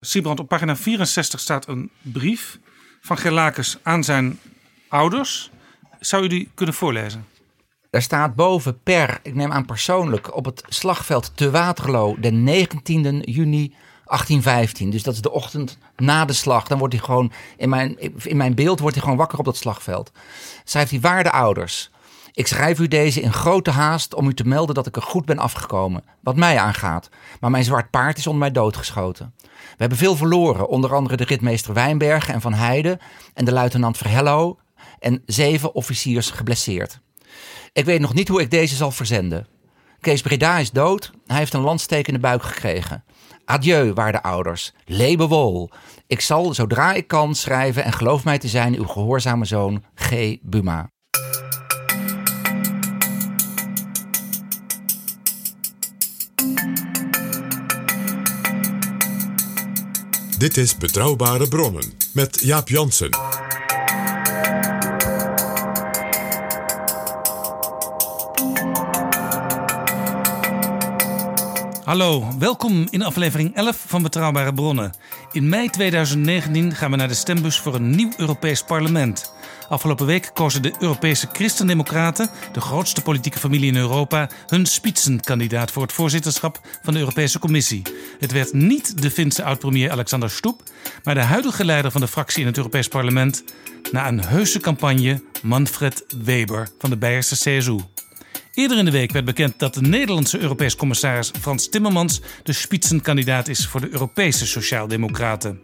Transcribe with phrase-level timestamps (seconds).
[0.00, 2.58] Siebrand, op pagina 64 staat een brief
[3.00, 4.38] van Gerlakes aan zijn
[4.88, 5.50] ouders.
[6.00, 7.26] Zou u die kunnen voorlezen?
[7.90, 13.20] Daar staat boven per, ik neem aan persoonlijk, op het slagveld te Waterloo, de 19e
[13.20, 14.90] juni 1815.
[14.90, 16.66] Dus dat is de ochtend na de slag.
[16.66, 19.56] Dan wordt hij gewoon, in mijn, in mijn beeld wordt hij gewoon wakker op dat
[19.56, 20.12] slagveld.
[20.64, 21.90] Schrijft hij, waarde ouders.
[22.32, 25.24] Ik schrijf u deze in grote haast om u te melden dat ik er goed
[25.24, 26.04] ben afgekomen.
[26.20, 27.08] Wat mij aangaat.
[27.40, 29.34] Maar mijn zwart paard is onder mij doodgeschoten.
[29.70, 30.68] We hebben veel verloren.
[30.68, 32.98] Onder andere de ritmeester Wijnbergen en Van Heijden.
[33.34, 34.58] En de luitenant Verhello.
[34.98, 37.00] En zeven officiers geblesseerd.
[37.72, 39.46] Ik weet nog niet hoe ik deze zal verzenden.
[40.00, 41.12] Kees Breda is dood.
[41.26, 43.04] Hij heeft een landsteek in de buik gekregen.
[43.44, 44.72] Adieu, waarde ouders.
[44.84, 45.70] Lebe wol.
[46.06, 50.36] Ik zal, zodra ik kan, schrijven en geloof mij te zijn uw gehoorzame zoon G.
[50.42, 50.90] Buma.
[60.38, 63.10] Dit is Betrouwbare Bronnen met Jaap Jansen.
[71.84, 74.92] Hallo, welkom in aflevering 11 van Betrouwbare Bronnen.
[75.32, 79.32] In mei 2019 gaan we naar de stembus voor een nieuw Europees parlement.
[79.68, 85.82] Afgelopen week kozen de Europese Christendemocraten, de grootste politieke familie in Europa, hun spitsenkandidaat voor
[85.82, 87.82] het voorzitterschap van de Europese Commissie.
[88.18, 90.62] Het werd niet de Finse oud-premier Alexander Stubb,
[91.04, 93.44] maar de huidige leider van de fractie in het Europees parlement,
[93.92, 97.78] na een heuse campagne Manfred Weber van de Beierse CSU.
[98.54, 103.48] Eerder in de week werd bekend dat de Nederlandse Europees commissaris Frans Timmermans de spitsenkandidaat
[103.48, 105.60] is voor de Europese Sociaaldemocraten.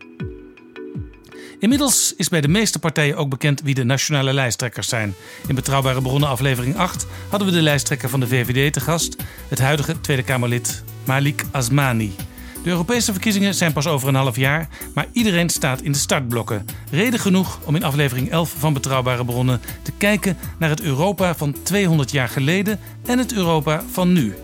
[1.63, 5.15] Inmiddels is bij de meeste partijen ook bekend wie de nationale lijsttrekkers zijn.
[5.49, 9.17] In Betrouwbare Bronnen aflevering 8 hadden we de lijsttrekker van de VVD te gast,
[9.49, 12.15] het huidige Tweede Kamerlid Malik Asmani.
[12.63, 16.67] De Europese verkiezingen zijn pas over een half jaar, maar iedereen staat in de startblokken.
[16.91, 21.57] Reden genoeg om in aflevering 11 van Betrouwbare Bronnen te kijken naar het Europa van
[21.63, 24.35] 200 jaar geleden en het Europa van nu.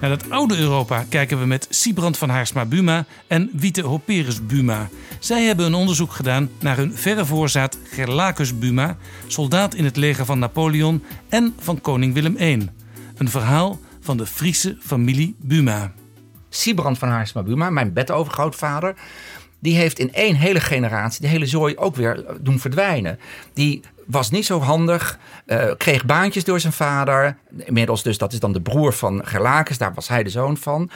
[0.00, 4.88] Naar dat oude Europa kijken we met Siebrand van Haarsma Buma en Wiete Hoperus Buma.
[5.18, 8.96] Zij hebben een onderzoek gedaan naar hun verre voorzaat Gerlacus Buma,
[9.26, 12.68] soldaat in het leger van Napoleon en van koning Willem I.
[13.16, 15.92] Een verhaal van de Friese familie Buma.
[16.48, 18.94] Siebrand van Haarsma Buma, mijn bedovergrootvader,
[19.58, 23.18] die heeft in één hele generatie de hele zooi ook weer doen verdwijnen.
[23.54, 27.38] Die was niet zo handig, eh, kreeg baantjes door zijn vader.
[27.56, 30.90] Inmiddels dus, dat is dan de broer van Gerlakes, daar was hij de zoon van.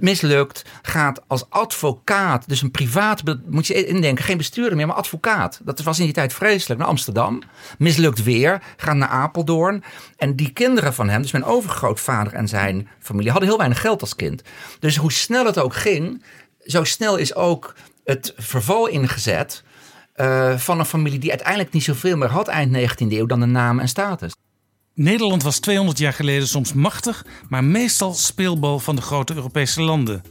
[0.00, 5.60] Mislukt, gaat als advocaat, dus een privaat, moet je indenken, geen bestuurder meer, maar advocaat.
[5.64, 7.42] Dat was in die tijd vreselijk, naar Amsterdam.
[7.78, 9.84] Mislukt weer, gaat naar Apeldoorn.
[10.16, 14.00] En die kinderen van hem, dus mijn overgrootvader en zijn familie, hadden heel weinig geld
[14.00, 14.42] als kind.
[14.78, 16.22] Dus hoe snel het ook ging,
[16.60, 17.74] zo snel is ook
[18.04, 19.64] het verval ingezet
[20.16, 23.46] eh, van een familie die uiteindelijk niet zoveel meer had eind 19e eeuw dan de
[23.46, 24.34] naam en status.
[24.94, 30.22] Nederland was 200 jaar geleden soms machtig, maar meestal speelbal van de grote Europese landen.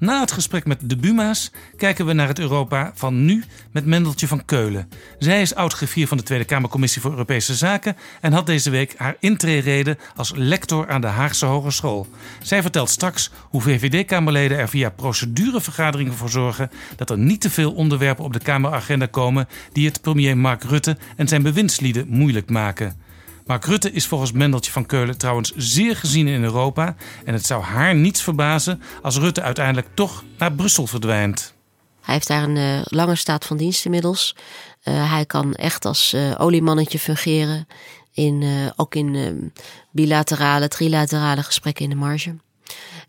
[0.00, 4.26] Na het gesprek met de Buma's kijken we naar het Europa van nu met Mendeltje
[4.26, 4.88] van Keulen.
[5.18, 9.16] Zij is oud-griffier van de Tweede Kamercommissie voor Europese Zaken en had deze week haar
[9.18, 12.06] intree als lector aan de Haagse Hogeschool.
[12.42, 17.72] Zij vertelt straks hoe VVD-Kamerleden er via procedurevergaderingen voor zorgen dat er niet te veel
[17.72, 23.09] onderwerpen op de Kameragenda komen die het premier Mark Rutte en zijn bewindslieden moeilijk maken.
[23.46, 26.96] Mark Rutte is volgens Mendeltje van Keulen trouwens zeer gezien in Europa.
[27.24, 31.54] En het zou haar niets verbazen als Rutte uiteindelijk toch naar Brussel verdwijnt.
[32.00, 34.36] Hij heeft daar een eh, lange staat van dienst inmiddels.
[34.82, 37.66] Eh, hij kan echt als eh, oliemannetje fungeren.
[38.12, 39.50] In, ook in eh,
[39.90, 42.36] bilaterale, trilaterale gesprekken in de marge.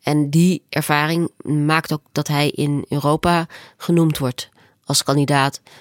[0.01, 3.45] En die ervaring maakt ook dat hij in Europa
[3.77, 4.49] genoemd wordt
[4.83, 5.71] als kandidaat uh,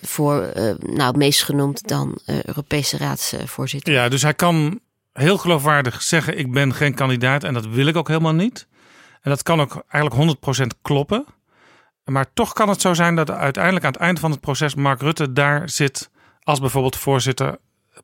[0.00, 3.92] voor, uh, nou, meest genoemd dan uh, Europese raadsvoorzitter.
[3.92, 4.80] Ja, dus hij kan
[5.12, 8.66] heel geloofwaardig zeggen: Ik ben geen kandidaat en dat wil ik ook helemaal niet.
[9.20, 11.24] En dat kan ook eigenlijk 100% kloppen.
[12.04, 15.00] Maar toch kan het zo zijn dat uiteindelijk aan het einde van het proces Mark
[15.00, 16.10] Rutte daar zit
[16.42, 17.58] als bijvoorbeeld voorzitter,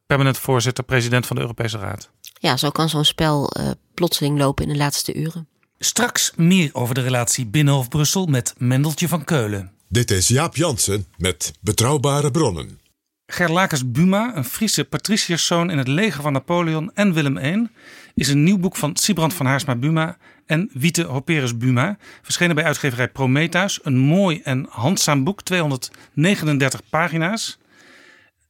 [0.06, 2.10] permanent voorzitter, president van de Europese Raad.
[2.38, 5.48] Ja, zo kan zo'n spel uh, plotseling lopen in de laatste uren.
[5.78, 9.72] Straks meer over de relatie Binnenhof Brussel met Mendeltje van Keulen.
[9.92, 12.80] Dit is Jaap Jansen met Betrouwbare Bronnen.
[13.26, 17.68] Gerlakes Buma, een Friese patriciërszoon in het leger van Napoleon en Willem I,
[18.14, 20.16] is een nieuw boek van Sibrand van Haarsma Buma
[20.46, 23.80] en Wiete Hoperus Buma, verschenen bij uitgeverij Prometheus.
[23.82, 27.58] Een mooi en handzaam boek, 239 pagina's.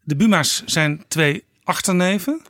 [0.02, 2.42] De Buma's zijn twee achterneven.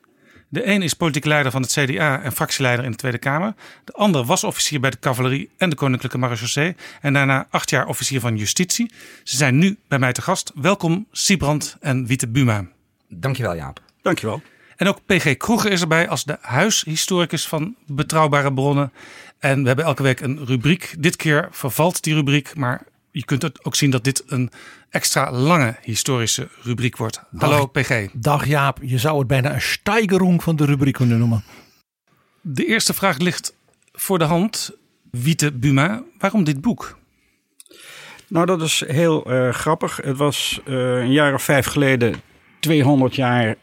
[0.52, 3.54] De een is politiek leider van het CDA en fractieleider in de Tweede Kamer.
[3.84, 6.76] De ander was officier bij de cavalerie en de Koninklijke Marechaussee.
[7.00, 8.90] En daarna acht jaar officier van justitie.
[9.22, 10.52] Ze zijn nu bij mij te gast.
[10.54, 12.66] Welkom Sibrand en Wiete Buma.
[13.08, 13.80] Dankjewel Jaap.
[14.02, 14.42] Dankjewel.
[14.76, 18.92] En ook PG Kroeger is erbij als de huishistoricus van Betrouwbare Bronnen.
[19.38, 20.94] En we hebben elke week een rubriek.
[20.98, 22.82] Dit keer vervalt die rubriek, maar
[23.12, 24.50] je kunt het ook zien dat dit een
[24.90, 27.22] extra lange historische rubriek wordt.
[27.36, 28.08] Hallo PG.
[28.12, 31.44] Dag Jaap, je zou het bijna een steigerung van de rubriek kunnen noemen.
[32.40, 33.56] De eerste vraag ligt
[33.92, 34.76] voor de hand.
[35.10, 36.98] Wiete Buma, waarom dit boek?
[38.28, 39.96] Nou, dat is heel uh, grappig.
[39.96, 42.14] Het was uh, een jaar of vijf geleden
[42.60, 43.56] 200 jaar uh,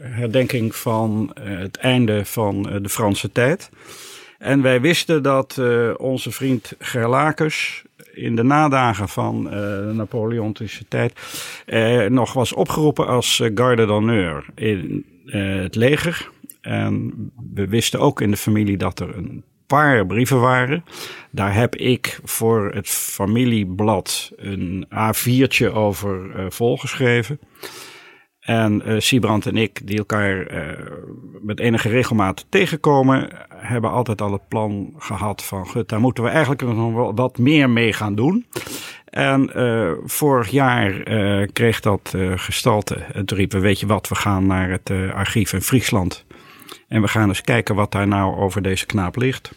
[0.00, 3.70] herdenking van het einde van de Franse tijd.
[4.38, 5.60] En wij wisten dat
[5.96, 7.84] onze vriend Gerlacus
[8.20, 11.12] in de nadagen van uh, de Napoleontische tijd
[11.66, 16.30] uh, nog was opgeroepen als uh, garde d'honneur in het leger.
[16.60, 17.12] En
[17.54, 20.84] we wisten ook in de familie dat er een paar brieven waren.
[21.30, 27.40] Daar heb ik voor het familieblad een A4'tje over volgeschreven.
[28.50, 30.68] En uh, Siebrand en ik, die elkaar uh,
[31.40, 36.30] met enige regelmaat tegenkomen, hebben altijd al het plan gehad van, goed, daar moeten we
[36.30, 38.46] eigenlijk nog wel wat meer mee gaan doen.
[39.04, 40.92] En uh, vorig jaar
[41.52, 42.94] kreeg dat gestalte.
[42.94, 46.24] En riepen we, weet je wat, we gaan naar het archief in Friesland.
[46.88, 49.52] En we gaan eens kijken wat daar nou over deze knaap ligt.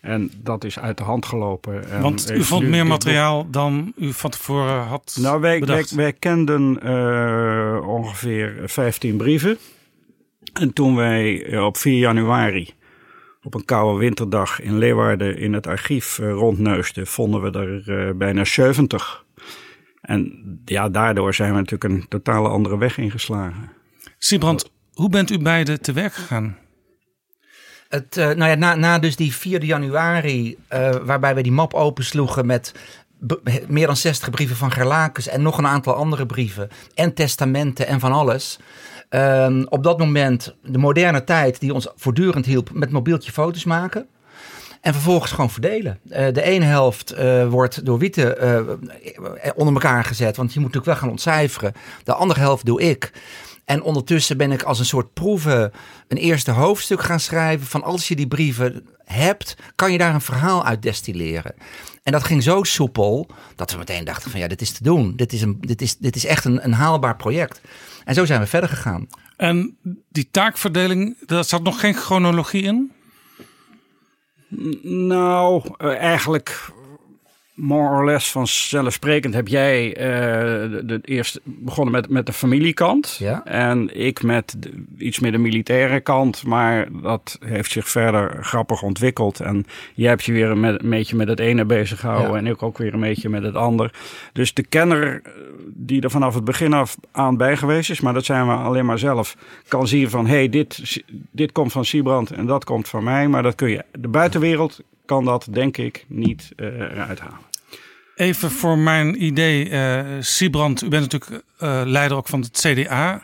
[0.00, 1.90] En dat is uit de hand gelopen.
[1.90, 6.12] En Want u vond meer materiaal dan u van tevoren had Nou, wij, wij, wij,
[6.12, 9.58] kenden uh, ongeveer 15 brieven.
[10.52, 12.74] En toen wij op 4 januari
[13.42, 18.14] op een koude winterdag in Leeuwarden in het archief uh, rondneusden, vonden we er uh,
[18.14, 19.24] bijna 70.
[20.00, 23.72] En ja, daardoor zijn we natuurlijk een totale andere weg ingeslagen.
[24.18, 26.56] Sibrand, hoe bent u beiden te werk gegaan?
[27.90, 31.74] Het, uh, nou ja, na, na dus die 4 januari, uh, waarbij we die map
[31.74, 32.72] opensloegen met
[33.68, 38.00] meer dan 60 brieven van Gerlakes en nog een aantal andere brieven en testamenten en
[38.00, 38.58] van alles.
[39.10, 44.06] Uh, op dat moment de moderne tijd die ons voortdurend hielp met mobieltje foto's maken.
[44.80, 45.98] En vervolgens gewoon verdelen.
[46.04, 47.14] Uh, de ene helft
[47.48, 48.78] wordt door Witte
[49.54, 51.72] onder elkaar gezet, want je moet natuurlijk wel gaan ontcijferen.
[52.04, 53.12] De andere helft doe ik.
[53.70, 55.72] En ondertussen ben ik als een soort proeven
[56.08, 57.66] een eerste hoofdstuk gaan schrijven.
[57.66, 61.54] Van als je die brieven hebt, kan je daar een verhaal uit destilleren.
[62.02, 65.16] En dat ging zo soepel dat we meteen dachten van ja, dit is te doen.
[65.16, 67.60] Dit is, een, dit is, dit is echt een, een haalbaar project.
[68.04, 69.06] En zo zijn we verder gegaan.
[69.36, 69.76] En
[70.08, 72.92] die taakverdeling, daar zat nog geen chronologie in?
[74.82, 76.72] Nou, eigenlijk
[77.60, 79.94] more or less vanzelfsprekend heb jij uh,
[80.70, 83.16] de, de eerst begonnen met, met de familiekant.
[83.18, 83.44] Ja.
[83.44, 86.46] En ik met de, iets meer de militaire kant.
[86.46, 89.40] Maar dat heeft zich verder grappig ontwikkeld.
[89.40, 92.32] En jij hebt je weer een, met, een beetje met het ene bezig gehouden.
[92.32, 92.38] Ja.
[92.38, 93.92] En ik ook weer een beetje met het ander.
[94.32, 95.22] Dus de kenner
[95.66, 98.00] die er vanaf het begin af aan bij geweest is.
[98.00, 99.36] Maar dat zijn we alleen maar zelf.
[99.68, 103.28] Kan zien van hé, hey, dit, dit komt van Siebrand en dat komt van mij.
[103.28, 103.84] Maar dat kun je.
[103.98, 107.49] De buitenwereld kan dat denk ik niet uh, eruit halen.
[108.20, 113.22] Even voor mijn idee, uh, Siebrand, u bent natuurlijk uh, leider ook van het CDA.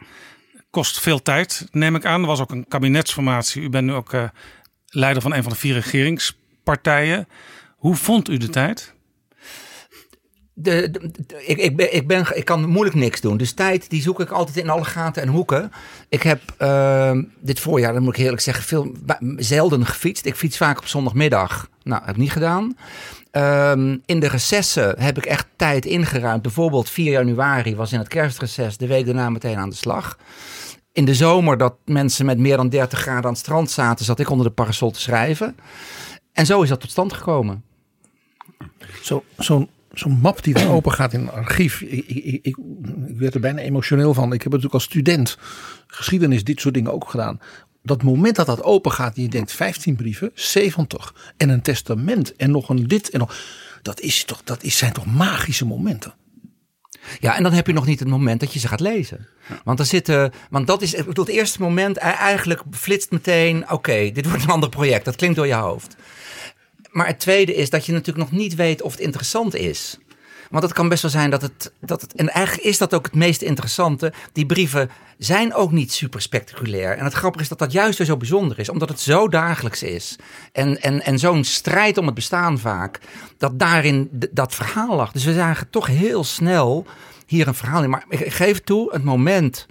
[0.71, 2.21] Kost veel tijd, neem ik aan.
[2.21, 3.63] Er was ook een kabinetsformatie.
[3.63, 4.25] U bent nu ook uh,
[4.87, 7.29] leider van een van de vier regeringspartijen.
[7.77, 8.95] Hoe vond u de tijd?
[10.53, 10.91] De,
[11.47, 13.37] ik, ik, ben, ik, kan moeilijk niks doen.
[13.37, 15.73] Dus tijd die zoek ik altijd in alle gaten en hoeken.
[16.09, 18.95] Ik heb uh, dit voorjaar, dat moet ik eerlijk zeggen, veel,
[19.37, 20.27] zelden gefietst.
[20.27, 21.69] Ik fiets vaak op zondagmiddag.
[21.83, 22.77] Nou, heb ik niet gedaan.
[23.37, 26.43] Um, in de recessen heb ik echt tijd ingeruimd.
[26.43, 30.19] Bijvoorbeeld 4 januari was in het kerstreces, de week daarna meteen aan de slag.
[30.93, 34.21] In de zomer dat mensen met meer dan 30 graden aan het strand zaten, zat
[34.21, 35.57] ik onder de parasol te schrijven.
[36.33, 37.65] En zo is dat tot stand gekomen.
[39.03, 41.81] Zo, zo'n zo'n map die dan open gaat in een archief.
[41.81, 42.57] Ik, ik, ik,
[43.07, 44.33] ik werd er bijna emotioneel van.
[44.33, 45.39] Ik heb natuurlijk als student
[45.87, 47.41] geschiedenis dit soort dingen ook gedaan.
[47.87, 52.37] Dat moment dat dat open gaat en je denkt 15 brieven, 70 en een testament
[52.37, 53.37] en nog een dit en nog.
[53.83, 56.15] Dat, is toch, dat is, zijn toch magische momenten.
[57.21, 59.29] Ja, en dan heb je nog niet het moment dat je ze gaat lezen.
[59.65, 64.11] Want, er zitten, want dat is bedoel, het eerste moment, e- eigenlijk flitst meteen: oké,
[64.13, 65.05] dit wordt een ander project.
[65.05, 65.97] Dat klinkt door je hoofd.
[66.91, 69.99] Maar het tweede is dat je natuurlijk nog niet weet of het interessant is.
[70.51, 72.15] Want het kan best wel zijn dat het, dat het.
[72.15, 74.13] En eigenlijk is dat ook het meest interessante.
[74.33, 76.97] Die brieven zijn ook niet super spectaculair.
[76.97, 79.83] En het grappige is dat dat juist weer zo bijzonder is, omdat het zo dagelijks
[79.83, 80.17] is.
[80.53, 83.01] En, en, en zo'n strijd om het bestaan vaak.
[83.39, 85.13] Dat daarin dat verhaal lag.
[85.13, 86.87] Dus we zagen toch heel snel
[87.27, 87.91] hier een verhaal in.
[87.91, 89.67] Maar ik geef toe, het moment.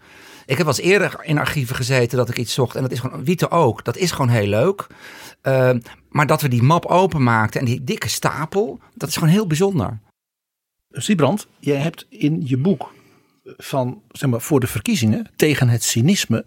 [0.45, 2.75] Ik heb wel eerder in archieven gezeten dat ik iets zocht.
[2.75, 3.83] En dat is gewoon, Wiete ook.
[3.83, 4.87] Dat is gewoon heel leuk.
[5.43, 5.69] Uh,
[6.09, 8.79] maar dat we die map openmaakten en die dikke stapel.
[8.93, 9.99] Dat is gewoon heel bijzonder.
[11.01, 12.93] Siebrand, jij hebt in je boek
[13.57, 16.45] van, zeg maar, voor de verkiezingen tegen het cynisme.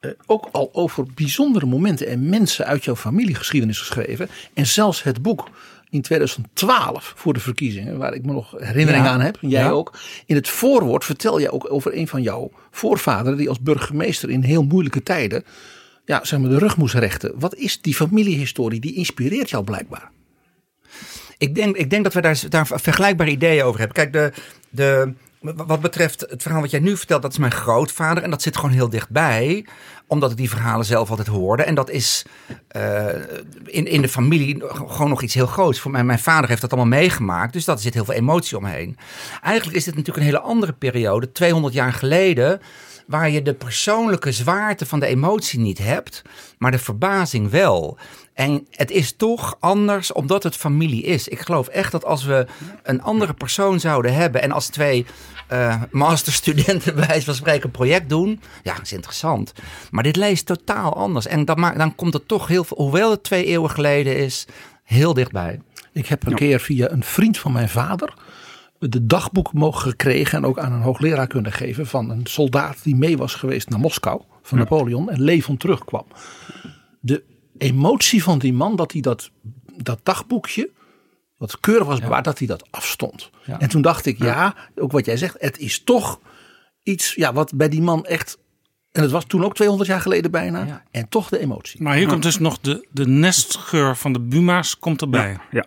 [0.00, 4.28] eh, ook al over bijzondere momenten en mensen uit jouw familiegeschiedenis geschreven.
[4.54, 5.50] En zelfs het boek
[5.90, 9.12] in 2012 voor de verkiezingen, waar ik me nog herinneringen Ja.
[9.12, 9.38] aan heb.
[9.40, 9.70] Jij Ja.
[9.70, 9.98] ook.
[10.26, 13.38] In het voorwoord vertel je ook over een van jouw voorvaderen.
[13.38, 15.44] die als burgemeester in heel moeilijke tijden.
[16.06, 17.32] ja, zeg maar, de rug moest rechten.
[17.38, 18.80] Wat is die familiehistorie?
[18.80, 20.10] Die inspireert jou blijkbaar.
[21.38, 23.96] Ik denk, ik denk dat we daar, daar vergelijkbare ideeën over hebben.
[23.96, 24.32] Kijk, de,
[24.70, 25.12] de,
[25.52, 28.22] wat betreft het verhaal wat jij nu vertelt, dat is mijn grootvader.
[28.22, 29.66] En dat zit gewoon heel dichtbij,
[30.06, 31.62] omdat ik die verhalen zelf altijd hoorde.
[31.62, 32.24] En dat is
[32.68, 33.06] eh,
[33.64, 35.80] in, in de familie gewoon nog iets heel groots.
[35.80, 38.96] Voor mij, mijn vader heeft dat allemaal meegemaakt, dus daar zit heel veel emotie omheen.
[39.42, 42.60] Eigenlijk is dit natuurlijk een hele andere periode, 200 jaar geleden
[43.06, 46.22] waar je de persoonlijke zwaarte van de emotie niet hebt,
[46.58, 47.98] maar de verbazing wel.
[48.34, 51.28] En het is toch anders omdat het familie is.
[51.28, 52.46] Ik geloof echt dat als we
[52.82, 55.06] een andere persoon zouden hebben en als twee
[55.52, 59.52] uh, masterstudenten bij wijze van spreken een project doen, ja, dat is interessant.
[59.90, 61.26] Maar dit leest totaal anders.
[61.26, 64.46] En dat maakt, dan komt het toch heel veel, hoewel het twee eeuwen geleden is,
[64.84, 65.60] heel dichtbij.
[65.92, 68.14] Ik heb een keer via een vriend van mijn vader
[68.90, 72.96] de dagboek mogen gekregen en ook aan een hoogleraar kunnen geven van een soldaat die
[72.96, 74.64] mee was geweest naar Moskou van ja.
[74.64, 76.04] Napoleon en levend terugkwam.
[77.00, 77.22] De
[77.58, 79.30] emotie van die man dat hij dat,
[79.76, 80.70] dat dagboekje,
[81.36, 82.30] wat keurig was bewaard, ja.
[82.30, 83.30] dat hij dat afstond.
[83.44, 83.60] Ja.
[83.60, 86.20] En toen dacht ik, ja, ook wat jij zegt, het is toch
[86.82, 88.38] iets ja, wat bij die man echt.
[88.92, 90.84] En het was toen ook 200 jaar geleden bijna.
[90.90, 91.82] En toch de emotie.
[91.82, 95.36] Maar hier komt dus nog de, de nestgeur van de Buma's komt erbij.
[95.50, 95.66] ja.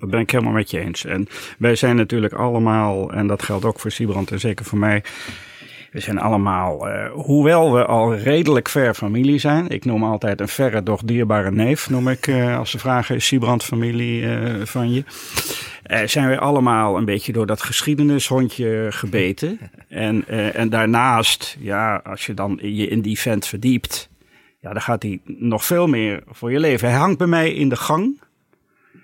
[0.00, 1.04] Dat ben ik helemaal met je eens.
[1.04, 1.28] En
[1.58, 5.04] wij zijn natuurlijk allemaal, en dat geldt ook voor Siebrand en zeker voor mij.
[5.90, 9.68] We zijn allemaal, uh, hoewel we al redelijk ver familie zijn.
[9.68, 13.34] Ik noem altijd een verre, doch dierbare neef, noem ik uh, als ze vragen, is
[13.58, 15.04] familie uh, van je?
[16.04, 19.58] zijn we allemaal een beetje door dat geschiedenishondje gebeten.
[19.88, 24.10] En, en daarnaast, ja, als je dan je in die vent verdiept,
[24.60, 26.88] ja, dan gaat hij nog veel meer voor je leven.
[26.88, 28.20] Hij hangt bij mij in de gang.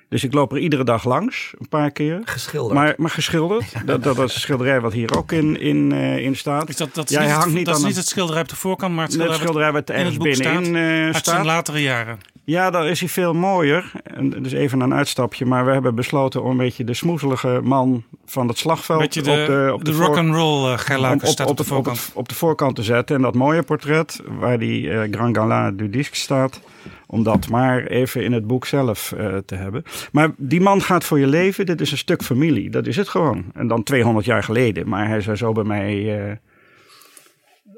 [0.08, 2.20] Dus ik loop er iedere dag langs, een paar keer.
[2.24, 2.74] Geschilderd.
[2.74, 3.64] Maar, maar geschilderd.
[3.76, 3.82] Ja.
[3.84, 6.68] Dat, dat is een schilderij wat hier ook in, in, uh, in staat.
[6.68, 8.56] Is dat, dat is ja, niet, hangt niet, dat is niet het schilderij op de
[8.56, 11.82] voorkant, maar het schilderij, het schilderij wat in het binnenin staat, uh, uit zijn latere
[11.82, 12.18] jaren.
[12.46, 13.92] Ja, daar is hij veel mooier.
[14.02, 15.46] En, dus even een uitstapje.
[15.46, 19.00] Maar we hebben besloten om een beetje de smoezelige man van het slagveld...
[19.00, 21.98] Beetje de, op de, op de, de rock'n'roll uh, geluiden staat op, op, de voorkant.
[21.98, 23.16] Op, op, op, de voorkant te zetten.
[23.16, 26.60] En dat mooie portret waar die uh, Grand Gala du Disque staat...
[27.06, 29.82] om dat maar even in het boek zelf uh, te hebben.
[30.12, 31.66] Maar die man gaat voor je leven.
[31.66, 32.70] Dit is een stuk familie.
[32.70, 33.44] Dat is het gewoon.
[33.54, 34.88] En dan 200 jaar geleden.
[34.88, 36.32] Maar hij zou zo bij mij uh,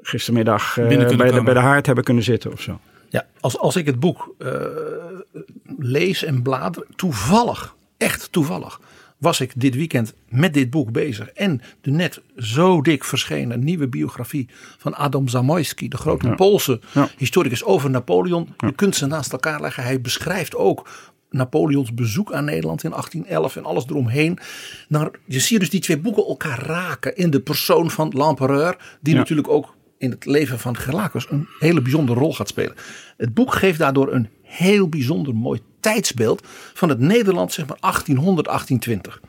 [0.01, 2.79] gistermiddag uh, bij, de, bij de haard hebben kunnen zitten of zo.
[3.09, 4.51] Ja, als, als ik het boek uh,
[5.77, 8.81] lees en blader, toevallig, echt toevallig,
[9.19, 11.29] was ik dit weekend met dit boek bezig.
[11.29, 14.47] En de net zo dik verschenen nieuwe biografie
[14.77, 16.35] van Adam Zamoyski, de grote ja.
[16.35, 17.09] Poolse ja.
[17.17, 18.53] historicus over Napoleon.
[18.57, 19.83] Je kunt ze naast elkaar leggen.
[19.83, 20.89] Hij beschrijft ook
[21.29, 24.39] Napoleons bezoek aan Nederland in 1811 en alles eromheen.
[24.87, 29.15] Nou, je ziet dus die twee boeken elkaar raken in de persoon van l'Empereur, die
[29.15, 32.75] natuurlijk ook in het leven van Gerlacus een hele bijzondere rol gaat spelen.
[33.17, 38.47] Het boek geeft daardoor een heel bijzonder mooi tijdsbeeld van het Nederland, zeg maar 1800,
[38.47, 39.21] 1820.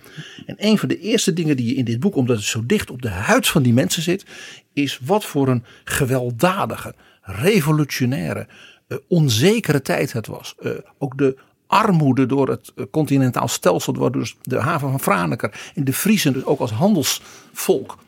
[0.47, 2.91] En een van de eerste dingen die je in dit boek, omdat het zo dicht
[2.91, 4.25] op de huid van die mensen zit,
[4.73, 8.47] is wat voor een gewelddadige, revolutionaire,
[8.89, 10.55] uh, onzekere tijd het was.
[10.61, 15.71] Uh, ook de armoede door het uh, continentaal stelsel, door dus de haven van Franeker
[15.75, 17.99] en de Friesen dus ook als handelsvolk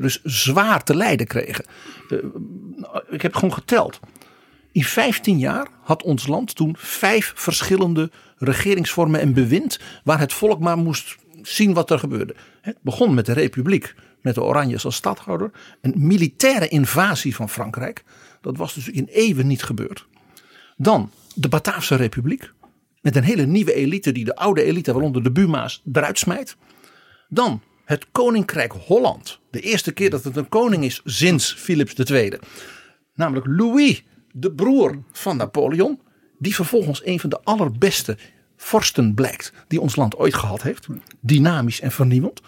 [0.00, 1.64] dus zwaar te lijden kregen.
[3.10, 4.00] Ik heb gewoon geteld.
[4.72, 9.78] In 15 jaar had ons land toen vijf verschillende regeringsvormen en bewind.
[10.04, 12.34] waar het volk maar moest zien wat er gebeurde.
[12.60, 15.50] Het begon met de Republiek, met de Oranjes als stadhouder.
[15.80, 18.04] Een militaire invasie van Frankrijk.
[18.40, 20.06] Dat was dus in eeuwen niet gebeurd.
[20.76, 22.52] Dan de Bataafse Republiek.
[23.00, 26.56] Met een hele nieuwe elite die de oude elite, waaronder de Buma's, eruit smijt.
[27.28, 29.40] Dan het Koninkrijk Holland.
[29.50, 32.38] De eerste keer dat het een koning is sinds Philips II.
[33.14, 36.00] Namelijk Louis, de broer van Napoleon.
[36.38, 38.16] Die vervolgens een van de allerbeste
[38.56, 40.86] vorsten blijkt die ons land ooit gehad heeft.
[41.20, 42.40] Dynamisch en vernieuwend.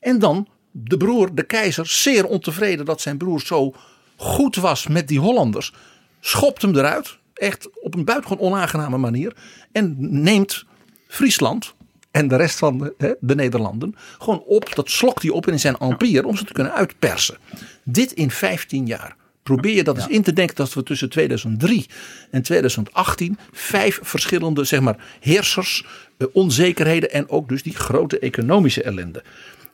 [0.00, 3.74] En dan de broer, de keizer, zeer ontevreden dat zijn broer zo
[4.16, 5.72] goed was met die Hollanders.
[6.20, 9.36] Schopt hem eruit, echt op een buitengewoon onaangename manier.
[9.72, 10.64] En neemt
[11.08, 11.74] Friesland
[12.10, 14.74] en de rest van de, de Nederlanden gewoon op.
[14.74, 17.36] Dat slokt hij op in zijn empire om ze te kunnen uitpersen.
[17.84, 19.16] Dit in 15 jaar.
[19.44, 21.86] Probeer je dat eens in te denken dat we tussen 2003
[22.30, 25.86] en 2018 vijf verschillende zeg maar, heersers,
[26.16, 29.22] eh, onzekerheden en ook dus die grote economische ellende.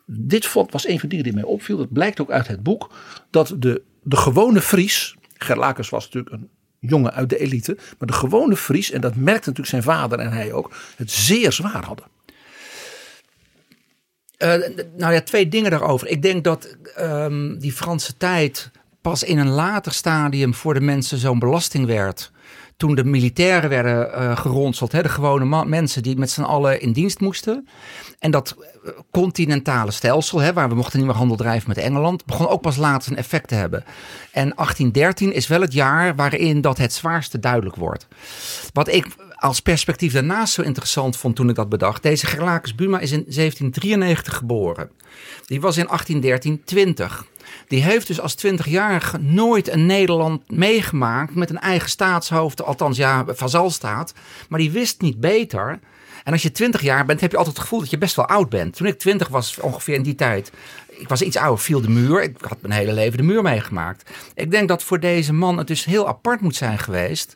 [0.07, 1.77] Dit vond, was een van de dingen die mij opviel.
[1.77, 2.93] Dat blijkt ook uit het boek.
[3.31, 5.17] Dat de, de gewone Fries.
[5.35, 6.49] Gerlakens was natuurlijk een
[6.79, 7.77] jongen uit de elite.
[7.99, 10.75] Maar de gewone Fries, en dat merkte natuurlijk zijn vader en hij ook.
[10.97, 12.07] Het zeer zwaar hadden.
[14.39, 14.55] Uh,
[14.97, 16.09] nou ja, twee dingen daarover.
[16.09, 21.19] Ik denk dat um, die Franse tijd pas in een later stadium voor de mensen
[21.19, 22.31] zo'n belasting werd.
[22.77, 26.93] Toen de militairen werden uh, geronseld, hè, de gewone mensen die met z'n allen in
[26.93, 27.69] dienst moesten.
[28.19, 32.27] En dat eh, continentale stelsel, hè, waar we mochten niet meer handel drijven met Engeland,
[32.27, 33.85] begon ook pas later een effect te hebben.
[34.33, 38.07] En 1813 is wel het jaar waarin dat het zwaarste duidelijk wordt.
[38.73, 39.07] Wat ik
[39.41, 42.03] als perspectief daarnaast zo interessant vond toen ik dat bedacht.
[42.03, 44.91] Deze Gerlacus Buma is in 1793 geboren.
[45.47, 47.25] Die was in 1813 20.
[47.71, 53.25] Die heeft dus als 20-jarige nooit een Nederland meegemaakt met een eigen staatshoofd, althans ja,
[53.29, 54.15] vazalstaat.
[54.49, 55.79] Maar die wist niet beter.
[56.25, 58.27] En als je 20 jaar bent, heb je altijd het gevoel dat je best wel
[58.27, 58.77] oud bent.
[58.77, 60.53] Toen ik 20 was, ongeveer in die tijd,
[60.89, 62.23] ik was iets ouder, viel de muur.
[62.23, 64.11] Ik had mijn hele leven de muur meegemaakt.
[64.35, 67.35] Ik denk dat voor deze man het dus heel apart moet zijn geweest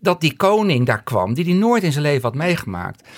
[0.00, 3.08] dat die koning daar kwam, die hij nooit in zijn leven had meegemaakt.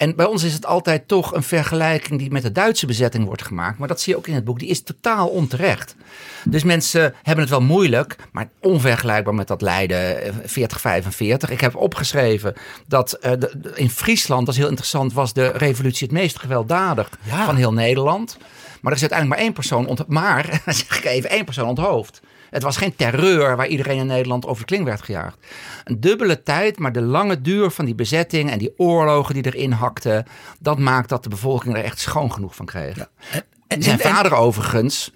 [0.00, 3.42] En bij ons is het altijd toch een vergelijking die met de Duitse bezetting wordt
[3.42, 3.78] gemaakt.
[3.78, 4.58] Maar dat zie je ook in het boek.
[4.58, 5.96] Die is totaal onterecht.
[6.44, 11.48] Dus mensen hebben het wel moeilijk, maar onvergelijkbaar met dat Leiden 4045.
[11.48, 12.54] Eh, Ik heb opgeschreven
[12.86, 17.10] dat uh, de, in Friesland, dat is heel interessant, was de revolutie het meest gewelddadig
[17.26, 18.36] van heel Nederland.
[18.80, 19.98] Maar er is uiteindelijk maar één persoon.
[20.06, 22.20] Maar, zeg ik even, één persoon onthoofd.
[22.50, 25.38] Het was geen terreur waar iedereen in Nederland over de kling werd gejaagd.
[25.84, 29.72] Een dubbele tijd, maar de lange duur van die bezetting en die oorlogen die erin
[29.72, 30.26] hakten,
[30.58, 32.96] dat maakt dat de bevolking er echt schoon genoeg van kreeg.
[32.96, 33.08] Ja.
[33.30, 35.12] En, en, zijn vader overigens,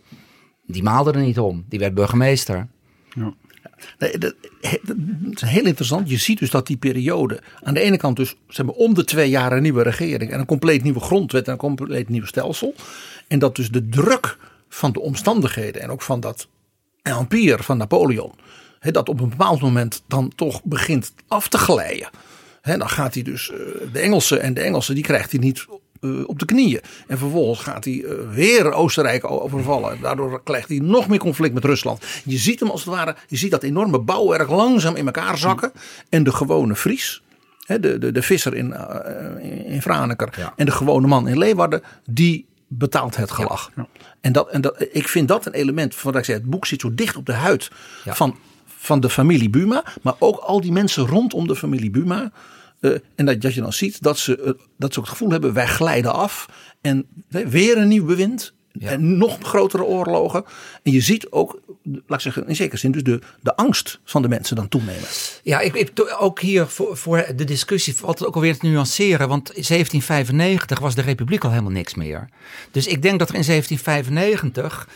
[0.66, 1.64] die maalde er niet om.
[1.68, 2.66] Die werd burgemeester.
[3.14, 3.34] Ja.
[3.98, 4.34] Nee, dat,
[5.30, 6.10] is heel interessant.
[6.10, 9.04] Je ziet dus dat die periode aan de ene kant dus zeg maar, om de
[9.04, 12.74] twee jaar een nieuwe regering en een compleet nieuwe grondwet en een compleet nieuw stelsel.
[13.28, 16.48] En dat dus de druk van de omstandigheden en ook van dat
[17.12, 18.32] empire van Napoleon.
[18.80, 22.08] dat op een bepaald moment dan toch begint af te glijden.
[22.62, 23.58] dan gaat hij dus uh,
[23.92, 25.66] de Engelsen en de Engelsen die krijgt hij niet
[26.00, 26.80] uh, op de knieën.
[27.06, 30.00] En vervolgens gaat hij uh, weer Oostenrijk overvallen.
[30.00, 32.04] Daardoor krijgt hij nog meer conflict met Rusland.
[32.24, 35.72] Je ziet hem als het ware, je ziet dat enorme bouwwerk langzaam in elkaar zakken.
[36.08, 37.22] En de gewone Fries,
[37.66, 38.74] de, de, de visser in,
[39.66, 40.52] in Franeker ja.
[40.56, 42.46] en de gewone man in Leeuwarden, die
[42.78, 43.70] betaalt het gelach.
[43.76, 43.86] Ja.
[44.20, 46.66] En, dat, en dat, ik vind dat een element van dat ik zei, het boek
[46.66, 47.70] zit zo dicht op de huid
[48.04, 52.32] van, van de familie Buma, maar ook al die mensen rondom de familie Buma.
[52.80, 55.30] Uh, en dat, dat je dan ziet dat ze, uh, dat ze ook het gevoel
[55.30, 56.48] hebben, wij glijden af.
[56.80, 58.54] En weer een nieuw bewind.
[58.78, 58.90] Ja.
[58.90, 60.44] En nog grotere oorlogen.
[60.82, 64.22] En je ziet ook, laat ik zeggen, in zekere zin dus de, de angst van
[64.22, 65.08] de mensen dan toenemen.
[65.42, 69.28] Ja, ik, ik ook hier voor, voor de discussie altijd ook alweer te nuanceren.
[69.28, 72.28] Want in 1795 was de republiek al helemaal niks meer.
[72.70, 74.88] Dus ik denk dat er in 1795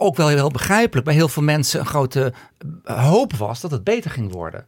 [0.00, 2.32] ook wel heel begrijpelijk bij heel veel mensen een grote
[2.84, 4.66] hoop was dat het beter ging worden.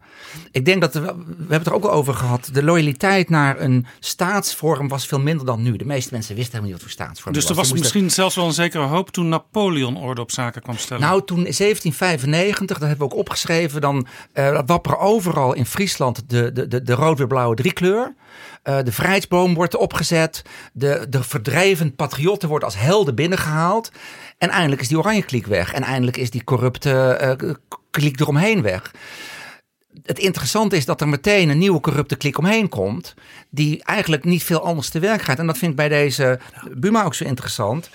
[0.50, 3.60] Ik denk dat, we, we hebben het er ook al over gehad, de loyaliteit naar
[3.60, 5.76] een staatsvorm was veel minder dan nu.
[5.76, 7.56] De meeste mensen wisten helemaal niet wat voor staatsvorm dus was.
[7.56, 10.76] Dus er was misschien zelfs wel een zekere hoop toen Napoleon orde op zaken kwam
[10.76, 11.02] stellen?
[11.02, 16.22] Nou, toen in 1795, dat hebben we ook opgeschreven, dan uh, wapperen overal in Friesland
[16.26, 18.14] de, de, de, de rood-weer-blauwe driekleur.
[18.64, 20.42] Uh, de vrijheidsboom wordt opgezet.
[20.72, 23.90] De, de verdreven patriotten worden als helden binnengehaald.
[24.38, 25.72] En eindelijk is die oranje kliek weg.
[25.72, 27.50] En eindelijk is die corrupte uh,
[27.90, 28.90] kliek eromheen weg.
[30.02, 33.14] Het interessante is dat er meteen een nieuwe corrupte klik omheen komt.
[33.50, 35.38] Die eigenlijk niet veel anders te werk gaat.
[35.38, 36.38] En dat vind ik bij deze
[36.70, 37.90] Buma ook zo interessant.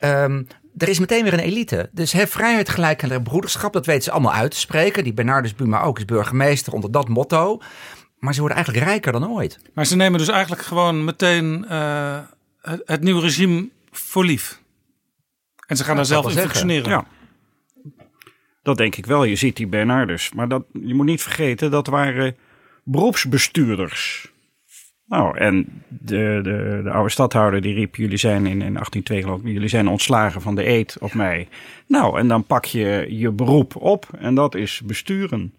[0.00, 0.46] Um,
[0.76, 1.88] er is meteen weer een elite.
[1.92, 5.04] Dus vrijheid, gelijkheid en broederschap, dat weten ze allemaal uit te spreken.
[5.04, 7.60] Die Bernardus Buma ook is burgemeester onder dat motto.
[8.24, 9.58] Maar ze worden eigenlijk rijker dan ooit.
[9.74, 12.18] Maar ze nemen dus eigenlijk gewoon meteen eh,
[12.60, 14.60] het, het nieuwe regime voor lief.
[15.66, 16.90] En ze gaan daar zelf in functioneren.
[16.90, 17.06] Ja.
[18.62, 19.24] Dat denk ik wel.
[19.24, 20.32] Je ziet die Bernardus.
[20.32, 22.36] Maar dat, je moet niet vergeten, dat waren
[22.82, 24.32] beroepsbestuurders.
[25.06, 29.40] Nou, en de, de, de oude stadhouder die riep, jullie zijn in, in 1802 geloof
[29.40, 31.48] ik, jullie zijn ontslagen van de eed op mij.
[31.86, 35.52] Nou, en dan pak je je beroep op en dat is besturen.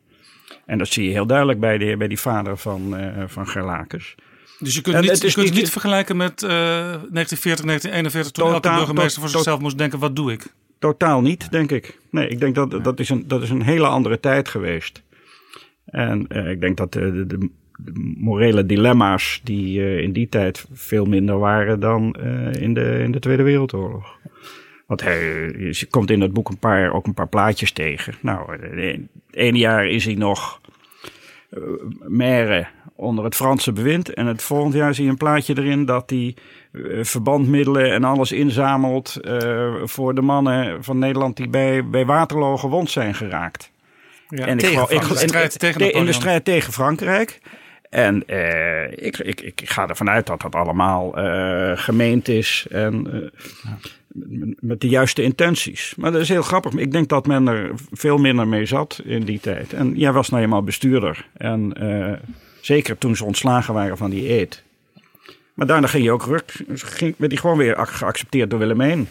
[0.66, 4.16] En dat zie je heel duidelijk bij, de, bij die vader van, uh, van Gerlakes.
[4.60, 8.74] Dus je kunt, niet, je kunt het niet vergelijken met uh, 1940, 1941, toen totaal,
[8.74, 10.48] elke burgemeester voor zichzelf moest denken, wat doe ik?
[10.80, 12.00] Totaal niet, denk ik.
[12.10, 15.04] Nee, ik denk dat dat is een, dat is een hele andere tijd geweest.
[15.86, 17.50] En uh, ik denk dat de, de, de,
[18.18, 23.12] morele dilemma's die uh, in die tijd veel minder waren dan uh, in, de, in
[23.12, 24.18] de Tweede Wereldoorlog.
[24.86, 25.20] Want hij,
[25.58, 28.14] je komt in dat boek een paar, ook een paar plaatjes tegen.
[28.22, 29.00] Nou, het
[29.32, 30.62] ene jaar is hij nog
[32.08, 34.14] maire onder het Franse bewind.
[34.14, 36.36] En het volgende jaar zie je een plaatje erin dat hij
[36.72, 42.58] uh, verbandmiddelen en alles inzamelt uh, voor de mannen van Nederland die bij, bij Waterloo
[42.58, 43.72] gewond zijn geraakt.
[44.30, 45.02] Ja, en tegen, ik,
[45.76, 47.40] ik, in de strijd tegen Frankrijk.
[47.96, 53.08] En uh, ik, ik, ik ga ervan uit dat dat allemaal uh, gemeend is en
[53.14, 55.94] uh, met de juiste intenties.
[55.98, 56.74] Maar dat is heel grappig.
[56.74, 59.74] Ik denk dat men er veel minder mee zat in die tijd.
[59.74, 61.28] En jij was nou eenmaal bestuurder.
[61.38, 61.74] En
[62.62, 64.64] zeker toen ze ontslagen waren van die eet.
[65.54, 69.10] Maar daarna ging je ook ruk, ging, werd hij gewoon weer geaccepteerd door Willemijn.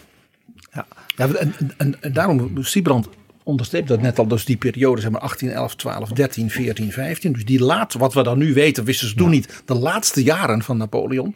[0.73, 3.09] Ja, ja en, en, en daarom, Siebrand
[3.45, 7.33] onderstreept dat net al, dus die periode, zeg maar 18, 11, 12, 13, 14, 15.
[7.33, 10.61] Dus die laatste, wat we dan nu weten, wisten ze toen niet, de laatste jaren
[10.63, 11.35] van Napoleon.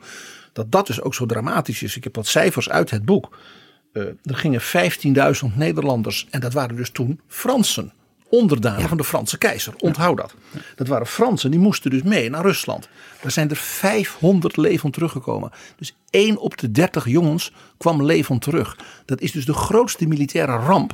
[0.54, 1.96] Dat dat dus ook zo dramatisch is.
[1.96, 3.38] Ik heb wat cijfers uit het boek.
[3.94, 7.94] Uh, er gingen 15.000 Nederlanders, en dat waren dus toen Fransen
[8.30, 8.88] onderdanen ja.
[8.88, 9.74] van de Franse keizer.
[9.78, 10.34] Onthoud dat.
[10.76, 12.90] Dat waren Fransen, die moesten dus mee naar Rusland.
[13.22, 15.52] Daar zijn er 500 levend teruggekomen.
[15.76, 18.78] Dus 1 op de 30 jongens kwam levend terug.
[19.06, 20.94] Dat is dus de grootste militaire ramp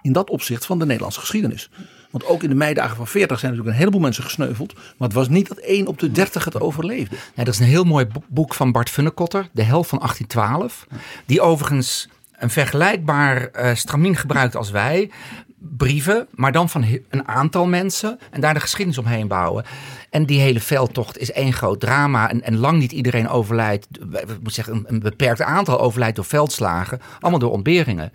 [0.00, 1.70] in dat opzicht van de Nederlandse geschiedenis.
[2.10, 4.74] Want ook in de meidagen van 40 zijn natuurlijk een heleboel mensen gesneuveld.
[4.74, 7.16] Maar het was niet dat 1 op de 30 het overleefde.
[7.34, 10.86] Ja, dat is een heel mooi boek van Bart Funnekotter, De Hel van 1812.
[11.26, 12.08] Die overigens
[12.38, 15.10] een vergelijkbaar uh, stramien gebruikt als wij
[15.58, 19.64] brieven, maar dan van een aantal mensen en daar de geschiedenis omheen bouwen.
[20.10, 24.42] En die hele veldtocht is één groot drama en, en lang niet iedereen overlijdt, ik
[24.42, 28.12] moet zeggen, een, een, beperkt aantal overlijdt door veldslagen, allemaal door ontberingen.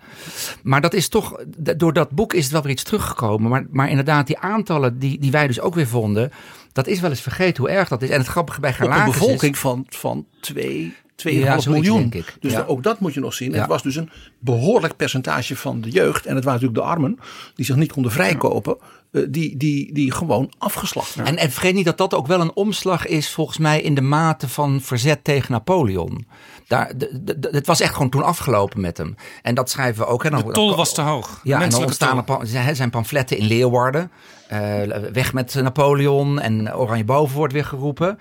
[0.62, 1.44] Maar dat is toch,
[1.76, 5.18] door dat boek is het wel weer iets teruggekomen, maar, maar inderdaad die aantallen die,
[5.18, 6.32] die wij dus ook weer vonden,
[6.72, 8.10] dat is wel eens vergeten hoe erg dat is.
[8.10, 12.12] En het grappige bij Op een bevolking van, van twee 2,5 ja, miljoen.
[12.40, 12.64] Dus ja.
[12.66, 13.52] ook dat moet je nog zien.
[13.52, 13.58] Ja.
[13.58, 16.26] Het was dus een behoorlijk percentage van de jeugd.
[16.26, 17.18] En het waren natuurlijk de armen
[17.54, 18.76] die zich niet konden vrijkopen.
[19.10, 22.54] Uh, die, die, die gewoon afgeslacht En, en vergeet niet dat dat ook wel een
[22.54, 26.26] omslag is volgens mij in de mate van verzet tegen Napoleon.
[26.68, 26.92] Daar,
[27.40, 29.14] het was echt gewoon toen afgelopen met hem.
[29.42, 30.22] En dat schrijven we ook.
[30.22, 31.40] Hè, de tol was te hoog.
[31.42, 32.24] Ja, en dan ontstaan
[32.66, 34.10] er zijn pamfletten in Leeuwarden.
[34.52, 38.18] Uh, weg met Napoleon en Oranje Boven wordt weer geroepen.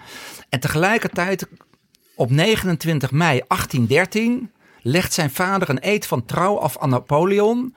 [0.50, 1.48] En tegelijkertijd
[2.16, 7.76] op 29 mei 1813 legt zijn vader een eed van trouw af aan Napoleon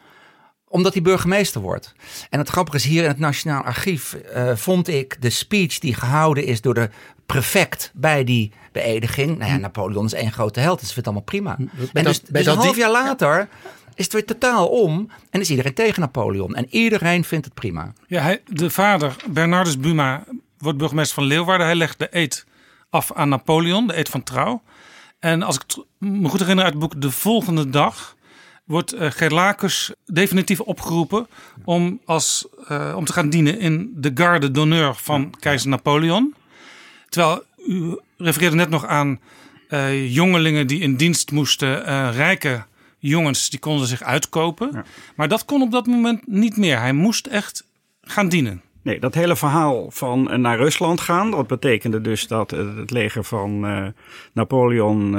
[0.68, 1.94] omdat hij burgemeester wordt.
[2.30, 5.94] En het grappige is, hier in het Nationaal Archief uh, vond ik de speech die
[5.94, 6.90] gehouden is door de
[7.26, 9.38] prefect bij die beëdiging.
[9.38, 11.56] Nou ja, Napoleon is één grote held, dus vindt het allemaal prima.
[11.56, 13.48] Bij en dus, dat, dus een half jaar later
[13.94, 16.54] is het weer totaal om en is iedereen tegen Napoleon.
[16.54, 17.92] En iedereen vindt het prima.
[18.06, 20.24] Ja, hij, de vader, Bernardus Buma,
[20.58, 21.66] wordt burgemeester van Leeuwarden.
[21.66, 22.46] Hij legt de eed
[22.96, 24.62] af aan Napoleon, de eed van trouw.
[25.18, 28.16] En als ik me goed herinner uit het boek, de volgende dag
[28.64, 31.26] wordt uh, Gerlacus definitief opgeroepen
[31.64, 36.34] om, als, uh, om te gaan dienen in de garde d'honneur van keizer Napoleon.
[37.08, 39.20] Terwijl u refereerde net nog aan
[39.68, 42.64] uh, jongelingen die in dienst moesten, rijke
[42.98, 44.70] jongens die konden zich uitkopen.
[44.72, 44.84] Ja.
[45.16, 46.78] Maar dat kon op dat moment niet meer.
[46.78, 47.64] Hij moest echt
[48.00, 48.62] gaan dienen.
[48.86, 53.64] Nee, dat hele verhaal van naar Rusland gaan, dat betekende dus dat het leger van
[53.64, 53.86] uh,
[54.32, 55.16] Napoleon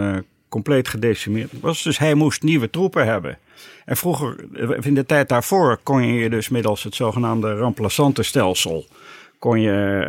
[0.49, 1.83] compleet gedecimeerd was.
[1.83, 3.37] Dus hij moest nieuwe troepen hebben.
[3.85, 4.45] En vroeger,
[4.85, 8.85] in de tijd daarvoor, kon je dus middels het zogenaamde remplaçantenstelsel
[9.39, 10.07] kon je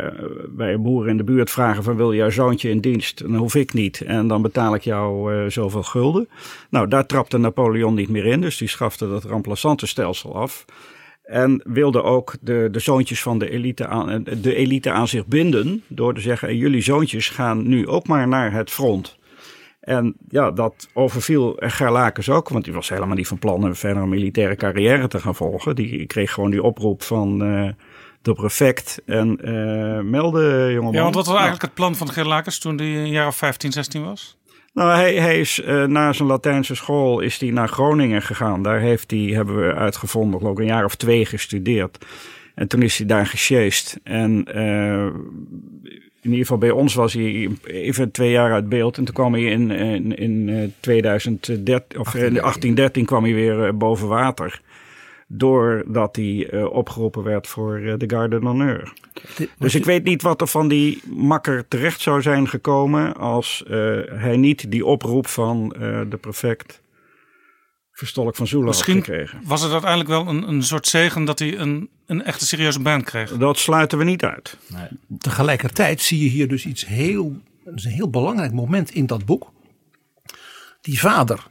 [0.49, 3.17] bij een boer in de buurt vragen van wil jouw zoontje in dienst?
[3.17, 6.27] Dan hoef ik niet en dan betaal ik jou zoveel gulden.
[6.69, 10.65] Nou, daar trapte Napoleon niet meer in, dus die schafte dat remplaçantenstelsel af.
[11.29, 15.83] En wilde ook de, de zoontjes van de elite, aan, de elite aan zich binden.
[15.87, 19.17] Door te zeggen: jullie zoontjes gaan nu ook maar naar het front.
[19.79, 24.03] en ja, dat overviel Gerlakens ook, want die was helemaal niet van plan een verder
[24.03, 25.75] een militaire carrière te gaan volgen.
[25.75, 27.69] Die kreeg gewoon die oproep van uh,
[28.21, 30.93] de prefect en uh, melde jongeman.
[30.93, 33.71] Ja, want wat was eigenlijk het plan van Gerlakens toen hij een jaar of 15,
[33.71, 34.38] 16 was?
[34.73, 38.63] Nou, hij, hij is uh, na zijn Latijnse school is hij naar Groningen gegaan.
[38.63, 42.05] Daar heeft hij, hebben we uitgevonden, geloof ik, een jaar of twee gestudeerd.
[42.55, 43.99] En toen is hij daar gesjeest.
[44.03, 45.05] En uh,
[46.21, 48.97] in ieder geval bij ons was hij even twee jaar uit beeld.
[48.97, 54.07] En toen kwam hij in, in, in 2013, of in 1813 kwam hij weer boven
[54.07, 54.61] water.
[55.31, 58.93] Doordat hij uh, opgeroepen werd voor uh, de Garde d'Honneur.
[59.57, 63.15] Dus ik weet niet wat er van die makker terecht zou zijn gekomen.
[63.15, 65.69] als uh, hij niet die oproep van
[66.09, 66.81] de prefect
[67.99, 69.41] Verstolk van Zoelen Misschien had gekregen.
[69.43, 73.03] was het uiteindelijk wel een, een soort zegen dat hij een, een echte serieuze baan
[73.03, 73.37] kreeg.
[73.37, 74.57] Dat sluiten we niet uit.
[74.67, 74.87] Nee.
[75.17, 77.41] Tegelijkertijd zie je hier dus iets heel,
[77.75, 79.51] is een heel belangrijk moment in dat boek.
[80.81, 81.47] Die vader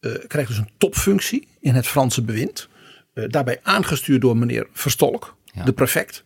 [0.00, 2.68] uh, krijgt dus een topfunctie in het Franse bewind.
[3.18, 5.64] Uh, daarbij aangestuurd door meneer Verstolk, ja.
[5.64, 6.24] de prefect.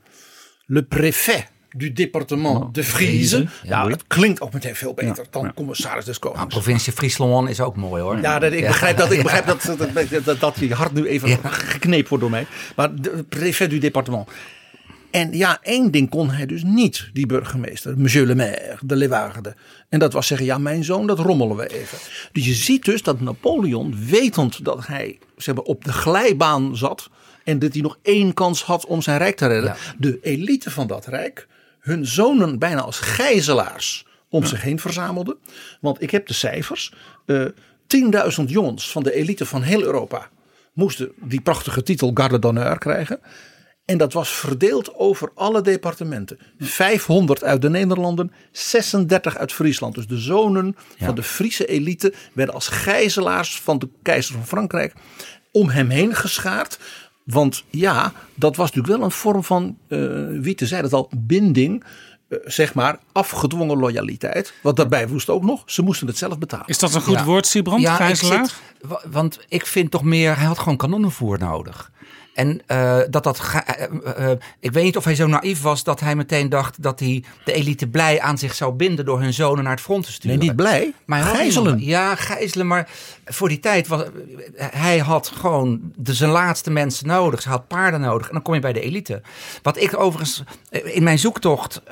[0.66, 3.46] Le préfet du département de Friese.
[3.62, 5.52] Ja, dat klinkt ook meteen veel beter dan ja.
[5.54, 6.40] commissaris des Konings.
[6.40, 8.20] Nou, provincie Friesland is ook mooi hoor.
[8.20, 11.38] Ja, dat, ik begrijp, dat, ik begrijp dat, dat, dat, dat je hart nu even
[11.42, 12.46] gekneept wordt door mij.
[12.76, 14.28] Maar de préfet du département.
[15.10, 19.54] En ja, één ding kon hij dus niet, die burgemeester, monsieur le maire de Leeuwarden.
[19.88, 21.98] En dat was zeggen, ja mijn zoon, dat rommelen we even.
[22.32, 27.10] Dus je ziet dus dat Napoleon, wetend dat hij zeg maar, op de glijbaan zat...
[27.44, 29.70] en dat hij nog één kans had om zijn rijk te redden.
[29.70, 29.94] Ja.
[29.98, 31.46] De elite van dat rijk,
[31.80, 34.46] hun zonen bijna als gijzelaars om ja.
[34.46, 35.36] zich heen verzamelden.
[35.80, 36.92] Want ik heb de cijfers.
[37.26, 37.46] Uh,
[38.38, 40.28] 10.000 jongens van de elite van heel Europa
[40.72, 43.20] moesten die prachtige titel Garde d'honneur krijgen.
[43.84, 46.38] En dat was verdeeld over alle departementen.
[46.58, 49.94] 500 uit de Nederlanden, 36 uit Friesland.
[49.94, 51.06] Dus de zonen ja.
[51.06, 54.94] van de Friese elite werden als gijzelaars van de keizer van Frankrijk
[55.52, 56.78] om hem heen geschaard.
[57.24, 61.84] Want ja, dat was natuurlijk wel een vorm van, uh, Wiete zei het al, binding.
[62.28, 64.52] Uh, zeg maar afgedwongen loyaliteit.
[64.62, 66.66] Wat daarbij woest ook nog, ze moesten het zelf betalen.
[66.66, 67.24] Is dat een goed ja.
[67.24, 67.80] woord, Siebrand?
[67.80, 68.44] Ja, gijzelaar?
[68.44, 71.90] ik zit, want ik vind toch meer, hij had gewoon kanonnenvoer nodig.
[72.34, 73.40] En uh, dat dat.
[73.54, 73.86] Uh,
[74.18, 77.24] uh, ik weet niet of hij zo naïef was dat hij meteen dacht dat hij
[77.44, 80.38] de elite blij aan zich zou binden door hun zonen naar het front te sturen.
[80.38, 80.92] Nee, niet blij.
[81.04, 81.84] Maar gijzelen.
[81.84, 82.66] Ja, gijzelen.
[82.66, 82.88] Maar
[83.24, 84.02] voor die tijd was.
[84.56, 87.42] Hij had gewoon de zijn laatste mensen nodig.
[87.42, 88.26] Ze had paarden nodig.
[88.26, 89.22] En dan kom je bij de elite.
[89.62, 91.82] Wat ik overigens in mijn zoektocht.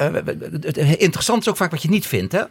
[0.97, 2.43] interessant is ook vaak wat je niet vindt, hè?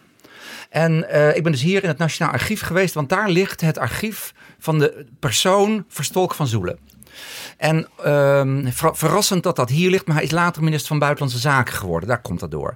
[0.70, 3.78] En uh, ik ben dus hier in het Nationaal Archief geweest, want daar ligt het
[3.78, 6.80] archief van de persoon Verstolk van Zoelen.
[7.58, 7.88] En
[8.66, 12.10] ver verrassend dat dat hier ligt, maar hij is later minister van Buitenlandse Zaken geworden.
[12.10, 12.76] Daar komt dat door.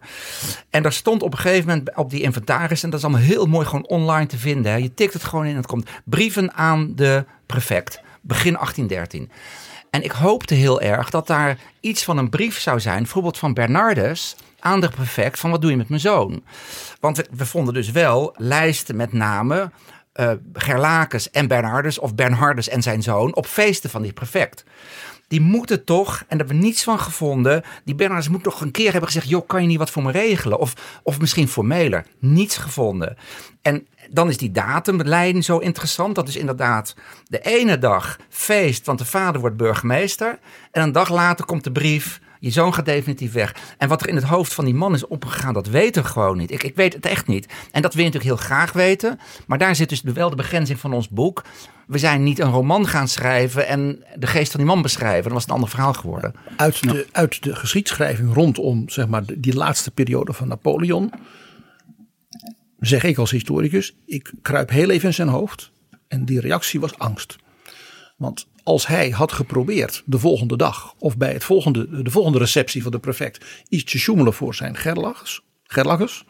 [0.69, 3.45] En daar stond op een gegeven moment op die inventaris, en dat is allemaal heel
[3.45, 4.83] mooi gewoon online te vinden.
[4.83, 9.31] Je tikt het gewoon in en het komt brieven aan de prefect, begin 1813.
[9.89, 13.53] En ik hoopte heel erg dat daar iets van een brief zou zijn, bijvoorbeeld van
[13.53, 16.43] Bernardus aan de prefect, van wat doe je met mijn zoon?
[16.99, 19.73] Want we, we vonden dus wel lijsten met namen
[20.19, 24.63] uh, Gerlakes en Bernardus of Bernhardus en zijn zoon op feesten van die prefect.
[25.27, 27.63] Die moeten toch, en daar hebben we niets van gevonden.
[27.85, 30.11] Die Bernardus moet toch een keer hebben gezegd: joh, kan je niet wat voor me
[30.11, 30.59] regelen?
[30.59, 30.73] Of,
[31.03, 32.05] of misschien formeler.
[32.19, 33.17] Niets gevonden.
[33.61, 36.15] En dan is die datumlijn zo interessant.
[36.15, 36.95] Dat is inderdaad
[37.27, 40.39] de ene dag feest, want de vader wordt burgemeester.
[40.71, 42.19] En een dag later komt de brief.
[42.43, 43.55] Je zoon gaat definitief weg.
[43.77, 46.37] En wat er in het hoofd van die man is opgegaan, dat weten we gewoon
[46.37, 46.51] niet.
[46.51, 47.47] Ik, ik weet het echt niet.
[47.71, 49.19] En dat wil je natuurlijk heel graag weten.
[49.47, 51.43] Maar daar zit dus wel de begrenzing van ons boek.
[51.87, 55.23] We zijn niet een roman gaan schrijven en de geest van die man beschrijven.
[55.23, 56.35] Dan was het een ander verhaal geworden.
[56.55, 61.11] Uit de, uit de geschiedschrijving rondom zeg maar, die laatste periode van Napoleon.
[62.79, 65.71] Zeg ik als historicus, ik kruip heel even in zijn hoofd.
[66.07, 67.35] En die reactie was angst.
[68.17, 72.83] Want als hij had geprobeerd de volgende dag of bij het volgende, de volgende receptie
[72.83, 76.25] van de prefect iets te sjoemelen voor zijn gerlachs, gerlachs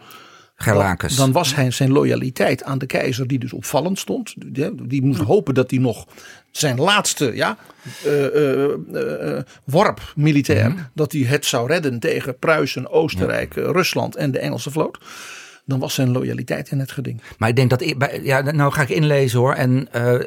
[0.56, 1.15] Gerlakes.
[1.15, 4.34] Dan was hij zijn loyaliteit aan de keizer, die dus opvallend stond.
[4.38, 6.06] Die, die moest hopen dat hij nog
[6.52, 7.58] zijn laatste ja,
[8.06, 10.89] uh, uh, uh, worp militair, mm -hmm.
[10.93, 13.72] dat hij het zou redden tegen Pruisen, Oostenrijk, ja.
[13.72, 14.98] Rusland en de Engelse vloot
[15.65, 17.21] dan was zijn loyaliteit in het geding.
[17.38, 19.54] Maar ik denk dat, ik, ja, nou ga ik inlezen hoor.
[19.54, 20.19] En uh,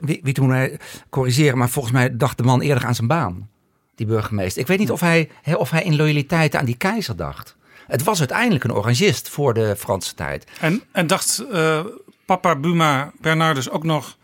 [0.00, 0.78] wie, wie toen hij
[1.10, 3.48] corrigeren, maar volgens mij dacht de man eerder aan zijn baan,
[3.94, 4.60] die burgemeester.
[4.60, 7.56] Ik weet niet of hij, of hij in loyaliteit aan die keizer dacht.
[7.86, 10.46] Het was uiteindelijk een orangist voor de Franse tijd.
[10.60, 11.80] En, en dacht uh,
[12.24, 14.16] papa Buma Bernardus ook nog,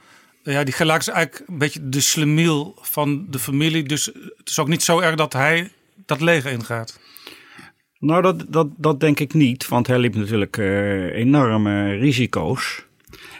[0.42, 3.82] ja, die gelijk is eigenlijk een beetje de slemiel van de familie.
[3.82, 4.04] Dus
[4.36, 5.72] het is ook niet zo erg dat hij
[6.06, 6.98] dat leger ingaat.
[7.98, 12.86] Nou, dat, dat, dat denk ik niet, want hij liep natuurlijk uh, enorme risico's.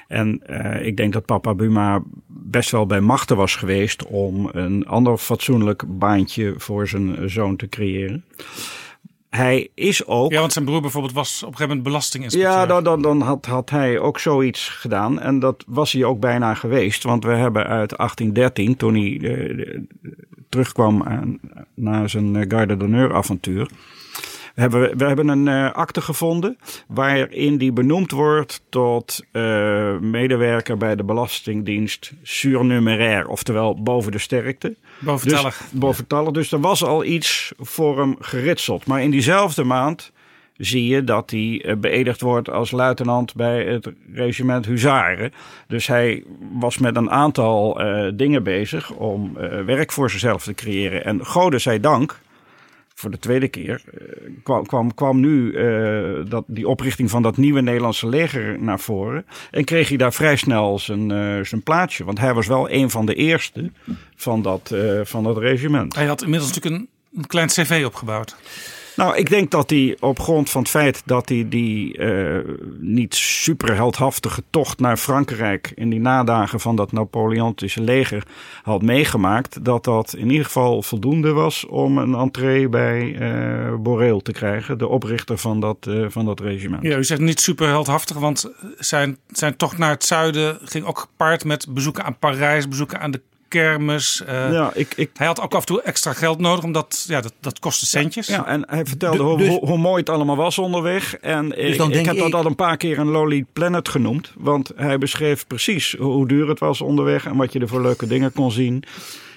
[0.09, 4.87] En uh, ik denk dat papa Buma best wel bij machten was geweest om een
[4.87, 8.25] ander fatsoenlijk baantje voor zijn zoon te creëren.
[9.31, 10.33] Hij is ook.
[10.33, 12.53] Ja, want zijn broer bijvoorbeeld was op een gegeven moment belastinginspecteur.
[12.53, 15.21] Ja, dan, dan, dan had, had hij ook zoiets gedaan.
[15.21, 17.03] En dat was hij ook bijna geweest.
[17.03, 19.79] Want we hebben uit 1813, toen hij uh,
[20.49, 21.39] terugkwam aan,
[21.75, 23.71] na zijn Garde d'honneur avontuur
[24.61, 30.97] hebben, we hebben een uh, akte gevonden waarin die benoemd wordt tot uh, medewerker bij
[30.97, 34.77] de Belastingdienst surnumerair, oftewel boven de sterkte.
[34.99, 35.59] Boventallig.
[35.59, 36.31] Dus, boventallig.
[36.31, 38.87] Dus er was al iets voor hem geritseld.
[38.87, 40.13] Maar in diezelfde maand
[40.57, 45.33] zie je dat hij uh, beëdigd wordt als luitenant bij het regiment Huzaren.
[45.67, 47.81] Dus hij was met een aantal
[48.15, 49.33] dingen bezig om
[49.67, 51.05] werk voor zichzelf te creëren.
[51.05, 52.19] En gode zij dank
[52.99, 57.37] voor de tweede keer uh, kwam, kwam, kwam nu uh, dat, die oprichting van dat
[57.37, 59.27] nieuwe Nederlandse leger naar voren.
[59.51, 62.05] En kreeg hij daar vrij snel zijn, uh, zijn plaatsje.
[62.05, 63.71] Want hij was wel een van de eerste
[64.17, 65.95] van dat, van regiment.
[65.95, 68.37] Hij had inmiddels natuurlijk een, een klein cv opgebouwd.
[68.99, 72.39] Nou, ik denk dat hij op grond van het feit dat hij die uh,
[72.79, 78.23] niet super heldhaftige tocht naar Frankrijk in die nadagen van dat Napoleontische leger
[78.63, 84.21] had meegemaakt, dat dat in ieder geval voldoende was om een entree bij uh, Boreel
[84.21, 86.83] te krijgen, de oprichter van dat, uh, van dat regiment.
[86.83, 90.99] Ja, u zegt niet super heldhaftig, want zijn, zijn tocht naar het zuiden ging ook
[90.99, 94.23] gepaard met bezoeken aan Parijs, bezoeken aan de kermis.
[94.29, 97.21] Uh, ja, ik, ik, hij had ook af en toe extra geld nodig, omdat ja,
[97.21, 98.27] dat, dat kostte centjes.
[98.27, 101.17] Ja, en hij vertelde hoe, dus, hoe, mooi het allemaal was onderweg.
[101.17, 104.33] En dus ik, ik heb dat al een paar keer een Lowly Planet genoemd.
[104.37, 108.07] Want hij beschreef precies hoe duur het was onderweg en wat je er voor leuke
[108.07, 108.85] dingen kon zien.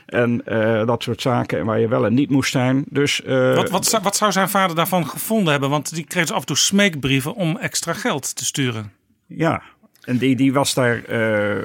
[0.05, 2.83] En uh, dat soort zaken en waar je wel en niet moest zijn.
[2.89, 5.69] Dus, uh, wat, wat, zou, wat zou zijn vader daarvan gevonden hebben?
[5.69, 8.91] Want die kreeg dus af en toe smeekbrieven om extra geld te sturen.
[9.27, 9.61] Ja,
[10.01, 11.63] en die, die was daar uh,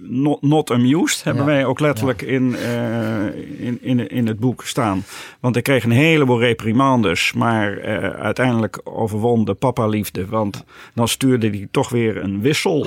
[0.00, 1.48] not, not amused, hebben ja.
[1.48, 2.26] wij ook letterlijk ja.
[2.26, 5.04] in, uh, in, in, in het boek staan.
[5.40, 10.26] Want hij kreeg een heleboel reprimandes, maar uh, uiteindelijk overwon de papa-liefde.
[10.26, 12.86] Want dan stuurde hij toch weer een wissel.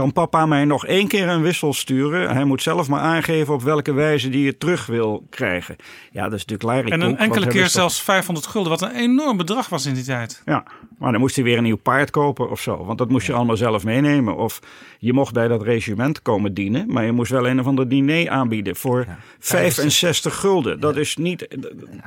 [0.00, 2.30] Kan papa mij nog één keer een wissel sturen?
[2.30, 5.76] Hij moet zelf maar aangeven op welke wijze die het terug wil krijgen.
[6.12, 9.36] Ja, dat is natuurlijk Larry En een enkele keer zelfs 500 gulden, wat een enorm
[9.36, 10.42] bedrag was in die tijd.
[10.44, 10.64] Ja,
[10.98, 12.84] maar dan moest hij weer een nieuw paard kopen of zo.
[12.84, 14.36] Want dat moest je allemaal zelf meenemen.
[14.36, 14.60] Of
[14.98, 16.92] je mocht bij dat regiment komen dienen.
[16.92, 19.18] Maar je moest wel een of ander diner aanbieden voor ja.
[19.38, 20.80] 65 gulden.
[20.80, 21.46] Dat is niet,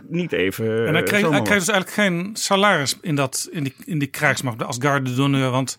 [0.07, 0.87] niet even.
[0.87, 4.07] En hij kreeg, hij kreeg dus eigenlijk geen salaris in, dat, in, die, in die
[4.07, 5.49] krijgsmacht als garde d'honneur.
[5.49, 5.77] Want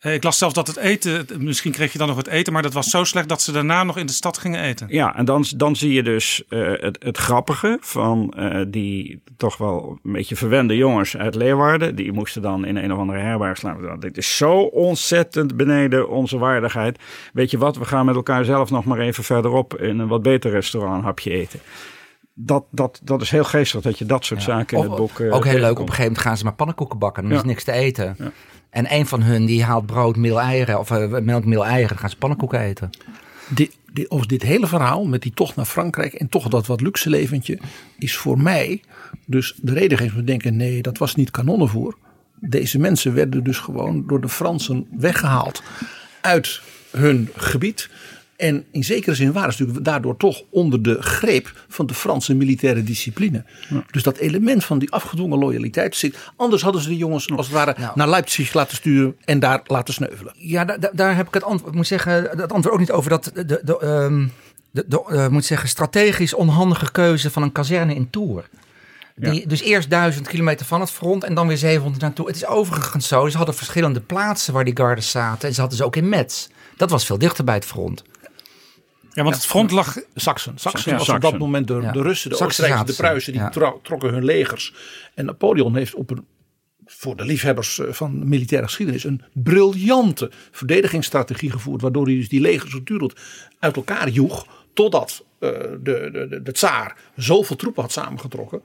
[0.00, 2.72] ik las zelfs dat het eten, misschien kreeg je dan nog het eten, maar dat
[2.72, 4.86] was zo slecht dat ze daarna nog in de stad gingen eten.
[4.90, 9.56] Ja, en dan, dan zie je dus uh, het, het grappige van uh, die toch
[9.56, 11.94] wel een beetje verwende jongens uit Leeuwarden.
[11.94, 14.00] Die moesten dan in een of andere herberg slaan.
[14.00, 16.98] Dit is zo ontzettend beneden onze waardigheid.
[17.32, 20.22] Weet je wat, we gaan met elkaar zelf nog maar even verderop in een wat
[20.22, 21.60] beter restaurant een hapje eten
[22.38, 24.46] dat, dat, dat is heel geestig dat je dat soort ja.
[24.46, 25.20] zaken in het boek.
[25.20, 25.70] Ook heel leuk.
[25.70, 27.22] Op een gegeven moment gaan ze maar pannenkoeken bakken.
[27.22, 27.38] Dan ja.
[27.38, 28.14] is niks te eten.
[28.18, 28.32] Ja.
[28.70, 30.78] En een van hun die haalt brood, meel, eieren.
[30.78, 31.88] Of uh, melk, meel, eieren.
[31.88, 32.90] Dan gaan pannenkoeken eten.
[33.48, 36.12] Dit, dit, of dit hele verhaal met die tocht naar Frankrijk.
[36.12, 37.58] En toch dat wat luxe leventje.
[37.98, 38.80] Is voor mij
[39.26, 40.56] dus de reden geeft me denken.
[40.56, 41.96] Nee, dat was niet kanonnenvoer.
[42.34, 45.62] Deze mensen werden dus gewoon door de Fransen weggehaald.
[46.20, 47.90] Uit hun gebied.
[48.36, 52.34] En in zekere zin waren ze natuurlijk daardoor toch onder de greep van de Franse
[52.34, 53.44] militaire discipline.
[53.68, 53.84] Ja.
[53.90, 56.16] Dus dat element van die afgedwongen loyaliteit zit.
[56.36, 57.92] Anders hadden ze de jongens als het ware nou.
[57.94, 60.34] naar Leipzig laten sturen en daar laten sneuvelen.
[60.36, 61.70] Ja, daar, daar heb ik het antwoord.
[61.70, 64.32] Ik moet zeggen, het antwoord ook niet over dat de, de, de, um,
[64.70, 68.46] de, de uh, moet zeggen, strategisch onhandige keuze van een kazerne in Tours.
[69.14, 69.46] Die, ja.
[69.46, 72.26] Dus eerst duizend kilometer van het front en dan weer 700 naartoe.
[72.26, 73.28] Het is overigens zo.
[73.28, 75.48] Ze hadden verschillende plaatsen waar die gardes zaten.
[75.48, 76.48] En ze hadden ze ook in Metz.
[76.76, 78.02] Dat was veel dichter bij het front.
[79.16, 79.96] Ja, want het front lag...
[80.14, 80.58] Saxen.
[80.58, 81.92] Saxen ja, was op dat moment de, ja.
[81.92, 83.50] de Russen, de Oostenrijkers, de Pruisen, die ja.
[83.82, 84.74] trokken hun legers.
[85.14, 86.26] En Napoleon heeft op een,
[86.86, 91.82] voor de liefhebbers van militaire geschiedenis een briljante verdedigingsstrategie gevoerd.
[91.82, 93.14] Waardoor hij dus die legers voortdurend
[93.58, 94.46] uit elkaar joeg.
[94.74, 98.62] Totdat uh, de, de, de, de tsaar zoveel troepen had samengetrokken.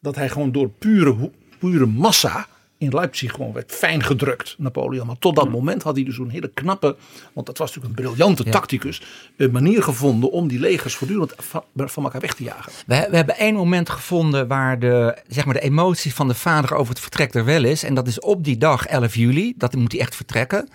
[0.00, 2.46] Dat hij gewoon door pure, pure massa
[2.82, 5.06] in Leipzig gewoon werd fijn gedrukt, Napoleon.
[5.06, 6.96] Maar tot dat moment had hij dus een hele knappe,
[7.32, 8.50] want dat was natuurlijk een briljante ja.
[8.50, 9.02] tacticus,
[9.36, 12.72] een manier gevonden om die legers voortdurend van, van elkaar weg te jagen.
[12.86, 16.74] We, we, hebben één moment gevonden waar de, zeg maar de emotie van de vader
[16.74, 17.82] over het vertrek er wel is.
[17.82, 20.68] En dat is op die dag, 11 juli, dat moet hij echt vertrekken.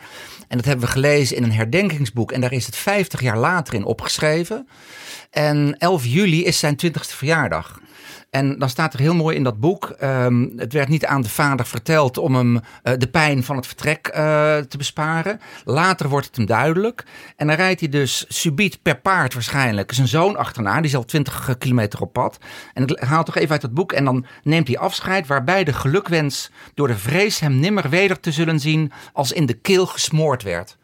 [0.48, 3.74] En dat hebben we gelezen in een herdenkingsboek en daar is het 50 jaar later
[3.74, 4.68] in opgeschreven.
[5.32, 7.80] En 11 juli is zijn 20ste verjaardag.
[8.30, 11.30] En dan staat er heel mooi in dat boek: ehm, het werd niet aan de
[11.30, 15.40] vader verteld om hem eh, de pijn van het vertrek eh, te besparen.
[15.66, 17.04] Later wordt het hem duidelijk.
[17.36, 20.76] En dan rijdt hij dus subiet per paard waarschijnlijk zijn zoon achterna.
[20.76, 22.38] Die is al 20 kilometer op pad.
[22.74, 23.92] En ik haal toch even uit het boek.
[23.92, 28.32] En dan neemt hij afscheid, waarbij de gelukwens door de vrees hem nimmer weder te
[28.32, 30.78] zullen zien als in de keel gesmoord werd.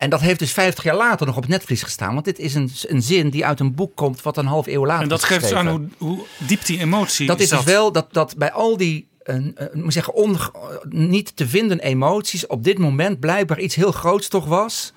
[0.00, 2.12] En dat heeft dus 50 jaar later nog op het netvlies gestaan.
[2.12, 4.86] Want dit is een, een zin die uit een boek komt wat een half eeuw
[4.86, 7.64] later En dat is geeft dus aan hoe, hoe diep die emotie Dat is zat.
[7.64, 9.42] dus wel dat, dat bij al die eh, eh,
[9.72, 10.52] moet zeggen, onge-
[10.88, 14.92] niet te vinden emoties op dit moment blijkbaar iets heel groots toch was.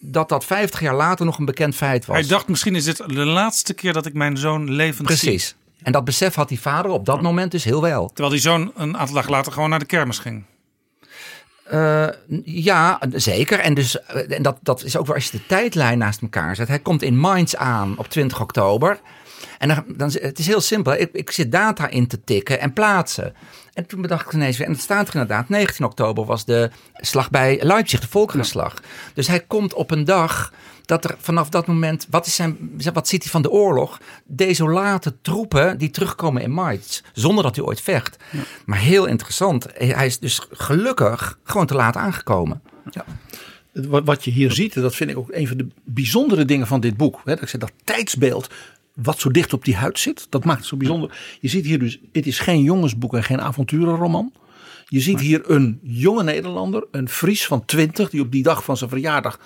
[0.00, 2.16] Dat dat 50 jaar later nog een bekend feit was.
[2.16, 5.18] Hij dacht, misschien is dit de laatste keer dat ik mijn zoon levend zie.
[5.18, 5.54] Precies.
[5.82, 8.06] En dat besef had die vader op dat moment dus heel wel.
[8.06, 10.44] Terwijl die zoon een aantal dagen later gewoon naar de kermis ging.
[11.68, 12.08] Eh,
[12.44, 13.58] ja, zeker.
[13.58, 16.56] En, dus, eh, en dat, dat is ook weer als je de tijdlijn naast elkaar
[16.56, 16.68] zet.
[16.68, 19.00] Hij komt in Mainz aan op 20 oktober.
[19.58, 20.92] En dan, dan, het is heel simpel.
[20.92, 23.34] Ik, ik zit data in te tikken en plaatsen.
[23.74, 26.70] En toen bedacht ik ineens weer, en het staat er inderdaad, 19 oktober was de
[26.94, 28.74] slag bij Leipzig, de Volkerenslag.
[29.14, 30.52] Dus hij komt op een dag
[30.86, 32.56] dat er vanaf dat moment, wat, is zijn,
[32.92, 34.00] wat ziet hij van de oorlog?
[34.24, 38.16] Desolate troepen die terugkomen in Mainz, zonder dat hij ooit vecht.
[38.66, 42.62] Maar heel interessant, hij is dus gelukkig gewoon te laat aangekomen.
[42.90, 43.04] Ja.
[43.72, 46.66] Wat, wat je hier ziet, en dat vind ik ook een van de bijzondere dingen
[46.66, 47.20] van dit boek.
[47.24, 48.50] Hè, dat ik zeg, dat tijdsbeeld,
[48.94, 51.18] wat zo dicht op die huid zit, dat maakt het zo bijzonder.
[51.40, 54.32] Je ziet hier dus, het is geen jongensboek en geen avonturenroman.
[54.88, 58.76] Je ziet hier een jonge Nederlander, een Fries van 20, die op die dag van
[58.76, 59.38] zijn verjaardag,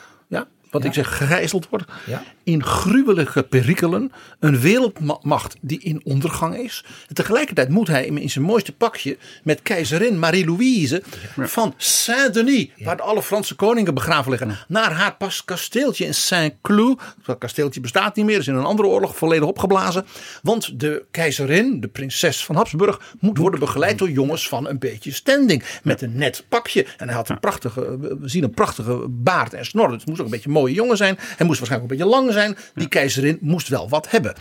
[0.70, 1.84] ja, wat ik zeg, gegijzeld wordt.
[2.06, 2.22] Ja.
[2.42, 4.12] In gruwelijke perikelen.
[4.38, 6.84] Een wereldmacht die in ondergang is.
[7.08, 11.02] En tegelijkertijd moet hij in zijn mooiste pakje met keizerin Marie-Louise
[11.36, 17.00] van Saint-Denis, waar alle Franse koningen begraven liggen, naar haar pas kasteeltje in Saint-Cloud.
[17.24, 20.06] Dat kasteeltje bestaat niet meer, is in een andere oorlog volledig opgeblazen.
[20.42, 25.12] Want de keizerin, de prinses van Habsburg, moet worden begeleid door jongens van een beetje
[25.12, 25.64] standing.
[25.82, 26.86] Met een net pakje.
[26.96, 29.88] En hij had een prachtige, we zien een prachtige baard en snor.
[29.88, 31.16] Dus het moest ook een beetje mooie jongen zijn.
[31.36, 32.56] Hij moest waarschijnlijk een beetje lang zijn.
[32.74, 34.34] Die keizerin moest wel wat hebben.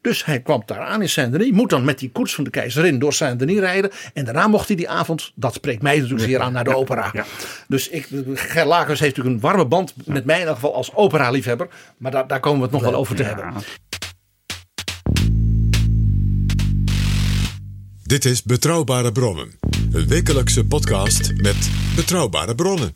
[0.00, 1.50] Dus hij kwam daar aan in Saint-Denis.
[1.50, 3.90] Moet dan met die koets van de keizerin door Saint-Denis rijden.
[4.14, 7.12] En daarna mocht hij die avond, dat spreekt mij natuurlijk zeer aan, naar de opera.
[7.68, 10.94] Dus ik, Ger Lakers heeft natuurlijk een warme band met mij in ieder geval als
[10.94, 11.68] opera-liefhebber.
[11.96, 13.52] Maar daar, daar komen we het nog wel over te hebben.
[18.02, 19.58] Dit is Betrouwbare Bronnen.
[19.92, 22.94] Een wekelijkse podcast met betrouwbare bronnen.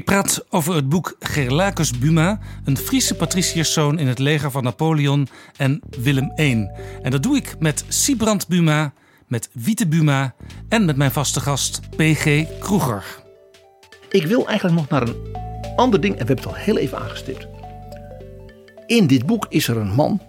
[0.00, 5.28] Ik praat over het boek Gerlacus Buma, een Friese patriciërszoon in het leger van Napoleon
[5.56, 6.68] en Willem I.
[7.02, 8.92] En dat doe ik met Siebrand Buma,
[9.26, 10.34] met Wiete Buma
[10.68, 12.44] en met mijn vaste gast P.G.
[12.60, 13.04] Kroeger.
[14.10, 15.16] Ik wil eigenlijk nog naar een
[15.76, 17.46] ander ding, en we hebben het al heel even aangestipt.
[18.86, 20.22] In dit boek is er een man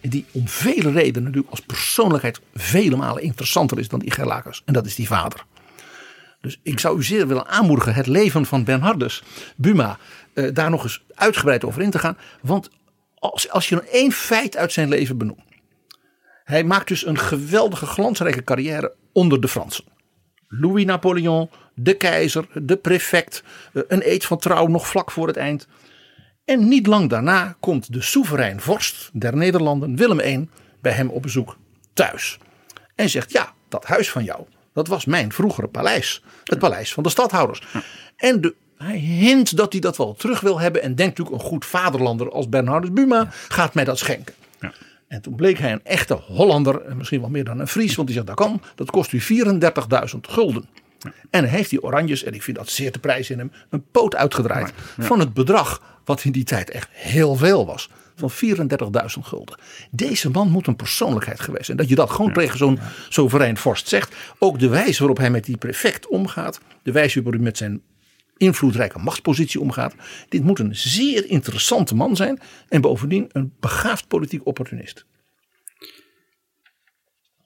[0.00, 4.62] die om vele redenen natuurlijk als persoonlijkheid vele malen interessanter is dan die Gerlacus.
[4.64, 5.44] En dat is die vader.
[6.46, 9.22] Dus ik zou u zeer willen aanmoedigen het leven van Bernhardus
[9.56, 9.98] Buma
[10.34, 12.18] eh, daar nog eens uitgebreid over in te gaan.
[12.40, 12.70] Want
[13.14, 15.40] als, als je dan één feit uit zijn leven benoemt.
[16.44, 19.84] Hij maakt dus een geweldige glansrijke carrière onder de Fransen.
[20.48, 23.42] Louis Napoleon, de keizer, de prefect,
[23.72, 25.66] eh, een eed van trouw nog vlak voor het eind.
[26.44, 30.48] En niet lang daarna komt de soeverein vorst der Nederlanden, Willem I,
[30.80, 31.56] bij hem op bezoek
[31.92, 32.38] thuis.
[32.94, 34.46] En zegt, ja, dat huis van jou,
[34.76, 36.22] dat was mijn vroegere paleis.
[36.44, 37.62] Het paleis van de stadhouders.
[38.16, 40.82] En de, hij hint dat hij dat wel terug wil hebben.
[40.82, 44.34] En denkt natuurlijk een goed vaderlander als Bernhardus Buma gaat mij dat schenken.
[45.08, 48.08] En toen bleek hij een echte Hollander, en misschien wel meer dan een Fries, want
[48.08, 50.68] hij zegt dat kan, dat kost u 34.000 gulden.
[51.30, 53.84] En dan heeft die Oranjes, en ik vind dat zeer te prijs in hem, een
[53.90, 57.90] poot uitgedraaid van het bedrag wat in die tijd echt heel veel was.
[58.16, 59.58] Van 34.000 gulden.
[59.90, 61.76] Deze man moet een persoonlijkheid geweest zijn.
[61.76, 64.14] Dat je dat gewoon tegen zo'n soeverein vorst zegt.
[64.38, 66.60] Ook de wijze waarop hij met die prefect omgaat.
[66.82, 67.82] De wijze waarop hij met zijn
[68.36, 69.94] invloedrijke machtspositie omgaat.
[70.28, 72.40] Dit moet een zeer interessante man zijn.
[72.68, 75.06] En bovendien een begaafd politiek opportunist.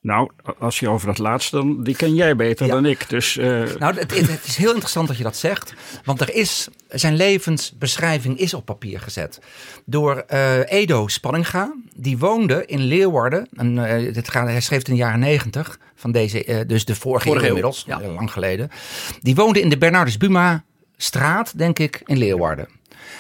[0.03, 3.09] Nou, als je over dat laatste, dan die ken jij beter dan ik.
[3.09, 3.46] Dus, eh,
[3.78, 5.74] Nou, het, het, is heel interessant dat je dat zegt.
[6.05, 9.40] Want er is, zijn levensbeschrijving is op papier gezet.
[9.84, 11.74] Door eh, Edo Spanninga.
[11.94, 13.48] Die woonde in Leeuwarden.
[13.53, 15.78] En, eh, dit gaat, hij schreef het in de jaren negentig.
[15.94, 17.86] Van deze, eh, dus de vorige, Vorige eeuw inmiddels.
[17.88, 18.70] heel lang geleden.
[19.20, 20.64] Die woonde in de Bernardus Buma
[20.96, 22.68] straat, denk ik, in Leeuwarden.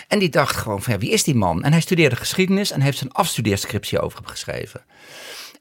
[0.08, 1.62] En die dacht gewoon van, ja, wie is die man?
[1.62, 4.84] En hij studeerde geschiedenis en heeft zijn afstudeerscriptie over hem geschreven.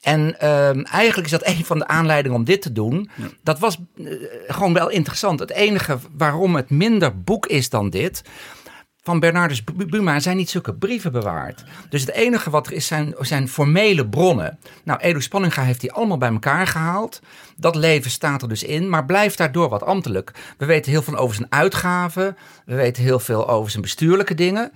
[0.02, 3.10] En ehm, eigenlijk is dat een van de aanleidingen om dit te doen.
[3.43, 4.06] Dat was eh,
[4.47, 5.39] gewoon wel interessant.
[5.39, 8.22] Het enige waarom het minder boek is dan dit.
[9.02, 11.64] van Bernardus Bu- Buma zijn niet zulke brieven bewaard.
[11.89, 14.60] Dus het enige wat er is zijn, zijn formele bronnen.
[14.84, 17.20] Nou, Edo Spanninga heeft die allemaal bij elkaar gehaald.
[17.58, 20.32] Dat leven staat er dus in, maar blijft daardoor wat ambtelijk.
[20.58, 22.38] We weten heel veel over zijn uitgaven.
[22.66, 24.72] We weten heel veel over zijn bestuurlijke dingen.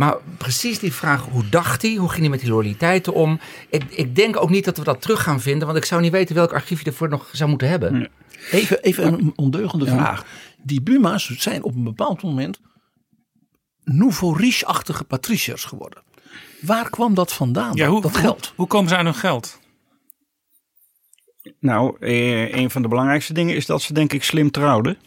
[0.00, 1.94] Maar precies die vraag, hoe dacht hij?
[1.94, 3.40] Hoe ging hij met die loyaliteiten om?
[3.68, 5.66] Ik, ik denk ook niet dat we dat terug gaan vinden.
[5.66, 8.10] Want ik zou niet weten welk archief je ervoor nog zou moeten hebben.
[8.50, 10.24] Even, even een ondeugende vraag.
[10.62, 12.60] Die Buma's zijn op een bepaald moment
[13.84, 16.02] nouveau riche-achtige patriciërs geworden.
[16.60, 17.74] Waar kwam dat vandaan?
[17.74, 18.46] Ja, hoe, dat geld?
[18.46, 19.60] Hoe, hoe komen ze aan hun geld?
[21.58, 24.98] Nou, eh, een van de belangrijkste dingen is dat ze denk ik slim trouwden.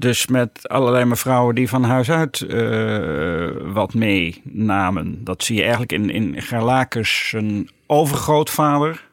[0.00, 5.24] Dus met allerlei mevrouwen die van huis uit eh, wat meenamen.
[5.24, 9.06] Dat zie je eigenlijk in, in Gerlakes zijn overgrootvader.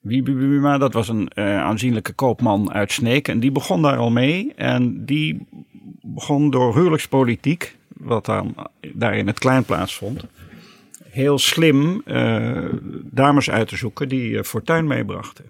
[0.00, 3.28] Wiebe Buma, dat was een eh, aanzienlijke koopman uit Sneek.
[3.28, 4.52] En die begon daar al mee.
[4.56, 5.46] En die
[6.02, 8.54] begon door huwelijkspolitiek, wat dan
[8.94, 10.24] daar in het klein plaatsvond,
[11.08, 12.64] heel slim eh,
[13.02, 15.44] dames uit te zoeken die fortuin meebrachten.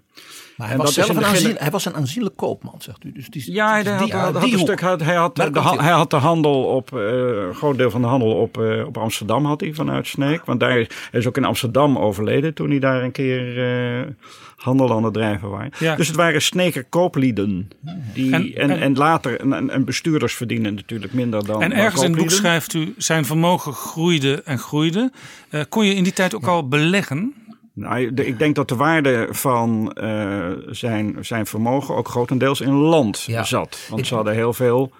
[0.57, 3.11] Maar hij, En was zelf een aanzien, hij was een aanzienlijk koopman, zegt u.
[3.11, 5.15] Dus die, Ja, hij die, had, die, had, had die een stuk, hij had, hij
[5.15, 6.99] had, Maar de, ha- hij- had de handel op, eh,
[7.47, 10.45] een groot deel van de handel op, eh, op Amsterdam had hij vanuit Sneek.
[10.45, 13.63] Want daar is, hij is ook in Amsterdam overleden toen hij daar een keer
[13.99, 14.07] eh,
[14.55, 15.71] handel aan het drijven waren.
[15.79, 15.95] Ja.
[15.95, 17.69] Dus het waren Sneker kooplieden.
[18.13, 22.01] Die, En- en, en, en- later, en, en- bestuurders verdienen natuurlijk minder dan En ergens
[22.03, 25.11] in het boek schrijft u, zijn vermogen groeide en groeide.
[25.49, 27.33] Eh, kon je in die tijd ook al beleggen?
[27.73, 32.73] Nou, de- ik denk dat de waarde van eh, zijn, zijn vermogen ook grotendeels in
[32.73, 33.43] land Ja.
[33.43, 33.77] zat.
[33.89, 34.91] Want Ik- ze hadden heel veel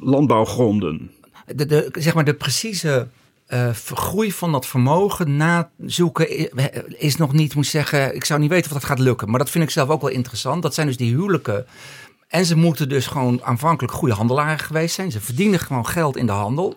[0.00, 1.10] landbouwgronden.
[1.54, 3.08] de, de, zeg maar de precieze
[3.46, 6.48] eh, vergroei van dat vermogen nazoeken i-
[6.96, 9.30] is nog niet, moet zeggen, ik zou niet weten of dat gaat lukken.
[9.30, 10.62] Maar dat vind ik zelf ook wel interessant.
[10.62, 11.66] Dat zijn dus die huwelijken.
[12.28, 15.10] En ze moeten dus gewoon aanvankelijk goede handelaren geweest zijn.
[15.10, 16.76] Ze verdienen gewoon geld in de handel.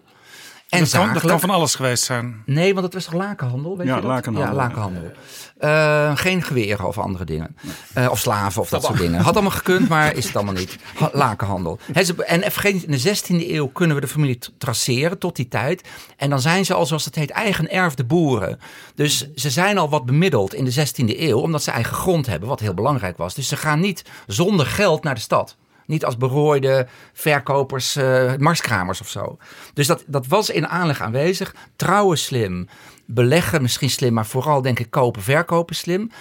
[0.69, 2.41] En dat, kan, dat kan van alles geweest zijn.
[2.45, 3.77] Nee, want het was toch lakenhandel?
[3.77, 4.09] Weet Ja, je dat?
[4.09, 4.53] lakenhandel.
[4.55, 5.11] Ja, lakenhandel.
[5.57, 7.55] Eh, geen geweren of andere dingen.
[7.93, 9.21] Eh, of slaven of dat soort dingen.
[9.21, 10.77] Had allemaal gekund, maar is het allemaal niet.
[10.95, 11.79] Ha- lakenhandel.
[12.25, 15.87] En vergeet in de 16e eeuw kunnen we de familie traceren tot die tijd.
[16.17, 18.59] En dan zijn ze al, zoals het heet, eigen erfde boeren.
[18.95, 22.49] Dus ze zijn al wat bemiddeld in de 16e eeuw, omdat ze eigen grond hebben,
[22.49, 23.33] wat heel belangrijk was.
[23.33, 25.57] Dus ze gaan niet zonder geld naar de stad.
[25.89, 29.37] Niet als berooide verkopers, eh marskramers of zo.
[29.73, 31.55] Dus dat, dat was in aanleg aanwezig.
[31.75, 32.67] Trouwen slim,
[33.05, 36.11] beleggen misschien slim, maar vooral denk ik kopen, verkopen slim.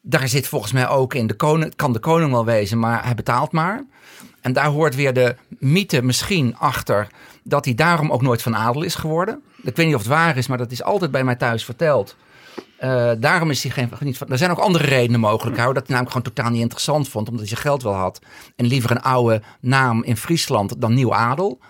[0.00, 3.14] Daar zit volgens mij ook in de koning, kan de koning wel wezen, maar hij
[3.14, 3.84] betaalt maar.
[4.40, 7.06] En daar hoort weer de mythe misschien achter
[7.42, 9.42] dat hij daarom ook nooit van adel is geworden.
[9.62, 12.16] Ik weet niet of het waar is, maar dat is altijd bij mij thuis verteld.
[12.78, 13.90] Eh, daarom is hij geen.
[14.00, 15.58] Niet van, er zijn ook andere redenen mogelijk.
[15.58, 17.28] Hoor, dat hij namelijk gewoon totaal niet interessant vond.
[17.28, 18.20] Omdat hij zijn geld wel had.
[18.56, 21.60] En liever een oude naam in Friesland dan nieuw adel.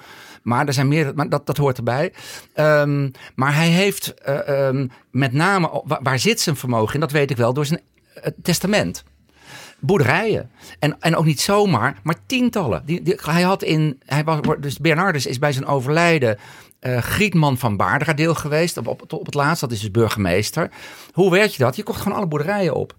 [0.42, 2.12] Maar er zijn meer, maar dat, dat hoort erbij.
[2.54, 7.00] Ehm, maar hij heeft eh, ehm, met name, waar, zit zijn vermogen in?
[7.00, 7.80] Dat weet ik wel, door zijn
[8.14, 9.04] eh, testament.
[9.80, 10.50] Boerderijen.
[10.78, 12.82] En, en ook niet zomaar, maar tientallen.
[12.84, 16.38] Die, hij had in, hij was, dus Bernardus is bij zijn overlijden
[16.86, 18.76] eh Grietman van Baardradeel geweest.
[18.76, 20.70] Op, op, op het laatst, dat is dus burgemeester.
[21.12, 21.76] Hoe werd je dat?
[21.76, 22.94] Je kocht gewoon alle boerderijen op.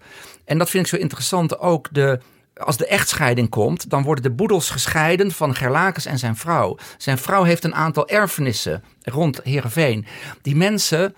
[0.45, 1.59] En dat vind ik zo interessant.
[1.59, 2.19] Ook de,
[2.53, 6.77] als de echtscheiding komt, dan worden de boedels gescheiden van Gerlakes en zijn vrouw.
[6.97, 10.05] Zijn vrouw heeft een aantal erfenissen rond Heerenveen.
[10.41, 11.15] Die mensen,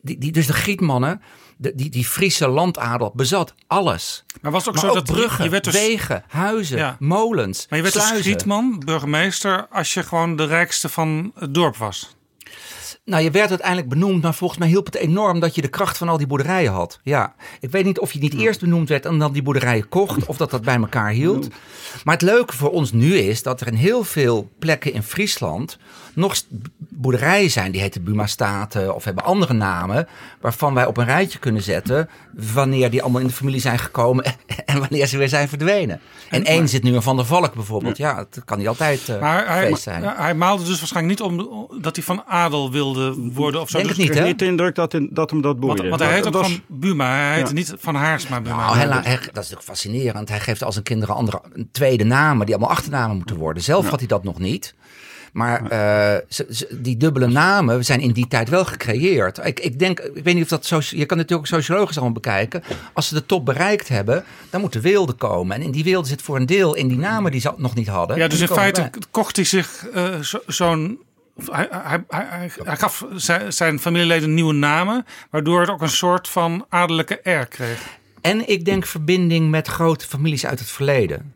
[0.00, 1.22] die, die, dus de Grietmannen,
[1.58, 4.24] de, die, die Friese landadel bezat alles.
[4.40, 6.96] Maar was ook Maar zo ook dat bruggen, je werd dus, wegen, huizen, Ja.
[6.98, 8.30] molens, Maar je werd dus sluizen.
[8.30, 12.16] schietman, burgemeester, als je gewoon de rijkste van het dorp was.
[13.04, 15.98] Nou, je werd uiteindelijk benoemd, maar volgens mij hielp het enorm dat je de kracht
[15.98, 17.00] van al die boerderijen had.
[17.02, 20.26] Ja, ik weet niet of je niet eerst benoemd werd en dan die boerderijen kocht,
[20.26, 21.48] of dat dat bij elkaar hield.
[22.04, 25.78] Maar het leuke voor ons nu is dat er in heel veel plekken in Friesland
[26.18, 26.36] nog
[26.78, 27.72] boerderijen zijn.
[27.72, 30.08] Die heten Buma-staten of hebben andere namen,
[30.40, 32.08] waarvan wij op een rijtje kunnen zetten
[32.52, 34.24] wanneer die allemaal in de familie zijn gekomen
[34.66, 36.00] en wanneer ze weer zijn verdwenen.
[36.30, 37.96] En één zit nu in Van der Valk bijvoorbeeld.
[37.96, 40.02] Ja, het kan niet altijd eh Maar hij, feest zijn.
[40.02, 43.76] hij maalde dus waarschijnlijk niet om dat hij van adel wilde worden of zo.
[43.76, 44.18] Denk Dus- het niet, Ik hè?
[44.20, 45.76] heb niet de indruk dat, in- dat hem dat boeide.
[45.88, 47.54] Want, want hij heet ook Dat was- van Buma, hij heette Ja.
[47.54, 48.56] niet van Haarsma Buma.
[48.56, 50.28] Nou, hij- dat is natuurlijk fascinerend.
[50.28, 53.62] Hij geeft al zijn kinderen andere, een tweede namen die allemaal achternamen moeten worden.
[53.62, 54.74] Zelf had hij dat nog niet.
[55.32, 59.38] Maar eh, ze- ze- die dubbele namen zijn in die tijd wel gecreëerd.
[59.46, 60.76] Ik, ik denk, ik weet niet of dat zo.
[60.82, 62.62] Je kan natuurlijk ook sociologisch allemaal bekijken.
[62.92, 65.56] Als ze de top bereikt hebben, dan moeten weelden komen.
[65.56, 67.88] En in die weelden zit voor een deel in die namen die ze nog niet
[67.88, 68.16] hadden.
[68.16, 70.98] Ja, dus in feite kocht hij zich eh, zo- zo'n.
[71.50, 76.28] Hij, hij, hij, hij, gaf zijn, zijn familieleden nieuwe namen, waardoor het ook een soort
[76.28, 77.96] van adellijke air kreeg.
[78.20, 81.34] En ik denk verbinding met grote families uit het verleden.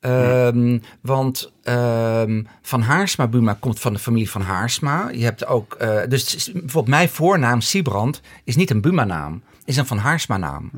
[0.00, 5.10] Ehm, want ehm, Van Haarsma Buma komt van de familie van Haarsma.
[5.10, 9.86] Je hebt ook, eh, dus bijvoorbeeld mijn voornaam Siebrand is niet een Buma-naam, is een
[9.86, 10.70] Van Haarsma naam.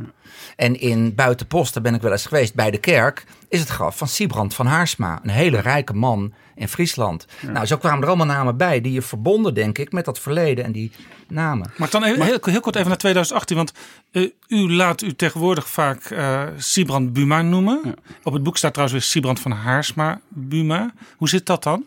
[0.57, 3.99] En in Buitenpost, daar ben ik wel eens geweest, bij de kerk, is het graf
[3.99, 5.21] van Siebrand van Haarsma.
[5.23, 7.27] Een hele rijke man in Friesland.
[7.53, 10.65] Nou, zo kwamen er allemaal namen bij die je verbonden, denk ik, met dat verleden
[10.65, 10.93] en die
[11.29, 11.73] namen.
[11.77, 13.73] Maar dan even, heel, heel kort even naar 2018, want
[14.11, 17.95] eh, u laat u tegenwoordig vaak eh Siebrand Buma noemen.
[18.23, 20.93] Op het boek staat trouwens weer Siebrand van Haarsma Buma.
[21.17, 21.85] Hoe zit dat dan?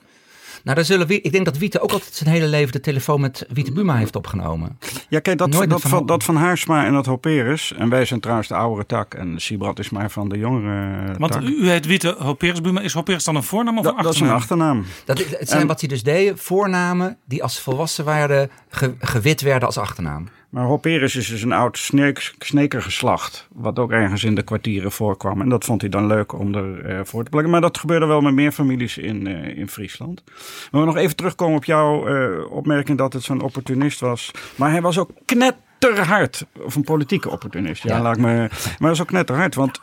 [0.64, 3.22] Nou, daar zullen we, ik denk dat Wiete ook altijd zijn hele leven de telefoon
[3.22, 4.78] met Wiete Buma heeft opgenomen.
[5.10, 7.74] Ja, kijk, dat, Nooit dat, van, Van- dat van Haarsma en dat Hoperus.
[7.74, 9.14] En wij zijn trouwens de oudere tak.
[9.14, 11.42] En Siebrand is maar van de jongere Want tak.
[11.42, 12.82] u, u heet Wiete Hoperus Buma.
[12.82, 14.86] Is Hoperus dan een voornaam of Dat- een dat is een achternaam?
[15.06, 19.42] Dat, het zijn En- wat hij dus deed, voornamen die als volwassen waren ge- gewit
[19.42, 20.28] werden als achternaam.
[20.54, 23.48] Maar Hoperus is dus een oud sneek, snekergeslacht.
[23.54, 25.42] Wat ook ergens in de kwartieren voorkwam.
[25.42, 27.52] En dat vond hij dan leuk om er eh, voor te plakken.
[27.52, 30.24] Maar dat gebeurde wel met meer families in, eh, in Friesland.
[30.72, 34.32] Maar we nog even terugkomen op jouw eh, opmerking dat het zo'n opportunist was.
[34.56, 36.46] Maar hij was ook knetterhard.
[36.66, 37.84] Of een politieke opportunist.
[37.84, 38.02] Ja, Ja.
[38.02, 38.28] laat ik me.
[38.28, 38.50] Maar
[38.80, 39.56] hij was ook knetterhard.
[39.56, 39.80] Want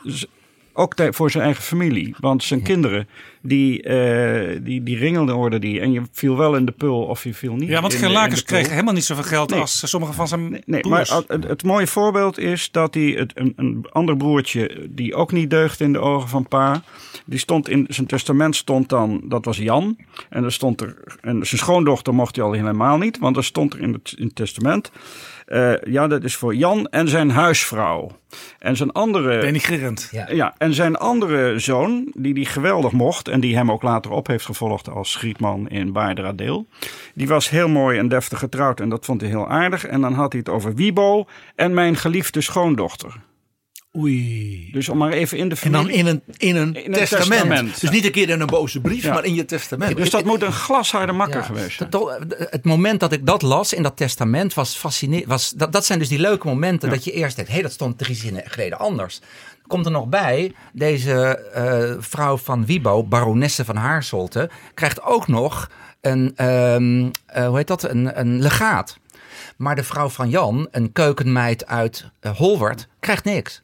[0.81, 2.15] ook voor zijn eigen familie.
[2.19, 3.07] Want zijn kinderen,
[3.41, 5.79] die, eh die, die ringelden worden die.
[5.79, 8.43] En je viel wel in de pul of je viel niet Ja, want pul.
[8.45, 9.59] kreeg helemaal niet zoveel geld Nee.
[9.59, 11.09] als sommige van zijn Nee, maar broers.
[11.27, 15.49] het, het mooie voorbeeld is dat hij het, een, een ander broertje, die ook niet
[15.49, 16.83] deugde in de ogen van pa,
[17.25, 19.97] die stond in zijn testament stond dan, dat was Jan,
[20.29, 23.73] en er stond er, en zijn schoondochter mocht hij al helemaal niet, want er stond
[23.73, 24.91] er in het, in het testament,
[25.51, 28.11] eh, ja, dat is voor Jan en zijn huisvrouw.
[28.59, 29.39] En zijn andere.
[29.39, 30.09] Denigrerend.
[30.11, 30.31] Ja.
[30.31, 34.27] Ja, en zijn andere zoon, die die geweldig mocht en die hem ook later op
[34.27, 36.67] heeft gevolgd als schietman in Baarderadeel.
[37.13, 39.85] Die was heel mooi en deftig getrouwd en dat vond hij heel aardig.
[39.85, 41.25] En dan had hij het over Wibo
[41.55, 43.13] en mijn geliefde schoondochter.
[43.97, 44.69] Oei.
[44.71, 45.99] Dus om maar even in de En dan familie...
[45.99, 47.29] in een, in een, In een testament.
[47.29, 47.81] testament.
[47.81, 49.13] Dus niet een keer in een boze brief, Ja.
[49.13, 49.97] maar in je testament.
[49.97, 51.89] Dus dat moet een glasharde makker Ja, geweest zijn.
[51.89, 52.19] dat-
[52.49, 55.27] Het moment dat ik dat las in dat testament was fascinerend.
[55.27, 57.73] Was, dat, dat zijn dus die leuke momenten dat je eerst denkt: hé, hey, dat
[57.73, 59.19] stond drie zinnen geleden anders.
[59.67, 65.69] Komt er nog bij, deze eh, vrouw van Wibo, baronesse van Haarsolte, krijgt ook nog
[66.01, 68.97] een, ehm, eh, hoe heet dat, een, een legaat.
[69.57, 73.61] Maar de vrouw van Jan, een keukenmeid uit eh, Holwert, krijgt niks.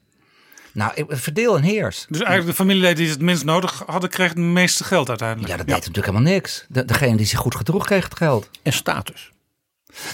[0.78, 2.06] Nou, ik- verdeel en heers.
[2.10, 5.50] Dus eigenlijk de familieleden die het minst nodig hadden, kregen het meeste geld uiteindelijk.
[5.52, 6.66] Ja, dat deed natuurlijk helemaal niks.
[6.70, 8.50] De, degene die zich goed gedroeg kreeg het geld.
[8.64, 9.32] En status.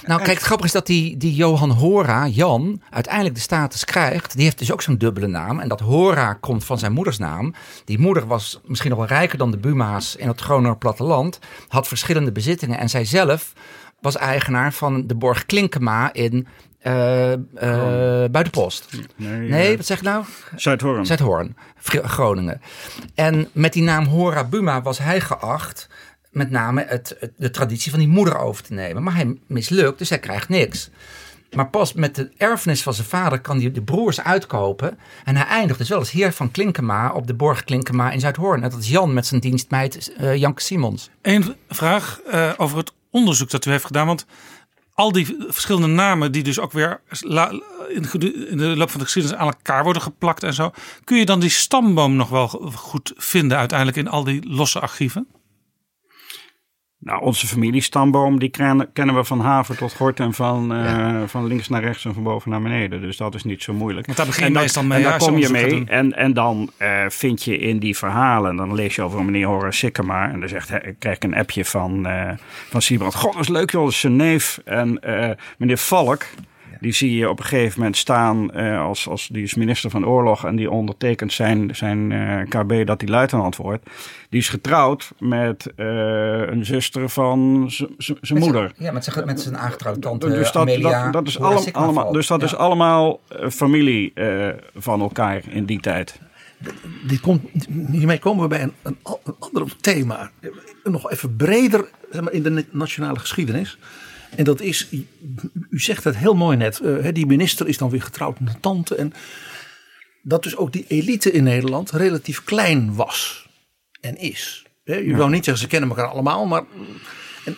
[0.05, 4.35] Nou, kijk, het grappige is dat die, die Johan Hora, Jan, uiteindelijk de status krijgt.
[4.35, 5.59] Die heeft dus ook zo'n dubbele naam.
[5.59, 7.53] En dat Hora komt van zijn moeders naam.
[7.85, 11.39] Die moeder was misschien nog wel rijker dan de Buma's in het Groninger platteland.
[11.67, 12.77] Had verschillende bezittingen.
[12.79, 13.53] En zij zelf
[14.01, 16.47] was eigenaar van de borg Klinkema in
[16.83, 17.39] eh eh
[18.31, 18.87] Buitenpost.
[19.15, 20.25] Nee, Nee, eh, wat zeg ik nou?
[20.55, 21.05] Zuidhoorn.
[21.05, 22.61] Zuidhoorn, Gr- Groningen.
[23.15, 25.87] En met die naam Hora Buma was hij geacht
[26.31, 29.03] met name het, het- de traditie van die moeder over te nemen.
[29.03, 30.89] Maar hij mislukt, dus hij krijgt niks.
[31.55, 34.97] Maar pas met de erfenis van zijn vader kan hij de broers uitkopen.
[35.23, 38.63] En hij eindigt dus wel als heer van Klinkema op de borg Klinkema in Zuidhoorn.
[38.63, 41.09] En dat is Jan met zijn dienstmeid eh, Janke Simons.
[41.21, 44.07] Eén vraag eh, over het onderzoek dat u heeft gedaan.
[44.07, 44.25] Want
[44.93, 47.01] al die verschillende namen die dus ook weer
[47.89, 50.71] in de loop van de geschiedenis aan elkaar worden geplakt en zo.
[51.03, 55.27] Kun je dan die stamboom nog wel goed vinden uiteindelijk in al die losse archieven?
[57.03, 61.69] Nou, onze familiestamboom, die kennen, we van haven tot gort en van, eh, van links
[61.69, 63.01] naar rechts en van boven naar beneden.
[63.01, 64.05] Dus dat is niet zo moeilijk.
[64.05, 65.83] Want daar begin je en dan- meestal mee, En daar kom je mee.
[65.85, 69.77] En, en dan eh, vind je in die verhalen, dan lees je over meneer Horace
[69.77, 70.31] Sikkema.
[70.31, 72.29] En dan zegt hij, krijg ik een appje van, eh
[72.69, 73.15] van Siebrand.
[73.15, 74.59] God, dat is leuk joh, dat is zijn neef.
[74.65, 74.99] En
[75.57, 76.25] meneer Valk,
[76.83, 80.05] die zie je op een gegeven moment staan eh, als, als die is minister van
[80.05, 83.89] Oorlog en die ondertekent zijn, zijn eh, KB dat hij luitenant wordt.
[84.29, 85.85] Die is getrouwd met eh,
[86.47, 87.65] een zuster van
[87.97, 88.71] zijn moeder.
[88.77, 91.03] Ja, met zijn, met zijn aangetrouwde tante Dus dat, Amelia.
[91.03, 92.45] dat, dat is, allemaal, dus dat Ja.
[92.45, 93.19] is allemaal
[93.49, 96.19] familie eh, van elkaar in die tijd.
[97.07, 97.41] Dit komt,
[97.91, 98.97] hiermee komen we bij een, een,
[99.39, 100.31] ander thema.
[100.83, 103.77] Nog even breder zeg maar, in de na- nationale geschiedenis.
[104.35, 105.07] En dat is, u-
[105.69, 106.79] zegt het heel mooi net.
[106.79, 108.95] eh, die minister is dan weer getrouwd met een tante.
[108.95, 109.13] En
[110.21, 113.47] dat dus ook die elite in Nederland relatief klein was.
[114.01, 114.65] En is.
[114.83, 116.45] Je wou niet zeggen ze kennen elkaar allemaal.
[116.45, 116.63] Maar
[117.45, 117.55] en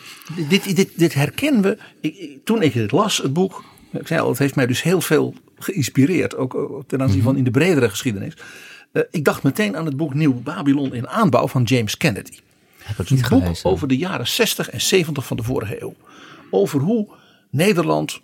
[0.48, 1.78] dit, dit, dit herkennen we.
[2.00, 3.64] Ik, toen ik het las, het boek.
[3.92, 6.36] Ik zei al, het heeft mij dus heel veel geïnspireerd.
[6.36, 8.32] Ook eh, ten aanzien van in de bredere geschiedenis.
[8.92, 12.38] Eh, ik dacht meteen aan het boek Nieuw Babylon in aanbouw van James Kennedy.
[12.82, 13.70] Heb ik Een boek gelezen.
[13.70, 15.94] over de jaren 60 en 70 van de vorige eeuw.
[16.50, 17.08] Over hoe
[17.50, 18.20] Nederland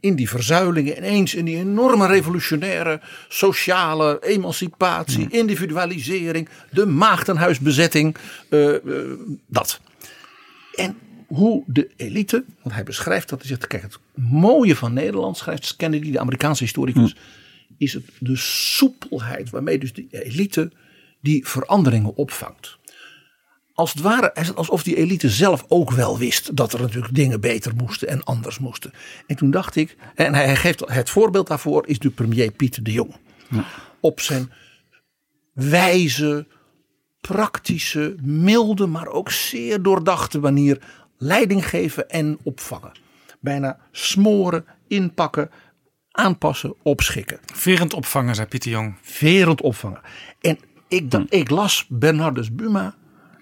[0.00, 8.16] in die verzuilingen ineens in die enorme revolutionaire sociale emancipatie, individualisering, de maagdenhuisbezetting,
[8.48, 8.80] eh, eh,
[9.46, 9.80] dat.
[10.74, 15.36] En hoe de elite, want hij beschrijft dat, hij zegt, kijk het mooie van Nederland,
[15.36, 17.16] schrijft Kennedy, de Amerikaanse historicus,
[17.78, 20.70] is het de soepelheid waarmee dus de elite
[21.20, 22.78] die veranderingen opvangt
[23.80, 27.14] als het ware is het alsof die elite zelf ook wel wist dat er natuurlijk
[27.14, 28.92] dingen beter moesten en anders moesten.
[29.26, 32.92] En toen dacht ik, en hij geeft het voorbeeld daarvoor is de premier Pieter de
[32.92, 33.16] Jong.
[34.00, 34.52] Op zijn
[35.52, 36.46] wijze,
[37.20, 40.82] praktische, milde, maar ook zeer doordachte manier
[41.18, 42.92] leiding geven en opvangen.
[43.40, 45.50] Bijna smoren, inpakken,
[46.10, 47.40] aanpassen, opschikken.
[47.54, 48.96] Verend opvangen, zei Pieter Jong.
[49.02, 50.00] Verend opvangen.
[50.40, 50.58] En
[50.88, 52.98] ik, dacht, ik las Bernardus Buma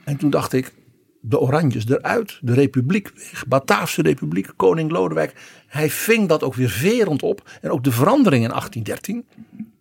[0.09, 0.73] en toen dacht ik,
[1.21, 5.63] de Oranjes eruit, de Republiek weg, Bataafse Republiek, Koning Lodewijk.
[5.67, 7.51] Hij ving dat ook weer verend op.
[7.61, 9.27] En ook de verandering in 1813.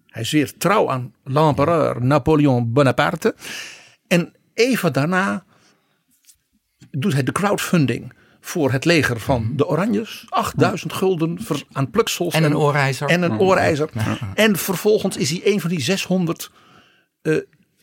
[0.05, 3.35] Hij is weer trouw aan l'empereur Napoleon Bonaparte.
[4.07, 5.45] En even daarna
[6.91, 10.25] doet hij de crowdfunding voor het leger van de Oranjes.
[10.29, 11.37] 8000 gulden
[11.71, 12.33] aan pluksels.
[12.33, 13.07] En een oorijzer.
[13.07, 13.89] En een oorijzer.
[14.33, 16.51] En vervolgens is hij een van die 600
[17.21, 17.37] eh,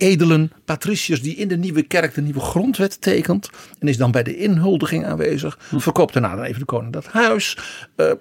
[0.04, 3.50] edelen, patriciërs die in de nieuwe kerk de nieuwe grondwet tekent.
[3.78, 5.58] En is dan bij de inhuldiging aanwezig.
[5.76, 7.58] Verkoopt daarna dan even de koning dat huis.
[7.96, 8.12] Eh,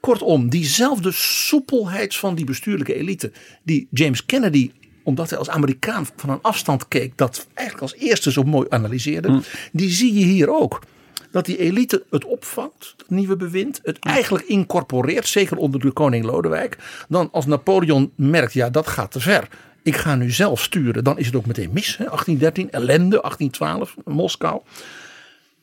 [0.00, 3.32] kortom, diezelfde soepelheid van die bestuurlijke elite.
[3.62, 4.70] Die James Kennedy,
[5.02, 7.16] omdat hij als Amerikaan van een afstand keek.
[7.16, 9.42] Dat eigenlijk als eerste zo mooi analyseerde.
[9.72, 10.82] Die zie je hier ook.
[11.30, 16.24] Dat die elite het opvangt, het nieuwe bewind, het eigenlijk incorporeert, zeker onder de koning
[16.24, 16.76] Lodewijk.
[17.08, 19.48] Dan als Napoleon merkt, ja dat gaat te ver,
[19.86, 21.96] ik ga nu zelf sturen, dan is het ook meteen mis.
[21.96, 22.04] Hè?
[22.04, 24.60] 1813, ellende, 1812, Moskou.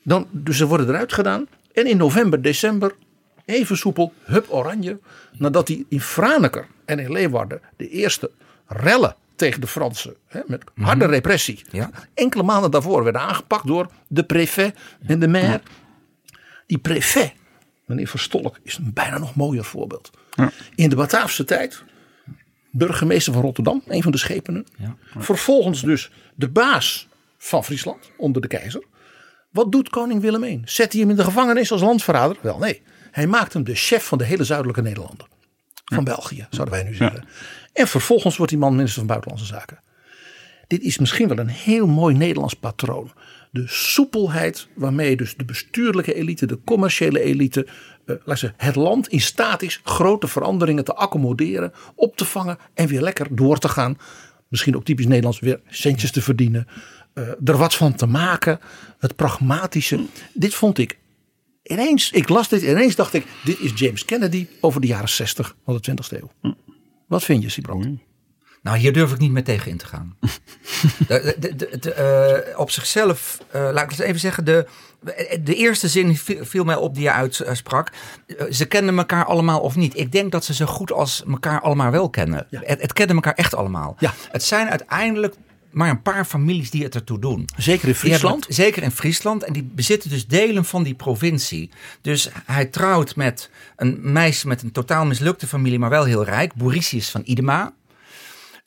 [0.03, 1.47] Dan, dus ze worden eruit gedaan.
[1.73, 2.95] En in november, december,
[3.45, 4.99] even soepel, hup oranje.
[5.37, 8.31] Nadat hij in Franeker en in Leeuwarden de eerste
[8.67, 11.65] rellen tegen de Fransen, hè, met harde repressie.
[11.71, 11.89] Ja.
[12.13, 14.75] Enkele maanden daarvoor werden aangepakt door de préfet
[15.07, 15.61] en de maire.
[16.65, 17.33] Die préfet,
[17.85, 20.11] meneer Verstolk, is een bijna nog mooier voorbeeld.
[20.75, 21.83] In de Bataafse tijd,
[22.73, 24.65] burgemeester van Rotterdam, een van de schepenen.
[25.17, 27.07] Vervolgens dus de baas
[27.37, 28.83] van Friesland onder de keizer.
[29.49, 30.61] Wat doet koning Willem I?
[30.65, 32.37] Zet hij hem in de gevangenis als landverrader?
[32.41, 35.27] Wel nee, hij maakt hem de chef van de hele zuidelijke Nederlanden.
[35.85, 37.25] Van België, zouden wij nu zeggen.
[37.73, 39.79] En vervolgens wordt die man minister van Buitenlandse Zaken.
[40.67, 43.11] Dit is misschien wel een heel mooi Nederlands patroon.
[43.51, 47.67] De soepelheid waarmee dus de bestuurlijke elite, de commerciële elite,
[48.25, 53.01] zeggen, het land in staat is grote veranderingen te accommoderen, op te vangen en weer
[53.01, 53.97] lekker door te gaan.
[54.47, 56.67] Misschien ook typisch Nederlands weer centjes te verdienen,
[57.13, 58.59] eh, er wat van te maken,
[58.99, 60.05] het pragmatische.
[60.33, 60.97] Dit vond ik
[61.63, 65.09] ineens, ik las dit en ineens dacht ik, dit is James Kennedy over de jaren
[65.09, 66.55] 60 van de 20e eeuw.
[67.07, 67.99] Wat vind je, Sibrand?
[68.63, 70.15] Nou, hier durf ik niet meer tegen in te gaan.
[71.07, 74.67] de, de, de, de, eh, op zichzelf, eh, laat ik eens even zeggen, de,
[75.43, 77.89] de eerste zin viel, mij op die je uitsprak.
[78.27, 79.97] Eh, ze kennen elkaar allemaal of niet.
[79.97, 82.47] Ik denk dat ze zo goed als elkaar allemaal wel kennen.
[82.49, 83.95] Het, het kennen elkaar echt allemaal.
[83.99, 84.13] Ja.
[84.31, 85.35] Het zijn uiteindelijk
[85.71, 87.45] maar een paar families die het ertoe doen.
[87.57, 88.45] Zeker in Friesland?
[88.45, 89.43] het- zeker in Friesland.
[89.43, 91.69] En die bezitten dus delen van die provincie.
[92.01, 96.53] Dus hij trouwt met een meisje met een totaal mislukte familie, maar wel heel rijk.
[96.53, 97.73] Borisius van Idema.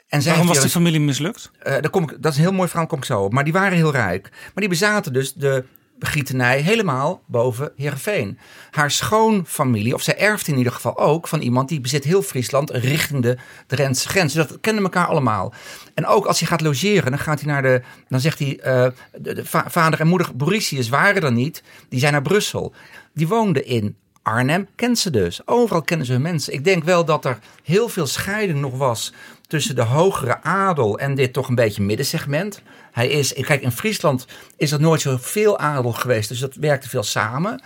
[0.08, 1.50] En Waarom was weer familie mislukt?
[1.58, 3.32] eh, daar kom ik, dat is een heel mooi verhaal, kom ik zo op.
[3.32, 4.28] Maar die waren heel rijk.
[4.32, 5.64] Maar die bezaten dus de
[5.98, 8.38] gietenij helemaal boven Heerenveen.
[8.70, 12.70] Haar schoonfamilie, of zij erft in ieder geval ook van iemand die bezit heel Friesland
[12.70, 13.36] richting de
[13.66, 14.32] Drentse grens.
[14.32, 15.52] Dus dat kennen elkaar allemaal.
[15.94, 17.82] En ook als hij gaat logeren, dan gaat hij naar de.
[18.08, 18.58] Dan zegt hij.
[18.60, 18.86] eh,
[19.20, 21.62] de, de va- vader en moeder Borisius waren er niet.
[21.88, 22.74] Die zijn naar Brussel.
[23.14, 24.68] Die woonden in Arnhem.
[24.74, 25.46] Kent ze dus.
[25.46, 26.52] Overal kennen ze hun mensen.
[26.52, 29.12] Ik denk wel dat er heel veel scheiding nog was
[29.46, 32.62] tussen de hogere adel en dit toch een beetje middensegment.
[32.92, 34.26] Hij is, kijk, in Friesland
[34.56, 37.62] is er nooit zoveel adel geweest, dus dat werkte veel samen.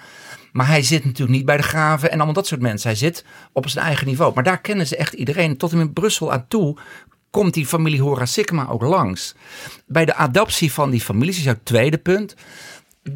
[0.52, 2.88] Maar hij zit natuurlijk niet bij de graven en allemaal dat soort mensen.
[2.88, 4.34] Hij zit op zijn eigen niveau.
[4.34, 5.56] Maar daar kennen ze echt iedereen.
[5.56, 6.76] Tot met Brussel aan toe
[7.30, 9.34] komt die familie Hora Sikma ook langs.
[9.86, 12.34] Bij de adaptie van die families is jouw tweede punt.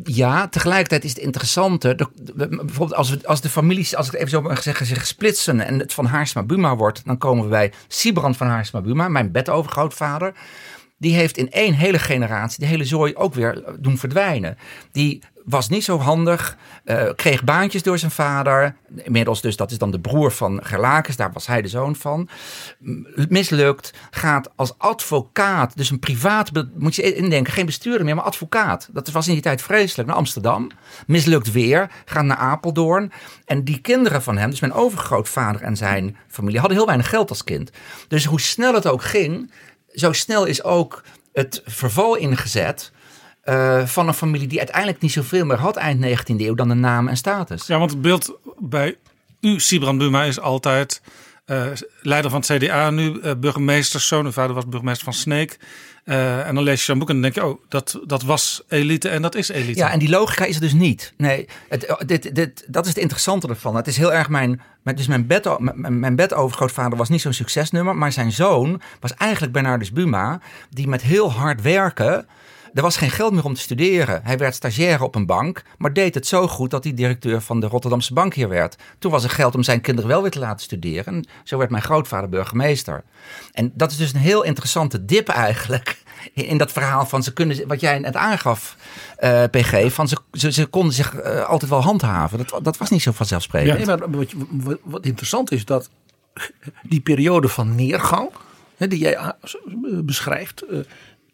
[0.05, 1.95] Ja, tegelijkertijd is het interessante.
[1.95, 5.07] de- de- bijvoorbeeld als, we, als de families, als ik even zo mag zeggen, zich
[5.07, 9.09] splitsen en het van Haarsma Buma wordt, dan komen we bij Sibrand van Haarsma Buma,
[9.09, 10.35] mijn bedovergrootvader.
[10.99, 14.57] die heeft in één hele generatie de hele zooi ook weer doen verdwijnen.
[14.93, 18.77] Die was niet zo handig, eh, kreeg baantjes door zijn vader.
[18.97, 22.29] Inmiddels dus, dat is dan de broer van Gerlakes, daar was hij de zoon van.
[23.29, 28.89] Mislukt, gaat als advocaat, dus een privaat, moet je indenken, geen bestuurder meer, maar advocaat.
[28.93, 30.71] Dat was in die tijd vreselijk, naar Amsterdam.
[31.07, 33.13] Mislukt weer, gaat naar Apeldoorn.
[33.45, 37.31] En die kinderen van hem, dus mijn overgrootvader en zijn familie, hadden heel weinig geld
[37.31, 37.71] als kind.
[38.09, 39.53] Dus hoe snel het ook ging,
[39.93, 42.93] zo snel is ook het verval ingezet
[43.45, 46.75] eh, van een familie die uiteindelijk niet zoveel meer had eind 19e eeuw dan de
[46.75, 47.67] naam en status.
[47.67, 48.97] Ja, want het beeld bij
[49.41, 51.03] u, Sibran Buma, is altijd
[51.45, 51.65] eh,
[52.01, 54.25] leider van het CDA nu, eh burgemeesterszoon.
[54.25, 55.59] Uw vader was burgemeester van Sneek.
[56.05, 59.09] En dan lees je zo'n boek en dan denk je, oh, dat, dat was elite
[59.09, 59.79] en dat is elite.
[59.79, 61.13] Ja, en die logica is er dus niet.
[61.17, 63.77] Nee, het, eh, dit, dit, dat is het interessante ervan.
[63.77, 64.61] Het is heel erg mijn.
[64.83, 67.97] mijn- Dus mijn, bed, mijn, mijn bedovergrootvader was niet zo'n succesnummer.
[67.97, 70.41] Maar zijn zoon was eigenlijk Bernardus Buma.
[70.71, 72.27] Die met heel hard werken.
[72.75, 74.21] Er was geen geld meer om te studeren.
[74.25, 75.63] Hij werd stagiair op een bank.
[75.79, 78.77] Maar deed het zo goed dat hij directeur van de Rotterdamse bank hier werd.
[78.99, 81.15] Toen was er geld om zijn kinderen wel weer te laten studeren.
[81.15, 83.05] En zo werd mijn grootvader burgemeester.
[83.53, 86.03] En dat is dus een heel interessante dip eigenlijk.
[86.35, 88.77] In dat verhaal van ze kunnen, wat jij net aangaf,
[89.17, 92.39] eh, PG, van ze, ze, konden zich eh, altijd wel handhaven.
[92.39, 93.87] Dat, dat was niet zo vanzelfsprekend.
[93.87, 95.91] Maar wat, wat, wat interessant is dat
[96.83, 98.31] die periode van neergang,
[98.77, 99.33] die jij
[100.05, 100.79] beschrijft, eh,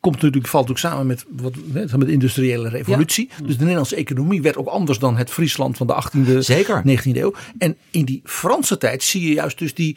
[0.00, 3.30] komt natuurlijk, valt ook samen met, wat, met de industriële revolutie.
[3.44, 6.82] Dus de Nederlandse economie werd ook anders dan het Friesland van de 18e, Zeker.
[6.86, 7.34] 19e eeuw.
[7.58, 9.96] En in die Franse tijd zie je juist dus die,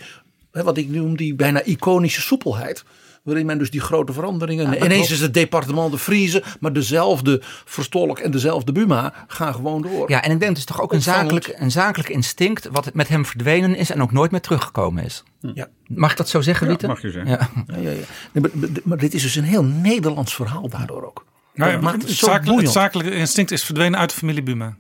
[0.51, 2.83] wat ik noem, die bijna iconische soepelheid.
[3.23, 4.65] Waarin men dus die grote veranderingen.
[4.65, 5.11] dat ineens klopt.
[5.11, 10.09] is het departement de Friese, maar dezelfde Verstolk en dezelfde Buma gaan gewoon door.
[10.09, 13.07] Ja, en ik denk het is toch ook een zakelijk, een zakelijk instinct wat met
[13.07, 15.23] hem verdwenen is en ook nooit meer teruggekomen is.
[15.39, 15.67] Ja.
[15.87, 16.87] Mag ik dat zo zeggen, Ja, Wiete?
[16.87, 17.31] mag je zeggen.
[17.31, 17.49] Ja.
[17.67, 18.03] Ja, ja, ja.
[18.31, 21.25] Nee, maar, dit is dus een heel Nederlands verhaal daardoor ook.
[21.53, 22.71] Nou ja, het, het zo zakelijk, het boeiend.
[22.71, 24.75] zakelijke instinct is verdwenen uit de familie Buma.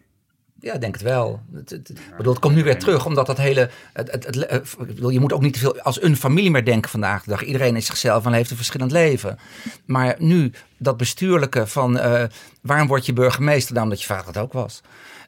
[0.63, 1.41] Ja, denk het wel.
[1.53, 3.69] Het, bedoel, het komt nu weer terug, omdat dat hele.
[3.93, 7.29] Het, bedoel, je moet ook niet te veel als een familie meer denken vandaag de
[7.29, 7.43] dag.
[7.43, 9.39] Iedereen is zichzelf en heeft een verschillend leven.
[9.85, 12.23] Maar nu dat bestuurlijke van eh,
[12.61, 13.73] waarom word je burgemeester?
[13.73, 14.81] Nou, omdat je vader het ook was.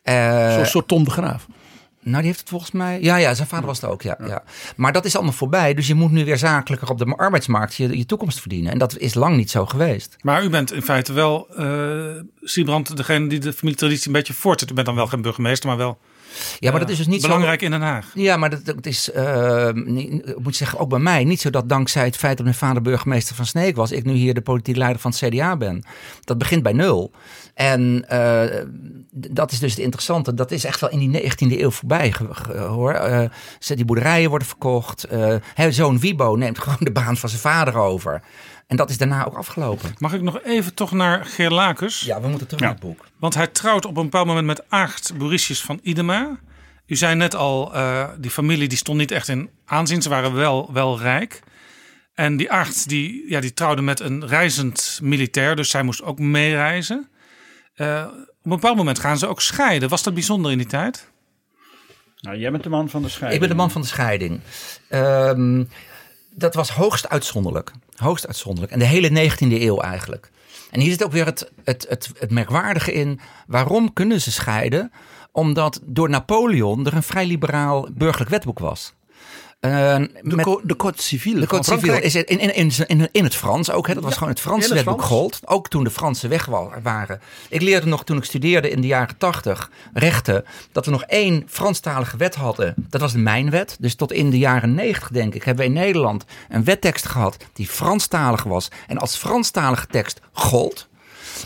[0.03, 1.47] Eh, Zo'n soort Tom Graaf.
[2.05, 3.01] Nou, die heeft het volgens mij.
[3.01, 4.01] Ja, ja, zijn vader was het ook.
[4.01, 4.43] Ja, ja.
[4.75, 5.73] Maar dat is allemaal voorbij.
[5.73, 8.71] Dus je moet nu weer zakelijker op de arbeidsmarkt je, je toekomst verdienen.
[8.71, 10.15] En dat is lang niet zo geweest.
[10.21, 11.65] Maar u bent in feite wel, eh
[12.43, 14.71] Siebrand, degene die de familietraditie een beetje voortzet.
[14.71, 15.97] U bent dan wel geen burgemeester, maar wel
[16.59, 17.65] Ja, maar eh, dat is dus niet belangrijk zo.
[17.65, 18.11] in Den Haag.
[18.13, 21.49] Ja, maar dat, dat is, eh, niet- ik moet zeggen, ook bij mij niet zo
[21.49, 24.41] dat dankzij het feit dat mijn vader burgemeester van Sneek was, ik nu hier de
[24.41, 25.83] politiek leider van het CDA ben.
[26.23, 27.11] Dat begint bij nul.
[27.55, 28.63] En eh,
[29.11, 30.33] dat is dus het interessante.
[30.33, 32.13] Dat is echt wel in die 19e eeuw voorbij
[32.53, 32.91] hoor.
[32.93, 33.29] Eh,
[33.59, 35.03] ze- die boerderijen worden verkocht.
[35.03, 38.21] Eh, hè, zoon Wibo neemt gewoon de baan van zijn vader over.
[38.67, 39.93] En dat is daarna ook afgelopen.
[39.97, 42.01] Mag ik nog even toch naar Geerlakens?
[42.01, 43.05] Ja, we moeten terug naar het boek.
[43.19, 46.37] Want hij trouwt op een bepaald moment met Aagt Borisius van Idema.
[46.87, 50.01] U zei net al, eh, die familie die stond niet echt in aanzien.
[50.01, 51.41] Ze waren wel, wel rijk.
[52.13, 55.55] En die Aagt die, ja, die trouwde met een reizend militair.
[55.55, 57.07] Dus zij moest ook meereizen.
[57.75, 59.89] Eh, op een bepaald moment gaan ze ook scheiden.
[59.89, 61.11] Was dat bijzonder in die tijd?
[62.19, 63.33] Nou, jij bent de man van de scheiding.
[63.33, 64.39] Ik ben de man van de scheiding.
[64.89, 65.63] Ehm,
[66.31, 67.71] dat was hoogst uitzonderlijk.
[67.95, 68.73] Hoogst uitzonderlijk.
[68.73, 70.31] En de hele 19e eeuw eigenlijk.
[70.71, 73.19] En hier zit ook weer het, het, het, het merkwaardige in.
[73.47, 74.91] Waarom kunnen ze scheiden?
[75.31, 78.93] Omdat door Napoleon er een vrij liberaal burgerlijk wetboek was.
[79.65, 83.09] Eh, De, met- co- de Code Civile de Code Civil is in, in, in, in,
[83.11, 83.87] in het Frans ook.
[83.87, 83.93] Hè?
[83.93, 85.11] Dat was Ja, gewoon het Franse wetboek Frans.
[85.11, 85.39] gold.
[85.45, 87.19] Ook toen de Fransen weg wa- waren.
[87.49, 90.45] Ik leerde nog toen ik studeerde in de jaren tachtig rechten.
[90.71, 92.73] Dat we nog één Franstalige wet hadden.
[92.77, 93.75] Dat was de Mijnwet.
[93.79, 97.37] Dus tot in de jaren negentig denk ik hebben we in Nederland een wettekst gehad
[97.53, 98.67] die Franstalig was.
[98.87, 100.87] En als Franstalige tekst gold.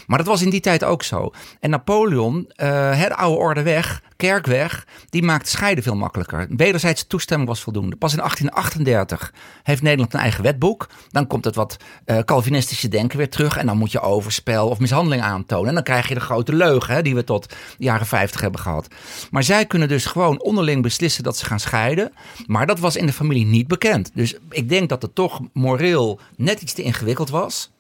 [0.10, 1.32] Maar dat was in die tijd ook zo.
[1.60, 6.48] En Napoleon, eh het oude orde weg, kerk weg, die maakte scheiden veel makkelijker.
[6.50, 7.96] Wederzijdse toestemming was voldoende.
[7.96, 9.34] Pas in 1838
[9.64, 10.90] heeft Nederland een eigen wetboek.
[11.12, 13.58] Dan komt het wat eh, Calvinistische denken weer terug.
[13.58, 15.68] En dan moet je overspel of mishandeling aantonen.
[15.68, 18.60] En dan krijg je de grote leugen hè, die we tot de jaren 50 hebben
[18.60, 18.88] gehad.
[19.32, 22.12] Maar zij kunnen dus gewoon onderling beslissen dat ze gaan scheiden.
[22.46, 24.12] Maar dat was in de familie niet bekend.
[24.14, 27.72] Dus ik denk dat het toch moreel net iets te ingewikkeld was.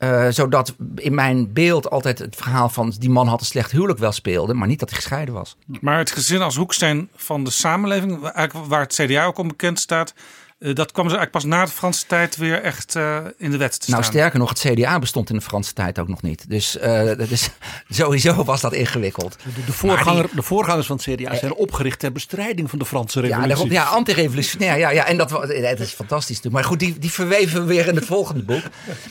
[0.00, 3.98] Eh, zodat in mijn beeld altijd het verhaal van die man had een slecht huwelijk
[3.98, 5.56] wel speelde, maar niet dat hij gescheiden was.
[5.80, 8.18] Maar het gezin als hoeksteen van de samenleving,
[8.66, 10.14] waar het CDA ook om bekend staat,
[10.60, 13.70] dat kwam ze eigenlijk pas na de Franse tijd weer echt eh, in de wet
[13.72, 14.00] te staan.
[14.00, 16.44] Nou, sterker nog, het CDA bestond in de Franse tijd ook nog niet.
[16.48, 17.50] Dus, eh, dat is,
[17.88, 19.36] sowieso was dat ingewikkeld.
[19.54, 23.20] De, de voorganger, de voorgangers van het CDA zijn opgericht ter bestrijding van de Franse
[23.20, 23.48] Ja, revolutie.
[23.48, 24.78] daarom, ja anti-revolutionair.
[24.78, 26.40] Ja, ja, en dat, wa- ja, dat is fantastisch.
[26.50, 28.62] Maar goed, die, die verweven we weer in het volgende boek.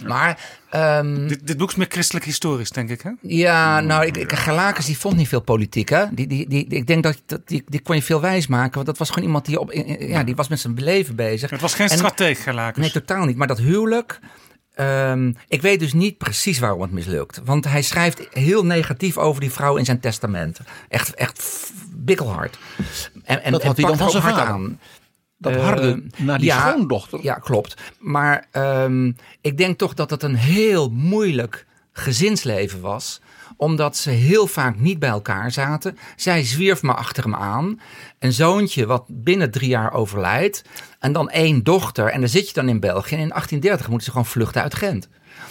[0.06, 0.40] Maar
[0.70, 3.02] ehm, dit, dit boek is meer christelijk historisch, denk ik.
[3.02, 3.12] Hè?
[3.22, 5.90] ja, nou, ik, ik, die vond niet veel politiek.
[5.90, 6.04] Hè?
[6.12, 8.74] Die, die, die, ik denk dat, dat die, die kon je veel wijs maken.
[8.74, 11.39] Want dat was gewoon iemand die, op, ja, die was met zijn leven bezig.
[11.42, 12.78] Het was geen En- strateeg, Gerlakens.
[12.78, 13.36] Nee, totaal niet.
[13.38, 14.20] Maar dat huwelijk.
[14.74, 17.42] ehm, ik weet dus niet precies waarom het mislukt.
[17.46, 20.60] Want hij schrijft heel negatief over die vrouw in zijn testament.
[20.90, 22.58] Echt, echt bikkelhard.
[23.24, 24.54] En, en, Dat had en hij dan van er zijn hard vader.
[24.54, 24.80] aan.
[25.38, 27.20] Dat Eh, harde naar die ja, schoondochter.
[27.24, 27.82] Ja, klopt.
[28.00, 29.12] Maar ehm,
[29.42, 33.22] ik denk toch dat het een heel moeilijk gezinsleven was
[33.60, 35.98] omdat ze heel vaak niet bij elkaar zaten.
[36.16, 37.80] Zij zwierf maar achter hem aan.
[38.20, 40.64] Een zoontje wat binnen drie jaar overlijdt.
[41.00, 42.08] En dan één dochter.
[42.08, 43.16] En dan zit je dan in België.
[43.16, 45.10] En in 1830 moeten ze gewoon vluchten uit Gent.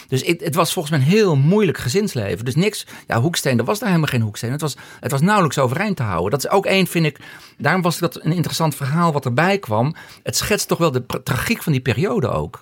[0.09, 2.45] Dus het, het was volgens mij een heel moeilijk gezinsleven.
[2.45, 4.51] Dus niks, ja, hoeksteen, er was daar helemaal geen hoeksteen.
[4.51, 6.31] Het was, het was nauwelijks overeind te houden.
[6.31, 7.19] Dat is ook één, vind ik,
[7.57, 9.95] daarom was dat een interessant verhaal wat erbij kwam.
[10.23, 12.61] Het schetst toch wel de tragiek van die periode ook.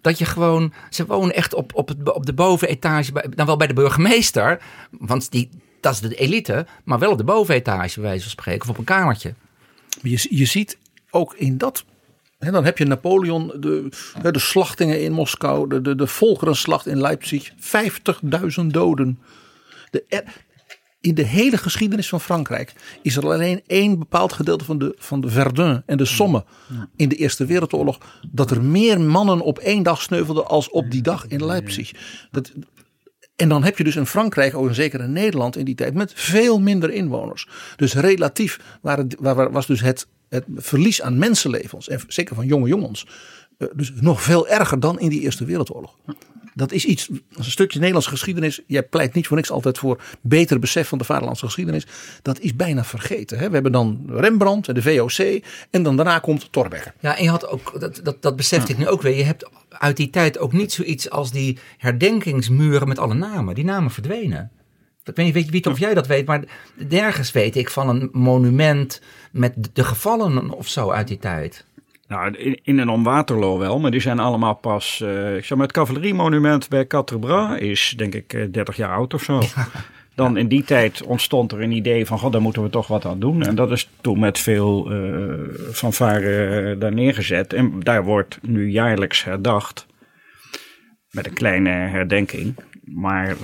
[0.00, 3.66] Dat je gewoon, ze wonen echt op, op, het, op de bovenetage, dan wel bij
[3.66, 4.62] de burgemeester.
[4.90, 5.48] Want die,
[5.80, 8.78] dat is de elite, maar wel op de bovenetage, bij wijze van spreken, of op
[8.78, 9.34] een kamertje.
[10.02, 10.78] Je, je ziet
[11.10, 11.84] ook in dat.
[12.38, 13.88] Hè, dan heb je Napoleon, de,
[14.32, 17.50] de slachtingen in Moskou, de, de, de volkerenslacht in Leipzig.
[18.60, 19.18] 50.000 doden.
[19.90, 20.24] De, er-
[21.00, 22.72] in de hele geschiedenis van Frankrijk
[23.02, 26.44] is er alleen één bepaald gedeelte van de, van de Verdun en de Somme
[26.96, 27.98] in de Eerste Wereldoorlog.
[28.30, 31.92] dat er meer mannen op één dag sneuvelden als op die dag in Leipzig.
[32.30, 32.52] Dat,
[33.36, 36.12] en dan heb je dus in Frankrijk, ook zeker in Nederland in die tijd, met
[36.14, 37.48] veel minder inwoners.
[37.76, 43.06] Dus relatief waren, was dus het, het verlies aan mensenlevens, en zeker van jonge jongens,
[43.58, 45.96] eh, dus nog veel erger dan in die Eerste Wereldoorlog.
[46.56, 48.60] Dat is iets, is een stukje Nederlandse geschiedenis.
[48.66, 51.86] Jij pleit niet voor niks altijd voor beter besef van de vaderlandse geschiedenis.
[52.22, 53.38] Dat is bijna vergeten.
[53.38, 53.46] Hè?
[53.46, 56.92] We hebben dan Rembrandt en de VOC en dan daarna komt Thorbecke.
[57.00, 59.16] Ja, en je had ook, dat, dat, dat besefte ik nu ook weer.
[59.16, 63.54] Je hebt uit die tijd ook niet zoiets als die herdenkingsmuren met alle namen.
[63.54, 64.50] Die namen verdwenen.
[65.08, 66.42] Ik weet niet, weet of jij dat weet, maar
[66.88, 69.02] nergens weet ik van een monument
[69.32, 71.64] met de gevallen of zo uit die tijd.
[72.08, 75.00] Nou, in, in en om Waterloo wel, maar die zijn allemaal pas.
[75.00, 79.14] eh ik zeg maar, het cavaleriemonument bij Quatre-Bras is denk ik eh, 30 jaar oud
[79.14, 79.42] of zo.
[80.14, 83.04] Dan in die tijd ontstond er een idee van, god, daar moeten we toch wat
[83.04, 83.42] aan doen.
[83.42, 87.52] En dat is toen met veel eh fanfare eh, daar neergezet.
[87.52, 89.86] En daar wordt nu jaarlijks herdacht.
[91.10, 92.54] Met een kleine herdenking.
[92.84, 93.36] Maar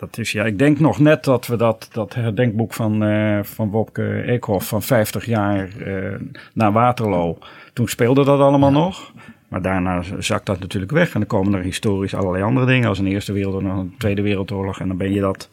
[0.00, 3.70] dat is, ja, ik denk nog net dat we dat, dat herdenkboek van, eh, van
[3.70, 6.20] Wopke Eekhoff van 50 jaar eh,
[6.54, 7.38] na Waterloo.
[7.72, 9.12] Toen speelde dat allemaal nog.
[9.48, 11.12] Maar daarna zakt dat natuurlijk weg.
[11.14, 12.88] En dan komen er historisch allerlei andere dingen.
[12.88, 14.80] Als een Eerste Wereldoorlog, een Tweede Wereldoorlog.
[14.80, 15.48] En dan ben je dat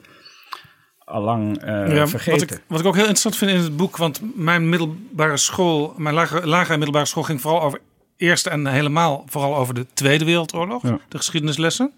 [1.04, 2.48] allang eh Ja, vergeten.
[2.48, 5.94] Wat ik, wat ik ook heel interessant vind in het boek, want mijn middelbare school,
[5.98, 7.80] mijn lagere, lagere en middelbare school ging vooral over
[8.18, 11.00] Eerste en helemaal vooral over de Tweede Wereldoorlog, Ja.
[11.10, 11.92] de geschiedenislessen.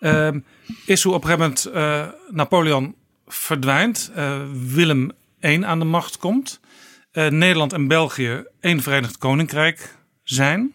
[0.00, 0.40] Ehm,
[0.86, 2.94] is hoe op een gegeven moment eh, Napoleon
[3.26, 5.10] verdwijnt, eh, Willem
[5.42, 6.60] I aan de macht komt,
[7.12, 10.74] eh, Nederland en België één Verenigd Koninkrijk zijn.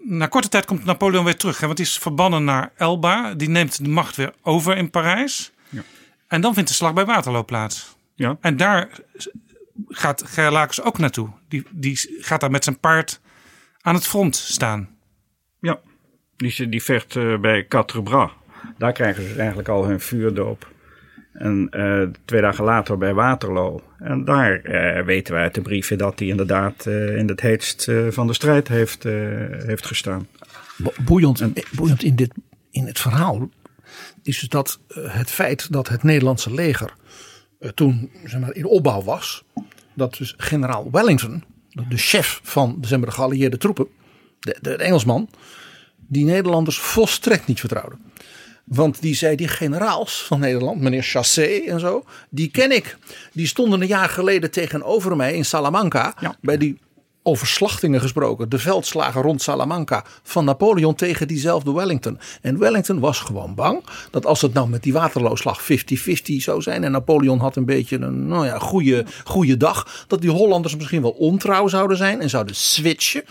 [0.00, 3.34] Na korte tijd komt Napoleon weer terug, hè, want die is verbannen naar Elba.
[3.34, 5.52] Die neemt de macht weer over in Parijs.
[6.28, 7.96] En dan vindt de slag bij Waterloo plaats.
[8.14, 8.36] Ja.
[8.40, 8.88] En daar
[9.88, 11.30] gaat Gerlakens ook naartoe.
[11.48, 13.20] Die, die gaat daar met zijn paard
[13.80, 14.88] aan het front staan.
[15.60, 15.80] Ja,
[16.36, 18.30] die, die vecht eh, bij Quatre-Bras.
[18.78, 20.72] Daar krijgen ze dus eigenlijk al hun vuurdoop.
[21.32, 23.82] En eh, twee dagen later bij Waterloo.
[23.98, 28.26] En daar eh, weten we uit de brieven dat hij inderdaad in het heetst van
[28.26, 29.02] de strijd heeft,
[29.66, 30.26] heeft gestaan.
[30.76, 32.32] Bo- Boeiend, eh, boeiend in, dit,
[32.70, 33.48] in het verhaal
[34.22, 36.94] is dus dat het feit dat het Nederlandse leger
[37.74, 39.44] toen zeg maar, in opbouw was.
[39.94, 41.44] Dat dus generaal Wellington,
[41.88, 43.86] de- chef van zeg maar, de geallieerde troepen,
[44.40, 45.28] de, de Engelsman,
[46.08, 47.96] die Nederlanders volstrekt niet vertrouwde.
[48.64, 52.96] Want die zei, die generaals van Nederland, meneer Chassé en zo, die ken ik.
[53.32, 56.14] Die stonden een jaar geleden tegenover mij in Salamanca.
[56.40, 56.78] Bij die
[57.26, 58.48] over slachtingen gesproken.
[58.48, 62.18] De veldslagen rond Salamanca van Napoleon tegen diezelfde Wellington.
[62.40, 65.64] En Wellington was gewoon bang dat als het nou met die Waterlooslag 50-50
[66.36, 66.84] zou zijn.
[66.84, 70.04] En Napoleon had een beetje een nou ja, goede, goede dag.
[70.06, 73.24] Dat die Hollanders misschien wel ontrouw zouden zijn en zouden switchen.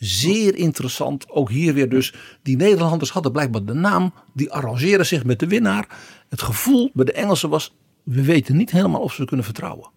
[0.00, 1.30] Zeer interessant.
[1.30, 2.14] Ook hier weer dus.
[2.42, 4.12] Die Nederlanders hadden blijkbaar de naam.
[4.34, 5.86] Die arrangeren zich met de winnaar.
[6.28, 7.74] Het gevoel bij de Engelsen was.
[8.02, 9.90] We weten niet helemaal of ze kunnen vertrouwen.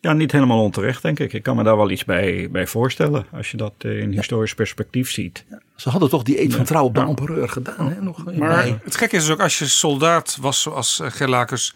[0.00, 1.32] Ja, niet helemaal onterecht, denk ik.
[1.32, 4.54] Ik kan me daar wel iets bij, bij voorstellen, als je dat eh, in historisch
[4.54, 5.44] perspectief ziet.
[5.76, 7.92] Ze hadden toch die eet van trouw op de empereur gedaan.
[7.92, 8.02] Hè?
[8.02, 8.78] Nog in Maar mei.
[8.84, 11.74] het gekke is dus ook als je soldaat was zoals uh, Gerlacus,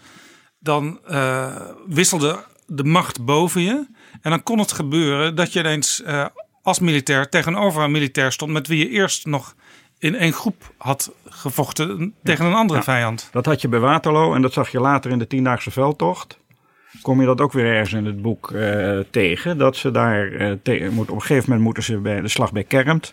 [0.59, 3.87] dan eh, wisselde de macht boven je.
[4.21, 6.27] En dan kon het gebeuren dat je ineens eh,
[6.69, 9.55] als militair tegenover een militair stond met wie je eerst nog
[9.99, 12.85] in één groep had gevochten tegen een andere Ja.
[12.85, 13.29] vijand.
[13.33, 16.39] Dat had je bij Waterloo en dat zag je later in de Tiendaagse Veldtocht.
[17.03, 19.59] Kom je dat ook weer ergens in het boek eh, tegen.
[19.59, 22.53] Dat ze daar, eh, te- moet, op een gegeven moment moeten ze bij de slag
[22.53, 23.13] bij Kermt.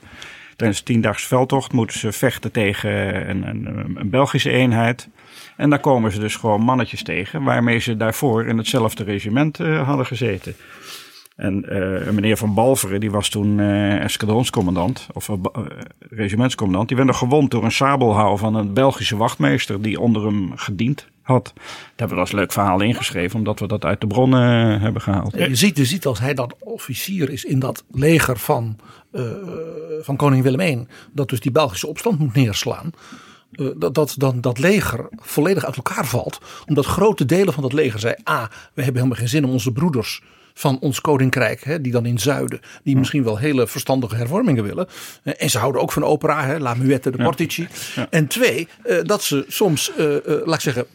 [0.55, 5.07] Tijdens de Tiendaagse Veldtocht moeten ze vechten tegen een, een, een Belgische eenheid.
[5.57, 7.43] En daar komen ze dus gewoon mannetjes tegen.
[7.43, 10.55] Waarmee ze daarvoor in hetzelfde regiment eh, hadden gezeten.
[11.35, 15.35] En eh, meneer Van Balveren, die was toen eh eskadronscommandant, of eh,
[15.99, 16.87] regimentscommandant.
[16.87, 21.07] Die werd nog gewond door een sabelhouw van een Belgische wachtmeester die onder hem gediend
[21.21, 21.51] had.
[21.55, 21.63] Daar
[21.95, 25.37] hebben we als leuk verhaal ingeschreven, omdat we dat uit de bronnen hebben gehaald.
[25.37, 28.77] Je, ziet, je ziet als hij dan officier is in dat leger van,
[30.01, 30.87] van koning Willem I.
[31.11, 32.91] Dat dus die Belgische opstand moet neerslaan.
[33.77, 36.39] dat, dat dan dat leger volledig uit elkaar valt.
[36.67, 38.13] Omdat grote delen van dat leger zei.
[38.29, 40.21] A, we hebben helemaal geen zin om onze broeders
[40.57, 41.63] van ons koninkrijk.
[41.63, 42.59] Hè, die dan in zuiden.
[42.83, 44.87] Die misschien wel hele verstandige hervormingen willen.
[45.23, 46.45] Eh, en ze houden ook van opera.
[46.45, 47.23] Hè, La Muette de.
[47.23, 47.67] Portici.
[47.95, 48.07] Ja.
[48.09, 50.85] En twee, eh, dat ze soms, eh, laat ik zeggen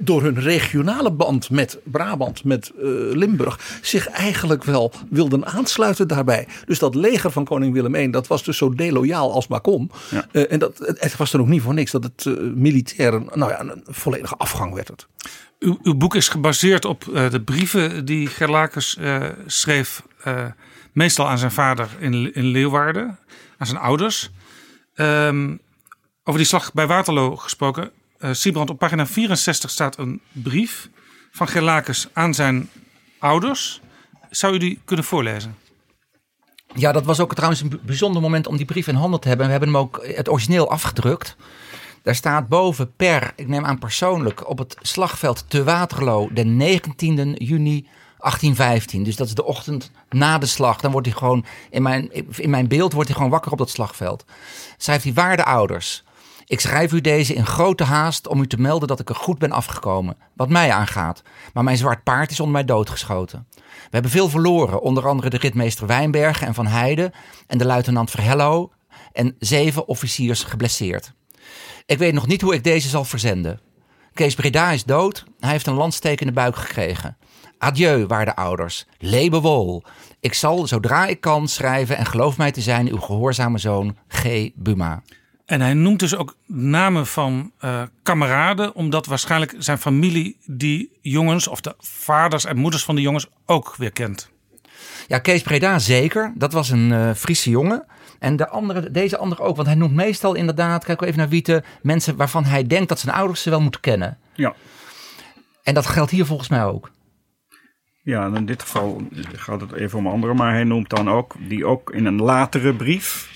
[0.00, 2.72] door hun regionale band met Brabant, met
[3.12, 6.46] Limburg, zich eigenlijk wel wilden aansluiten daarbij.
[6.66, 9.90] Dus dat leger van koning Willem I, dat was dus zo deloyaal als maar kon.
[10.10, 10.46] Ja.
[10.46, 13.60] En dat, het, was dan ook niet voor niks dat het eh, militair, nou ja,
[13.60, 15.06] een volledige afgang werd het.
[15.58, 20.44] Uw, boek is gebaseerd op eh, de brieven die Gerlacus eh, schreef, eh,
[20.92, 23.18] meestal aan zijn vader in, in Leeuwarden,
[23.58, 24.30] aan zijn ouders.
[24.94, 25.56] Ehm,
[26.24, 27.90] over die slag bij Waterloo gesproken.
[28.30, 30.88] Siebrand, op pagina 64 staat een brief
[31.30, 32.70] van Gerlacus aan zijn
[33.18, 33.80] ouders.
[34.30, 35.56] Zou u die kunnen voorlezen?
[36.74, 39.46] Ja, dat was ook trouwens een bijzonder moment om die brief in handen te hebben.
[39.46, 41.36] We hebben hem ook het origineel afgedrukt.
[42.08, 47.32] Daar staat boven per, ik neem aan persoonlijk, op het slagveld te Waterloo, de 19e
[47.34, 47.86] juni
[48.18, 49.02] 1815.
[49.02, 50.80] Dus dat is de ochtend na de slag.
[50.80, 53.70] Dan wordt hij gewoon, in mijn, in mijn beeld wordt hij gewoon wakker op dat
[53.70, 54.24] slagveld.
[54.76, 56.04] Schrijft hij, waarde ouders.
[56.46, 59.38] Ik schrijf u deze in grote haast om u te melden dat ik er goed
[59.38, 60.16] ben afgekomen.
[60.34, 61.22] Wat mij aangaat.
[61.52, 63.46] Maar mijn zwart paard is onder mij doodgeschoten.
[63.54, 64.80] We hebben veel verloren.
[64.80, 67.12] Onder andere de ritmeester Wijnbergen en Van Heijden.
[67.46, 68.72] En de luitenant Verhello.
[69.12, 71.16] En zeven officiers geblesseerd.
[71.88, 73.60] Ik weet nog niet hoe ik deze zal verzenden.
[74.14, 75.24] Kees Breda is dood.
[75.40, 77.16] Hij heeft een landsteek in de buik gekregen.
[77.58, 78.86] Adieu, waarde ouders.
[78.98, 79.82] Lebe wol.
[80.20, 84.50] Ik zal, zodra ik kan, schrijven en geloof mij te zijn uw gehoorzame zoon G.
[84.54, 85.02] Buma.
[85.44, 91.48] En hij noemt dus ook namen van eh, kameraden, omdat waarschijnlijk zijn familie die jongens,
[91.48, 94.30] of de vaders en moeders van de jongens, ook weer kent.
[95.06, 96.32] Ja, Kees Breda zeker.
[96.36, 97.86] Dat was een eh Friese jongen.
[98.18, 99.56] En de andere, deze andere ook.
[99.56, 103.14] Want hij noemt meestal inderdaad, kijk even naar Wiete, mensen waarvan hij denkt dat zijn
[103.14, 104.18] ouders ze wel moeten kennen.
[104.34, 104.54] Ja.
[105.62, 106.90] En dat geldt hier volgens mij ook.
[108.02, 109.02] Ja, in dit geval
[109.32, 112.74] gaat het even om anderen, maar hij noemt dan ook, die ook in een latere
[112.74, 113.30] brief,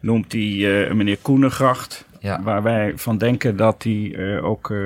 [0.00, 2.42] noemt hij eh, meneer Koenengracht, Ja.
[2.42, 4.78] waar wij van denken dat hij eh, ook eh,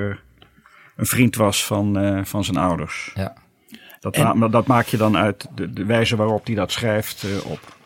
[0.95, 3.11] een vriend was van, van zijn ouders.
[3.15, 3.33] Ja.
[3.99, 7.25] Dat, En- ma- dat maak je dan uit de, de wijze waarop hij dat schrijft
[7.45, 7.76] op.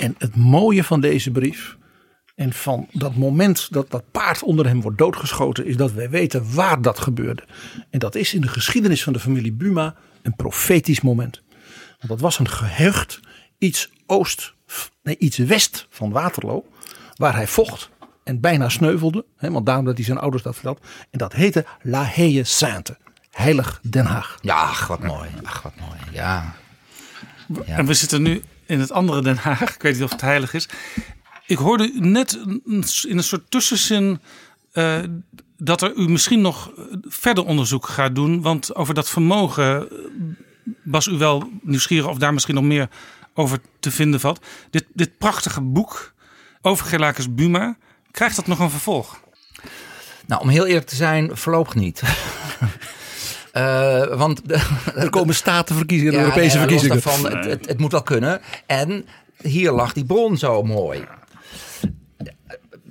[0.00, 1.76] En het mooie van deze brief
[2.34, 6.54] en van dat moment dat dat paard onder hem wordt doodgeschoten, is dat wij weten
[6.54, 7.44] waar dat gebeurde.
[7.90, 11.42] En dat is in de geschiedenis van de familie Buma een profetisch moment.
[11.98, 13.20] Want dat was een gehucht,
[13.58, 14.54] iets oost,
[15.02, 16.64] nee, iets west van Waterloo,
[17.14, 17.90] waar hij vocht
[18.24, 19.24] en bijna sneuvelde.
[19.36, 20.80] Hè, want daarom dat hij zijn ouders dat vertelt.
[21.10, 22.98] En dat heette La Haye Sainte,
[23.30, 24.38] Heilig Den Haag.
[24.40, 25.30] Ja, ach, wat mooi.
[25.42, 25.98] Ach, wat mooi.
[26.12, 26.54] Ja.
[27.66, 27.76] Ja.
[27.76, 29.74] En we zitten nu in het andere Den Haag.
[29.74, 30.68] Ik weet niet of het heilig is.
[31.46, 32.38] Ik hoorde net
[33.08, 34.20] in een soort tussenzin
[34.72, 34.98] eh,
[35.56, 36.70] dat er u misschien nog
[37.02, 38.42] verder onderzoek gaat doen.
[38.42, 39.96] Want over dat vermogen eh,
[40.82, 42.88] was u wel nieuwsgierig of daar misschien nog meer
[43.34, 44.46] over te vinden valt.
[44.70, 46.12] Dit, dit prachtige boek
[46.62, 47.76] over Gerlacus Buma,
[48.10, 49.20] krijgt dat nog een vervolg?
[50.26, 52.02] Nou, om heel eerlijk te zijn, voorlopig niet.
[53.52, 54.42] Eh, want
[54.94, 57.00] Er komen statenverkiezingen, Ja, Europese nee, verkiezingen.
[57.02, 58.40] daarvan, het, het, het moet wel kunnen.
[58.66, 59.04] En
[59.42, 61.04] hier lag die bron zo mooi.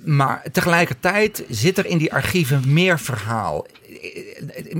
[0.04, 3.66] Maar tegelijkertijd zit er in die archieven meer verhaal.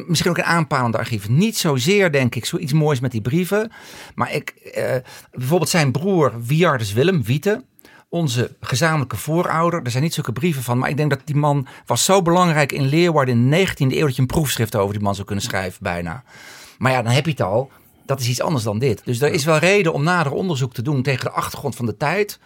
[0.08, 1.30] Misschien ook een aanpalende archief.
[1.30, 3.72] Niet zozeer, denk ik, zoiets moois met die brieven.
[4.16, 4.96] Maar ik, eh,
[5.32, 7.64] bijvoorbeeld zijn broer Wiardus Willem, Wiete.
[8.10, 9.84] Onze gezamenlijke voorouder.
[9.84, 10.78] Er zijn niet zulke brieven van.
[10.78, 14.06] Maar ik denk dat die man was zo belangrijk in Leeuwarden in de 19e eeuw.
[14.06, 16.24] dat je een proefschrift over die man zou kunnen schrijven, bijna.
[16.78, 17.72] Maar ja, dan heb je het al.
[18.06, 19.02] dat is iets anders dan dit.
[19.06, 21.98] Dus er is wel reden om nader onderzoek te doen tegen de achtergrond van de
[21.98, 22.40] tijd.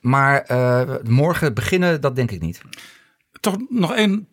[0.00, 2.60] Maar uh, morgen beginnen, dat denk ik niet.
[3.40, 4.28] Toch nog een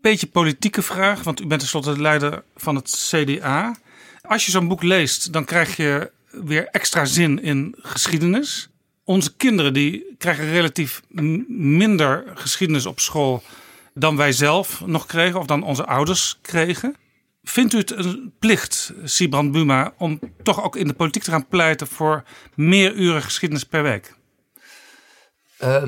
[0.00, 3.76] beetje politieke vraag, want u bent tenslotte de leider van het CDA.
[4.22, 8.71] Als je zo'n boek leest, dan krijg je weer extra zin in geschiedenis.
[9.12, 11.02] Onze kinderen die krijgen relatief
[11.48, 13.42] minder geschiedenis op school
[13.94, 16.96] dan wij zelf nog kregen of dan onze ouders kregen.
[17.42, 21.48] Vindt u het een plicht, Sibrand Buma, om toch ook in de politiek te gaan
[21.48, 22.24] pleiten voor
[22.54, 24.14] meer uren geschiedenis per week?
[25.62, 25.82] Uh,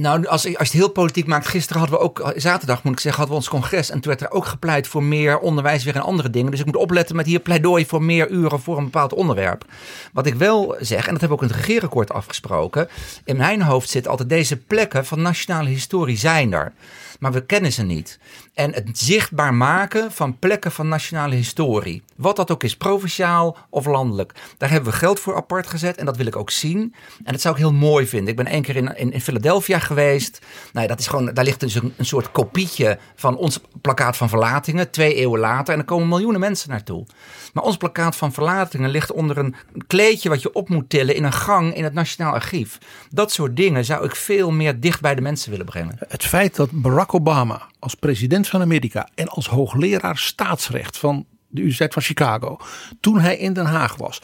[0.00, 3.00] nou, als, als je het heel politiek maakt, gisteren hadden we ook, zaterdag moet ik
[3.00, 3.90] zeggen, hadden we ons congres.
[3.90, 6.50] En toen werd er ook gepleit voor meer onderwijs weer en andere dingen.
[6.50, 9.64] Dus ik moet opletten met hier pleidooi voor meer uren voor een bepaald onderwerp.
[10.12, 12.88] Wat ik wel zeg, en dat hebben we ook in het regeerakkoord afgesproken.
[13.24, 16.72] In mijn hoofd zit altijd deze plekken van nationale historie zijn er
[17.20, 18.18] maar we kennen ze niet.
[18.56, 22.02] En het zichtbaar maken van plekken van nationale historie.
[22.14, 24.32] Wat dat ook is, provinciaal of landelijk.
[24.58, 26.94] Daar hebben we geld voor apart gezet en dat wil ik ook zien.
[27.24, 28.28] En dat zou ik heel mooi vinden.
[28.28, 30.38] Ik ben één keer in, in, Philadelphia geweest.
[30.72, 34.28] Nou, dat is gewoon, daar ligt dus een, een soort kopietje van ons plakkaat van
[34.28, 35.74] verlatingen, twee eeuwen later.
[35.74, 37.06] En er komen miljoenen mensen naartoe.
[37.52, 39.54] Maar ons plakkaat van verlatingen ligt onder een
[39.86, 42.78] kleedje wat je op moet tillen in een gang in het Nationaal Archief.
[43.10, 45.96] Dat soort dingen zou ik veel meer dicht bij de mensen willen brengen.
[46.08, 51.56] Het feit dat Barack Obama als president van Amerika en als hoogleraar staatsrecht van de
[51.56, 52.58] Universiteit van Chicago,
[53.00, 54.20] toen hij in Den Haag was,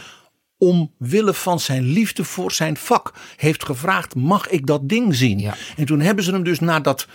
[0.58, 5.52] omwille van zijn liefde voor zijn vak, heeft gevraagd: mag ik dat ding zien?
[5.76, 7.06] En toen hebben ze hem dus naar dat,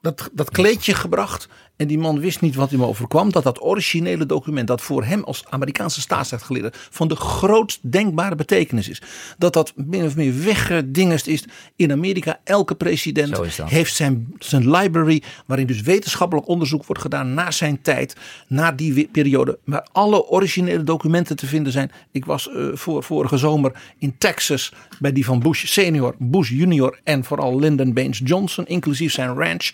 [0.00, 1.48] dat, dat kleedje gebracht.
[1.76, 3.32] En die man wist niet wat hem overkwam.
[3.32, 8.88] Dat dat originele document, dat voor hem als Amerikaanse staatsrechtgeleerde van de grootst denkbare betekenis
[8.88, 9.02] is.
[9.38, 11.44] Dat dat min of meer weggedingest is.
[11.76, 15.22] In Amerika, elke president heeft zijn, zijn library.
[15.46, 18.16] Waarin dus wetenschappelijk onderzoek wordt gedaan naar zijn tijd.
[18.48, 19.58] Naar die periode.
[19.64, 21.90] Waar alle originele documenten te vinden zijn.
[22.10, 27.00] Ik was uh, voor, vorige zomer in Texas bij die van Bush senior, Bush junior
[27.04, 28.66] en vooral Lyndon Baines Johnson.
[28.66, 29.70] Inclusief zijn ranch.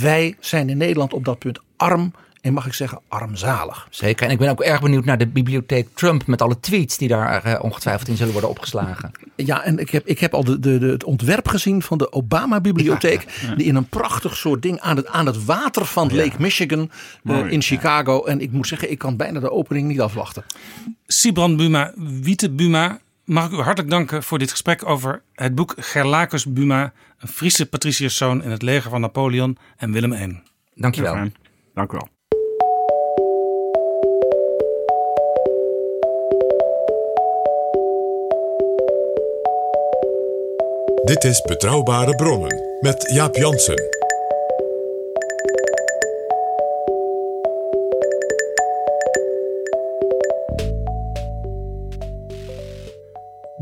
[0.00, 2.12] Wij zijn in Nederland op dat punt arm
[2.44, 3.86] en mag ik zeggen armzalig.
[3.90, 4.26] Zeker.
[4.26, 7.46] En ik ben ook erg benieuwd naar de bibliotheek Trump met alle tweets die daar
[7.46, 9.10] uh, ongetwijfeld in zullen worden opgeslagen.
[9.36, 12.12] Ja, en ik heb, ik heb al de, de, de het ontwerp gezien van de
[12.12, 13.26] Obama-bibliotheek.
[13.56, 16.90] Die in een prachtig soort ding aan het, aan het water van Lake Michigan
[17.22, 18.24] uh, in Chicago.
[18.24, 20.44] En ik moet zeggen, ik kan bijna de opening niet afwachten.
[21.06, 25.74] Sibrand Buma, Wiete Buma, mag ik u hartelijk danken voor dit gesprek over het boek
[25.76, 26.92] Gerlacus Buma,
[27.24, 30.42] een Friese patriciërszoon in het leger van Napoleon en Willem I.
[30.74, 31.14] Dankjewel.
[31.14, 31.28] Ja,
[31.74, 32.08] dank u wel.
[41.04, 44.03] Dit is Betrouwbare Bronnen met Jaap Jansen.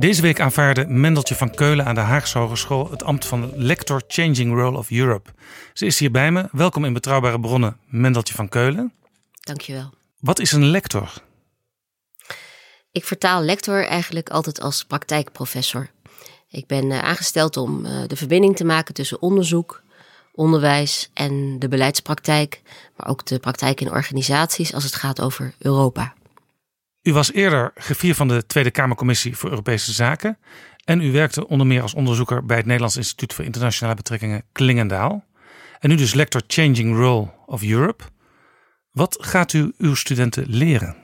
[0.03, 4.55] Deze week aanvaarde Mendeltje van Keulen aan de Haagse Hogeschool het ambt van Lector Changing
[4.55, 5.31] Role of Europe.
[5.73, 6.49] Ze is hier bij me.
[6.53, 8.93] Welkom in Betrouwbare Bronnen, Mendeltje van Keulen.
[9.41, 9.91] Dankjewel.
[10.21, 11.13] Wat is een lector?
[12.93, 15.91] Ik vertaal lector eigenlijk altijd als praktijkprofessor.
[16.49, 19.83] Ik ben eh, aangesteld om eh, de verbinding te maken tussen onderzoek,
[20.33, 22.63] onderwijs en de beleidspraktijk,
[22.97, 26.15] maar ook de praktijk in organisaties als het gaat over Europa.
[27.03, 30.39] U was eerder gevier van de Tweede Kamercommissie voor Europese Zaken.
[30.85, 35.25] En u werkte onder meer als onderzoeker bij het Nederlands Instituut voor Internationale Betrekkingen Klingendaal.
[35.79, 38.05] En nu dus lector Changing Role of Europe.
[38.91, 40.97] Wat gaat u uw studenten leren?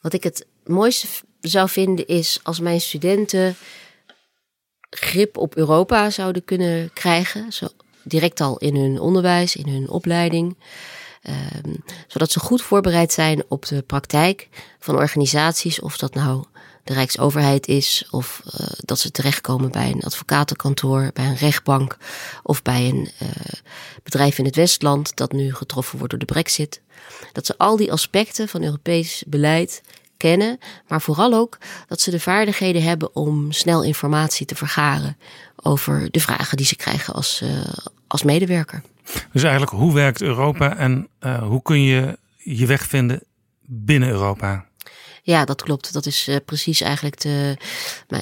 [0.00, 1.06] Wat ik het mooiste
[1.40, 3.56] zou vinden is als mijn studenten
[4.90, 7.52] grip op Europa zouden kunnen krijgen.
[7.52, 7.68] Zo
[8.02, 10.56] direct al in hun onderwijs, in hun opleiding.
[11.22, 11.74] Ehm,
[12.06, 16.44] zodat ze goed voorbereid zijn op de praktijk van organisaties, of dat nou
[16.84, 21.96] de Rijksoverheid is, of uh, dat ze terechtkomen bij een advocatenkantoor, bij een rechtbank
[22.42, 23.28] of bij een uh,
[24.02, 26.80] bedrijf in het Westland dat nu getroffen wordt door de Brexit.
[27.32, 29.82] Dat ze al die aspecten van Europees beleid
[30.22, 30.58] kennen,
[30.88, 31.58] maar vooral ook
[31.88, 35.16] dat ze de vaardigheden hebben om snel informatie te vergaren
[35.56, 37.50] over de vragen die ze krijgen als, uh,
[38.06, 38.82] als medewerker.
[39.32, 43.22] Dus eigenlijk, hoe werkt Europa en uh, hoe kun je je weg vinden
[43.66, 44.66] binnen Europa?
[45.22, 45.92] Ja, dat klopt.
[45.92, 47.56] Dat is uh, precies eigenlijk de,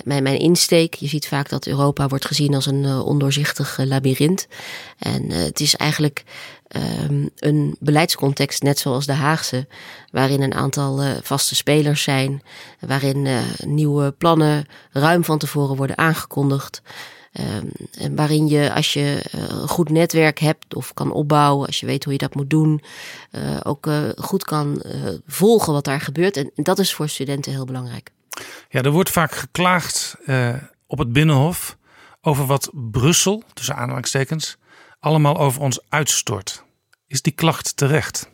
[0.05, 0.95] mijn, mijn insteek.
[0.95, 4.49] Je ziet vaak dat Europa wordt gezien als een uh, ondoorzichtig labyrint.
[4.99, 6.25] En het is eigenlijk
[6.77, 9.67] um, een beleidscontext, net zoals de Haagse,
[10.13, 12.43] waarin een aantal vaste spelers zijn,
[12.81, 13.29] waarin
[13.67, 16.83] nieuwe plannen ruim van tevoren worden aangekondigd.
[17.33, 17.67] Ehm,
[17.99, 21.87] en waarin je, als je eh, een goed netwerk hebt of kan opbouwen, als je
[21.87, 22.83] weet hoe je dat moet doen,
[23.31, 24.93] eh, ook eh, goed kan eh,
[25.27, 26.37] volgen wat daar gebeurt.
[26.37, 28.11] En dat is voor studenten heel belangrijk.
[28.69, 30.55] Ja, er wordt vaak geklaagd eh,
[30.87, 31.77] op het Binnenhof
[32.21, 34.57] over wat Brussel, tussen aanhalingstekens,
[35.01, 36.65] allemaal over ons uitstort.
[37.07, 38.31] Is die klacht terecht?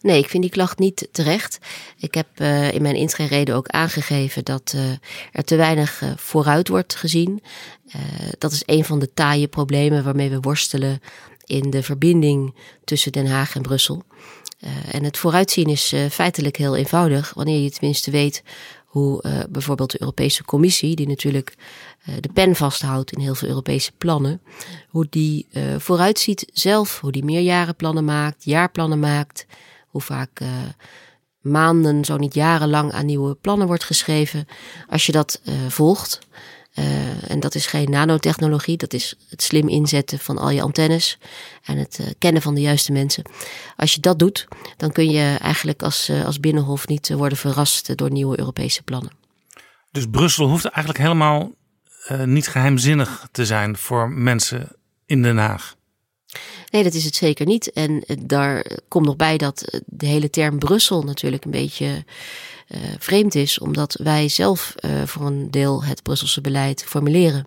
[0.00, 1.58] Nee, ik vind die klacht niet terecht.
[1.98, 4.90] Ik heb uh, in mijn intrede ook aangegeven dat uh,
[5.32, 7.42] er te weinig uh, vooruit wordt gezien.
[8.38, 11.00] dat is een van de taaie problemen waarmee we worstelen
[11.44, 12.54] in de verbinding
[12.84, 14.02] tussen Den Haag en Brussel.
[14.90, 18.42] en het vooruitzien is feitelijk heel eenvoudig, wanneer je tenminste weet
[18.92, 21.54] hoe bijvoorbeeld de Europese Commissie, die natuurlijk
[22.20, 24.40] de pen vasthoudt in heel veel Europese plannen,
[24.88, 25.46] hoe die
[25.78, 29.46] vooruitziet zelf, hoe die meerjarenplannen maakt, jaarplannen maakt
[29.88, 30.40] hoe vaak
[31.40, 34.46] maanden, zo niet jarenlang aan nieuwe plannen wordt geschreven.
[34.88, 36.18] Als je dat volgt,
[36.74, 41.18] uh, en dat is geen nanotechnologie, dat is het slim inzetten van al je antennes
[41.64, 43.24] en het kennen van de juiste mensen.
[43.76, 48.10] Als je dat doet, dan kun je eigenlijk als, als binnenhof niet worden verrast door
[48.10, 49.12] nieuwe Europese plannen.
[49.90, 51.50] Dus Brussel hoeft eigenlijk helemaal
[52.24, 54.68] niet geheimzinnig te zijn voor mensen
[55.06, 55.74] in Den Haag.
[56.70, 57.72] Nee, dat is het zeker niet.
[57.72, 62.04] En daar komt nog bij dat de hele term Brussel natuurlijk een beetje
[62.98, 67.46] vreemd is, omdat wij zelf uh, voor een deel het Brusselse beleid formuleren.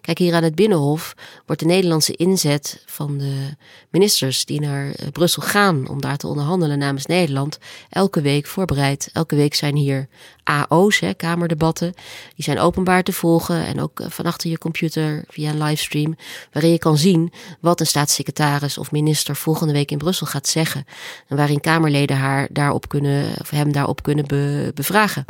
[0.00, 1.14] Kijk, hier aan het Binnenhof
[1.46, 3.56] wordt de Nederlandse inzet van de
[3.90, 9.10] ministers die naar Brussel gaan om daar te onderhandelen namens Nederland elke week voorbereid.
[9.12, 10.08] Elke week zijn hier
[10.42, 11.94] AO's, kamerdebatten,
[12.34, 16.16] die zijn openbaar te volgen en ook van achter je computer via een livestream,
[16.52, 20.84] waarin je kan zien wat een staatssecretaris of minister volgende week in Brussel gaat zeggen
[21.28, 25.24] en waarin Kamerleden haar daarop kunnen, of hem daarop kunnen be, bevragen.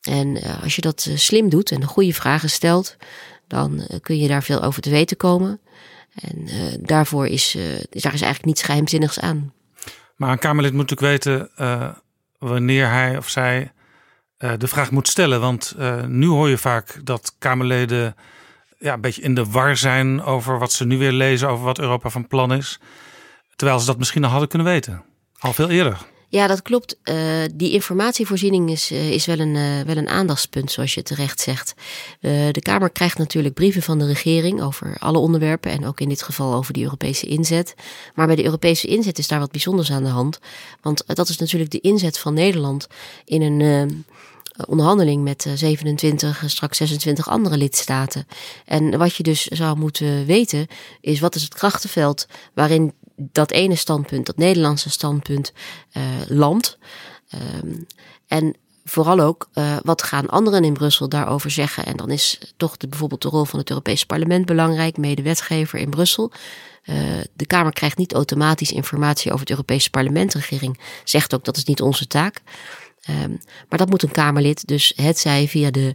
[0.00, 2.96] En uh, als je dat slim doet en de goede vragen stelt,
[3.48, 5.60] dan uh, kun je daar veel over te weten komen.
[6.14, 6.48] En
[6.80, 7.54] daarvoor is,
[7.90, 9.52] is daar is eigenlijk niets geheimzinnigs aan.
[10.16, 11.50] Maar een Kamerlid moet natuurlijk weten
[12.38, 13.72] wanneer hij of zij
[14.36, 15.40] de vraag moet stellen.
[15.40, 15.74] Want
[16.06, 18.16] nu hoor je vaak dat Kamerleden
[18.78, 21.78] ja, een beetje in de war zijn over wat ze nu weer lezen, over wat
[21.78, 22.78] Europa van plan is.
[23.56, 25.04] Terwijl ze dat misschien al hadden kunnen weten.
[25.38, 26.06] Al veel eerder.
[26.30, 26.96] Ja, dat klopt.
[27.04, 27.14] Uh,
[27.54, 31.74] die informatievoorziening is, uh, is wel, een, uh, wel een aandachtspunt, zoals je terecht zegt.
[32.20, 36.22] de Kamer krijgt natuurlijk brieven van de regering over alle onderwerpen en ook in dit
[36.22, 37.74] geval over die Europese inzet.
[38.14, 40.38] Maar bij de Europese inzet is daar wat bijzonders aan de hand.
[40.80, 42.86] Want dat is natuurlijk de inzet van Nederland
[43.24, 44.04] in een
[44.66, 48.26] onderhandeling met 27, straks 26 andere lidstaten.
[48.64, 50.66] En wat je dus zou moeten weten,
[51.00, 55.52] is wat is het krachtenveld waarin dat ene standpunt, dat Nederlandse standpunt,
[55.92, 56.78] uh, landt.
[57.62, 57.86] Um,
[58.26, 61.86] en vooral ook, uh, wat gaan anderen in Brussel daarover zeggen?
[61.86, 65.90] En dan is toch de, bijvoorbeeld de rol van het Europese parlement belangrijk, medewetgever in
[65.90, 66.32] Brussel.
[66.84, 66.96] Uh,
[67.34, 70.32] de Kamer krijgt niet automatisch informatie over het Europese parlement.
[70.32, 72.42] De regering zegt ook dat is niet onze taak.
[73.10, 73.38] Um,
[73.68, 75.92] maar dat moet een Kamerlid, dus het zij via de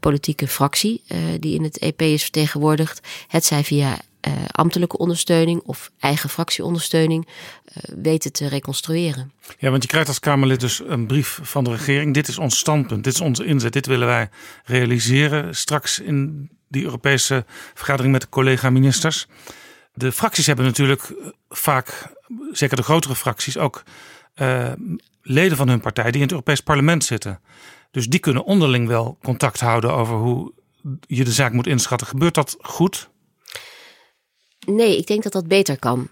[0.00, 1.02] politieke fractie
[1.40, 7.26] die in het EP is vertegenwoordigd, het zij via uh, ambtelijke ondersteuning of eigen fractieondersteuning
[7.26, 9.32] uh, weten te reconstrueren.
[9.58, 12.14] Ja, want je krijgt als Kamerlid dus een brief van de regering.
[12.14, 14.28] Dit is ons standpunt, dit is onze inzet, dit willen wij
[14.64, 17.44] realiseren straks in die Europese
[17.74, 19.26] vergadering met de collega-ministers.
[19.92, 21.14] De fracties hebben natuurlijk
[21.48, 22.14] vaak,
[22.52, 23.82] zeker de grotere fracties, ook
[25.22, 27.40] leden van hun partij die in het Europees Parlement zitten.
[27.90, 30.52] Dus die kunnen onderling wel contact houden over hoe
[31.00, 32.06] je de zaak moet inschatten.
[32.06, 33.08] Gebeurt dat goed?
[34.66, 36.08] Nee, ik denk dat dat beter kan.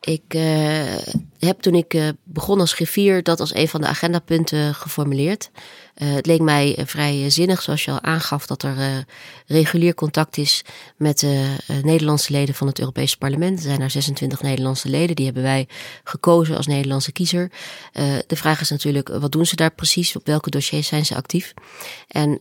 [0.00, 0.96] Ik uh,
[1.38, 5.50] heb toen ik uh, begon als griffier dat als een van de agendapunten geformuleerd.
[5.96, 9.04] Uh, het leek mij vrij zinnig, zoals je al aangaf, dat er
[9.46, 10.64] regulier contact is
[10.96, 13.58] met de Nederlandse leden van het Europees Parlement.
[13.58, 15.68] Er zijn er 26 Nederlandse leden, die hebben wij
[16.04, 17.50] gekozen als Nederlandse kiezer.
[18.26, 20.16] de vraag is natuurlijk, wat doen ze daar precies?
[20.16, 21.54] Op welke dossiers zijn ze actief?
[22.08, 22.40] En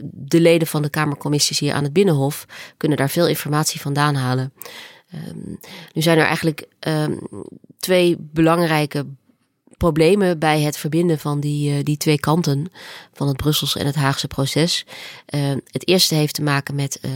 [0.00, 2.46] de leden van de Kamercommissies hier aan het Binnenhof
[2.76, 4.52] kunnen daar veel informatie vandaan halen.
[5.28, 5.58] Um,
[5.92, 7.18] nu zijn er eigenlijk um,
[7.78, 9.06] twee belangrijke
[9.76, 12.72] problemen bij het verbinden van die, uh, die twee kanten
[13.12, 14.86] van het Brusselse en het Haagse proces.
[15.34, 17.10] Uh, het eerste heeft te maken met uh,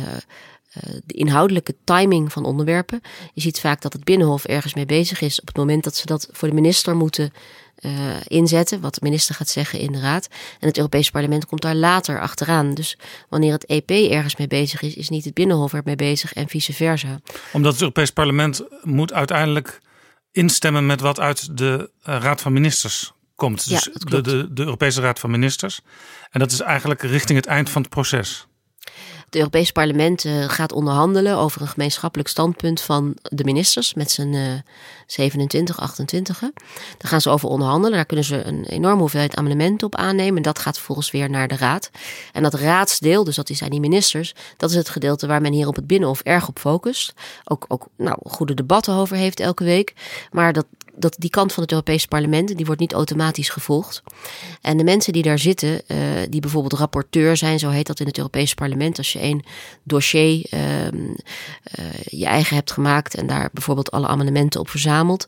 [1.07, 3.01] de inhoudelijke timing van onderwerpen.
[3.35, 6.07] Je ziet vaak dat het Binnenhof ergens mee bezig is op het moment dat ze
[6.07, 7.33] dat voor de minister moeten
[7.81, 7.93] uh,
[8.27, 10.29] inzetten, wat de minister gaat zeggen in de Raad.
[10.61, 12.75] En het Europese parlement komt daar later achteraan.
[12.75, 12.99] Dus
[13.29, 16.49] wanneer het EP ergens mee bezig is, is niet het Binnenhof er mee bezig en
[16.49, 17.21] vice versa.
[17.53, 19.81] Omdat het Europees parlement moet uiteindelijk
[20.33, 23.69] instemmen met wat uit de uh, Raad van Ministers komt.
[23.69, 25.81] Dus ja, de, de, de Europese Raad van Ministers.
[26.31, 28.48] En dat is eigenlijk richting het eind van het proces.
[29.25, 34.53] Het Europese parlement uh, gaat onderhandelen over een gemeenschappelijk standpunt van de ministers met uh,
[35.07, 36.41] 27, 28.
[36.41, 36.51] Daar
[36.99, 37.97] gaan ze over onderhandelen.
[37.97, 40.37] Daar kunnen ze een enorme hoeveelheid amendementen op aannemen.
[40.37, 41.91] En dat gaat vervolgens weer naar de raad.
[42.33, 45.67] En dat raadsdeel, dus dat zijn die ministers, dat is het gedeelte waar men hier
[45.67, 47.15] op het Binnenhof erg op focust.
[47.45, 49.95] Ook, ook nou, goede debatten over heeft elke week.
[50.31, 50.67] Maar dat,
[50.99, 54.03] dat die kant van het Europese parlement, die wordt niet automatisch gevolgd.
[54.61, 55.99] En de mensen die daar zitten, uh,
[56.31, 59.43] die bijvoorbeeld rapporteur zijn, zo heet dat in het Europese parlement, als je één
[59.83, 61.15] dossier uh, uh,
[62.05, 65.27] je eigen hebt gemaakt en daar bijvoorbeeld alle amendementen op verzamelt.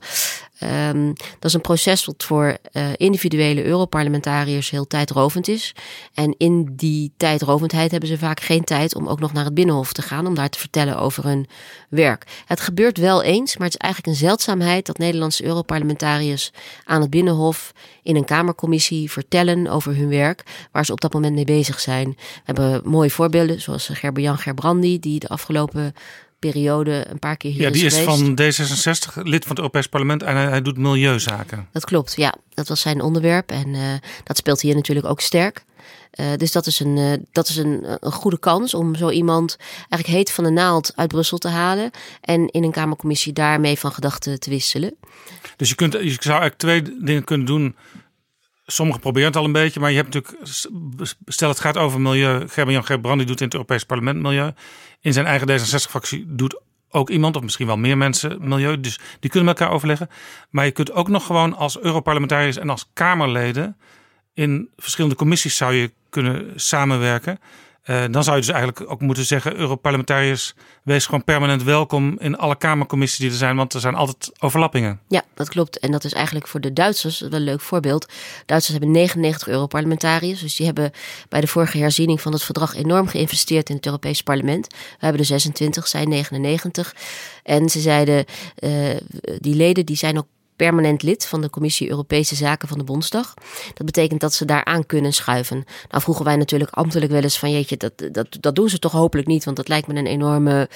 [0.62, 5.74] Um, dat is een proces wat voor uh, individuele Europarlementariërs heel tijdrovend is.
[6.15, 9.93] En in die tijdrovendheid hebben ze vaak geen tijd om ook nog naar het Binnenhof
[9.93, 11.47] te gaan om daar te vertellen over hun
[11.89, 12.43] werk.
[12.47, 16.53] Het gebeurt wel eens, maar het is eigenlijk een zeldzaamheid dat Nederlandse Europarlementariërs
[16.85, 17.73] aan het Binnenhof
[18.03, 22.09] in een Kamercommissie vertellen over hun werk, waar ze op dat moment mee bezig zijn.
[22.09, 25.95] We hebben mooie voorbeelden, zoals Gerber-Jan Gerbrandi, die de afgelopen
[26.41, 29.87] periode een paar keer hier Ja, die is, is van D66, lid van het Europees
[29.87, 31.69] Parlement en hij, hij doet milieuzaken.
[31.73, 32.35] Dat klopt, ja.
[32.55, 33.93] Dat was zijn onderwerp en uh,
[34.25, 35.65] dat speelt hier natuurlijk ook sterk.
[36.15, 39.57] Uh, dus dat is, een, uh, dat is een, een goede kans om zo iemand
[39.79, 41.91] eigenlijk heet van de naald uit Brussel te halen.
[42.21, 44.95] En in een Kamercommissie daarmee van gedachten te wisselen.
[45.57, 47.77] Dus je, kunt, je zou eigenlijk twee dingen kunnen doen.
[48.71, 50.51] Sommigen proberen het al een beetje, maar je hebt natuurlijk,
[51.27, 52.49] stel het gaat over milieu.
[52.49, 54.53] Gerben-Jan Gerbrandi doet in het Europees Parlement milieu.
[55.01, 56.61] In zijn eigen D66-fractie doet
[56.91, 58.81] ook iemand, of misschien wel meer mensen, milieu.
[58.81, 60.09] Dus die kunnen met elkaar overleggen.
[60.51, 63.77] Maar je kunt ook nog gewoon als Europarlementariërs en als Kamerleden
[64.35, 67.39] in verschillende commissies zou je kunnen samenwerken.
[67.85, 72.36] Uh, dan zou je dus eigenlijk ook moeten zeggen: Europarlementariërs, wees gewoon permanent welkom in
[72.36, 75.01] alle Kamercommissies die er zijn, want er zijn altijd overlappingen.
[75.09, 75.78] Ja, dat klopt.
[75.78, 78.12] En dat is eigenlijk voor de Duitsers wel een leuk voorbeeld.
[78.47, 80.90] Duitsers hebben 99 Europarlementariërs, dus die hebben
[81.28, 84.66] bij de vorige herziening van het verdrag enorm geïnvesteerd in het Europees Parlement.
[84.73, 86.94] We hebben er 26, zij 99.
[87.43, 88.24] En ze zeiden:
[88.59, 88.97] uh,
[89.39, 90.27] die leden die zijn ook
[90.65, 93.35] permanent lid van de Commissie Europese Zaken van de Bondsdag.
[93.74, 95.65] Dat betekent dat ze daar aan kunnen schuiven.
[95.91, 98.93] Nou vroegen wij natuurlijk ambtelijk wel eens van jeetje, dat, dat, dat doen ze toch
[98.93, 100.69] hopelijk niet, want dat lijkt me een enorme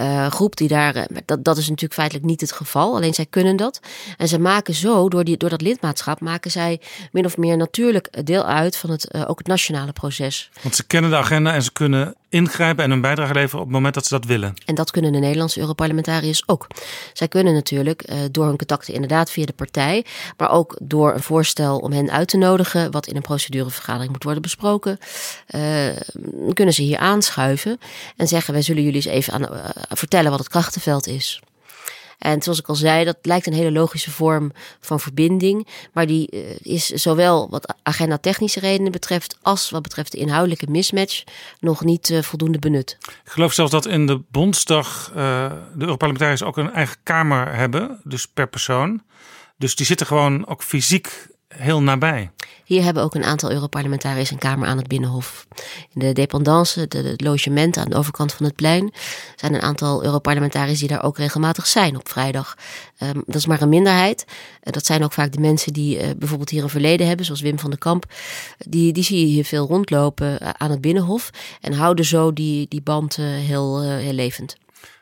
[0.00, 0.96] uh, groep die daar.
[0.96, 2.94] Uh, dat, dat is natuurlijk feitelijk niet het geval.
[2.94, 3.80] Alleen zij kunnen dat.
[4.16, 6.80] En ze maken zo, door, die, door dat lidmaatschap, maken zij
[7.12, 10.50] min of meer natuurlijk deel uit van het, uh, ook het nationale proces.
[10.62, 13.74] Want ze kennen de agenda en ze kunnen ingrijpen en hun bijdrage leveren op het
[13.74, 14.54] moment dat ze dat willen.
[14.64, 16.66] En dat kunnen de Nederlandse Europarlementariërs ook.
[17.12, 20.04] Zij kunnen natuurlijk uh, door hun contacten inderdaad via de partij,
[20.36, 24.24] maar ook door een voorstel om hen uit te nodigen, wat in een procedurevergadering moet
[24.24, 24.98] worden besproken,
[25.54, 25.62] uh,
[26.52, 27.78] kunnen ze hier aanschuiven
[28.16, 29.48] en zeggen: wij zullen jullie eens even uh,
[29.88, 31.40] vertellen wat het krachtenveld is.
[32.20, 35.68] En zoals ik al zei, dat lijkt een hele logische vorm van verbinding.
[35.92, 40.66] Maar die uh, is zowel wat agenda technische redenen betreft, als wat betreft de inhoudelijke
[40.70, 41.24] mismatch,
[41.60, 42.98] nog niet uh, voldoende benut.
[43.24, 48.00] Ik geloof zelfs dat in de Bondsdag uh, de Europarlementariërs ook een eigen kamer hebben,
[48.04, 49.02] dus per persoon.
[49.58, 52.30] Dus die zitten gewoon ook fysiek heel nabij.
[52.64, 55.46] Hier hebben ook een aantal Europarlementariërs een kamer aan het Binnenhof.
[55.94, 58.92] In de dependance, de, de logementen aan de overkant van het plein,
[59.36, 62.56] zijn een aantal Europarlementariërs die daar ook regelmatig zijn op vrijdag.
[63.02, 64.24] Um, dat is maar een minderheid.
[64.60, 67.58] Dat zijn ook vaak de mensen die uh, bijvoorbeeld hier een verleden hebben, zoals Wim
[67.58, 68.04] van den Kamp.
[68.58, 72.66] Die, die zie je hier veel rondlopen uh, aan het Binnenhof en houden zo die,
[72.68, 74.56] die band heel, heel levend.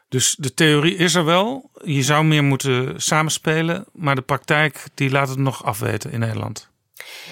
[0.08, 1.70] Dus de theorie is er wel.
[1.84, 3.84] Je zou meer moeten samenspelen.
[3.92, 6.68] Maar de praktijk die laat het nog afweten in Nederland.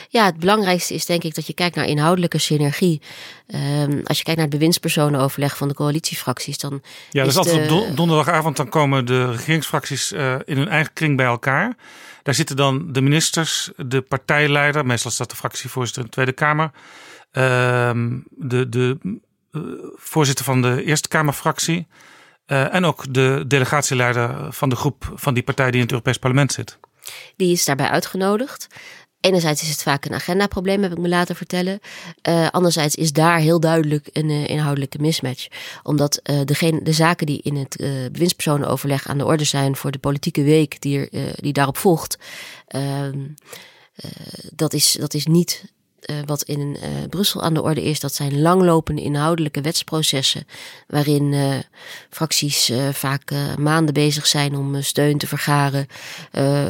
[0.09, 3.03] Ja, het belangrijkste is denk ik dat je kijkt naar inhoudelijke synergie.
[3.47, 6.83] Um, als je kijkt naar het bewindspersonenoverleg van de coalitiefracties, dan.
[7.11, 7.75] Ja, dat is altijd de...
[7.75, 8.57] op donderdagavond.
[8.57, 11.77] Dan komen de regeringsfracties uh, in hun eigen kring bij elkaar.
[12.23, 16.71] Daar zitten dan de ministers, de partijleider, meestal staat de fractievoorzitter in de Tweede Kamer,
[17.33, 17.91] uh,
[18.31, 18.99] de, de
[19.53, 19.63] uh,
[19.95, 21.87] voorzitter van de Eerste Kamerfractie.
[22.47, 26.19] Uh, en ook de delegatieleider van de groep van die partij die in het Europees
[26.19, 26.79] Parlement zit.
[27.37, 28.67] Die is daarbij uitgenodigd.
[29.21, 31.81] Enerzijds is het vaak een agendaprobleem, heb ik me laten vertellen.
[32.29, 35.47] Uh, anderzijds is daar heel duidelijk een uh, inhoudelijke mismatch.
[35.83, 37.77] Omdat uh, degene, de zaken die in het
[38.13, 42.19] bewindspersonenoverleg aan de orde zijn voor de politieke week die, er, die daarop volgt,
[42.67, 43.27] ehm,
[44.55, 45.75] dat, is, dat is niet
[46.11, 50.47] uh, wat in uh, Brussel aan de orde is, dat zijn langlopende inhoudelijke wetsprocessen.
[50.87, 51.55] Waarin uh,
[52.11, 55.87] fracties vaak maanden bezig zijn om steun te vergaren.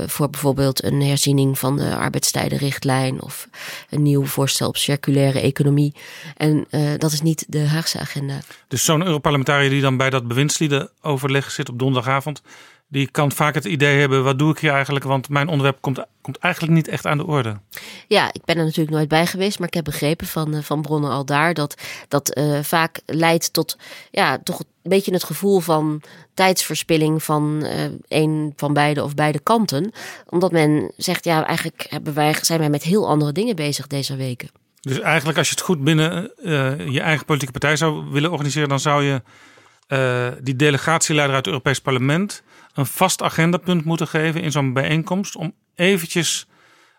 [0.06, 3.22] voor bijvoorbeeld een herziening van de arbeidstijdenrichtlijn.
[3.22, 3.48] Of
[3.90, 5.94] een nieuw voorstel op circulaire economie.
[6.36, 6.66] En
[6.98, 8.38] dat is niet de Haagse agenda.
[8.68, 12.42] Dus zo'n Europarlementariër die dan bij dat bewindsliedenoverleg zit op donderdagavond
[12.88, 15.04] die kan vaak het idee hebben: wat doe ik hier eigenlijk?
[15.04, 17.56] Want mijn onderwerp komt, komt eigenlijk niet echt aan de orde.
[18.08, 20.82] Ja, ik ben er natuurlijk nooit bij geweest, maar ik heb begrepen van, uh, van
[20.82, 21.74] bronnen al daar dat
[22.08, 23.78] dat uh, vaak leidt tot
[24.10, 26.02] ja, toch een beetje het gevoel van
[26.34, 29.92] tijdsverspilling van uh, een van beide of beide kanten.
[30.26, 34.16] Omdat men zegt, ja, eigenlijk hebben wij, zijn wij met heel andere dingen bezig deze
[34.16, 34.50] weken.
[34.80, 36.32] Dus eigenlijk als je het goed binnen
[36.92, 39.22] je eigen politieke partij zou willen organiseren, dan zou je
[40.42, 42.42] die delegatieleider uit het Europees Parlement
[42.76, 45.36] een vast agendapunt moeten geven in zo'n bijeenkomst.
[45.36, 46.46] Om eventjes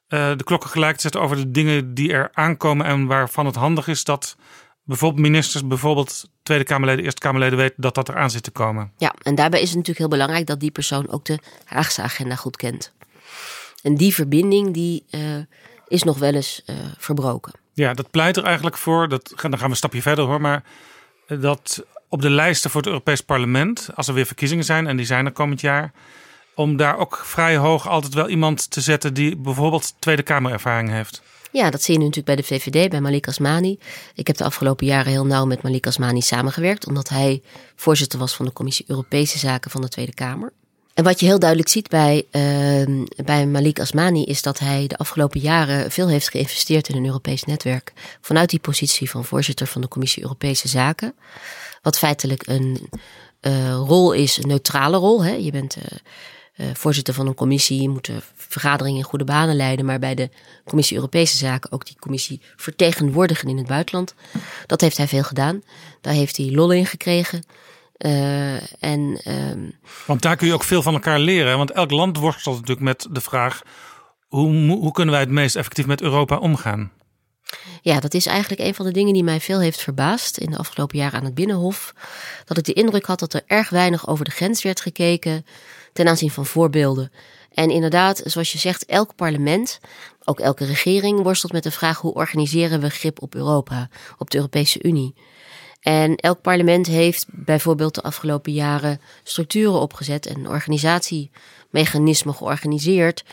[0.10, 2.86] uh, de klokken gelijk te zetten over de dingen die er aankomen.
[2.86, 4.36] En waarvan het handig is dat
[4.84, 8.92] bijvoorbeeld ministers, bijvoorbeeld Tweede Kamerleden, Eerste Kamerleden weten dat dat eraan zit te komen.
[8.98, 12.36] Ja, en daarbij is het natuurlijk heel belangrijk dat die persoon ook de Haagse agenda
[12.36, 12.94] goed kent.
[13.82, 15.22] En die verbinding die uh,
[15.88, 17.54] is nog wel eens uh, verbroken.
[17.74, 19.10] Ja, dat pleit er eigenlijk voor.
[19.10, 20.42] Dat, dan gaan we een stapje verder hoor.
[20.42, 20.64] Maar
[21.28, 25.06] dat op de lijsten voor het Europees Parlement, als er weer verkiezingen zijn, en die
[25.06, 25.92] zijn er komend jaar,
[26.56, 31.22] om daar ook vrij hoog altijd wel iemand te zetten die bijvoorbeeld Tweede Kamerervaring heeft.
[31.52, 33.80] Ja, dat zie je natuurlijk bij de VVD, bij Malik Asmani.
[34.16, 37.42] Ik heb de afgelopen jaren heel nauw met Malik Asmani samengewerkt, omdat hij
[37.76, 40.54] voorzitter was van de Commissie Europese Zaken van de Tweede Kamer.
[40.94, 44.98] En wat je heel duidelijk ziet bij, uh, bij Malik Asmani is dat hij de
[44.98, 47.94] afgelopen jaren veel heeft geïnvesteerd in een Europees netwerk.
[48.22, 51.14] Vanuit die positie van voorzitter van de Commissie Europese Zaken.
[51.88, 52.90] Wat feitelijk een
[53.42, 55.24] uh, rol is, een neutrale rol.
[55.24, 55.34] Hè?
[55.34, 55.78] Je bent
[56.58, 59.86] uh, voorzitter van een commissie, je moet de vergadering in goede banen leiden.
[59.86, 60.30] Maar bij de
[60.66, 64.16] Commissie Europese Zaken ook die commissie vertegenwoordigen in het buitenland.
[64.66, 65.62] Dat heeft hij veel gedaan.
[66.02, 67.44] Daar heeft hij lol in gekregen.
[68.80, 69.74] En, um...
[70.06, 71.58] Want daar kun je ook veel van elkaar leren.
[71.58, 73.62] Want elk land worstelt natuurlijk met de vraag:
[74.28, 76.92] hoe, hoe kunnen wij het meest effectief met Europa omgaan?
[77.82, 80.58] Ja, dat is eigenlijk een van de dingen die mij veel heeft verbaasd in de
[80.58, 81.94] afgelopen jaren aan het Binnenhof.
[82.46, 85.46] Dat ik de indruk had dat er erg weinig over de grens werd gekeken
[85.94, 87.12] ten aanzien van voorbeelden.
[87.54, 89.80] En inderdaad, zoals je zegt, elk parlement,
[90.24, 94.38] ook elke regering worstelt met de vraag hoe organiseren we grip op Europa, op de
[94.38, 95.16] Europese Unie.
[95.82, 103.24] En elk parlement heeft bijvoorbeeld de afgelopen jaren structuren opgezet en organisatiemechanismen georganiseerd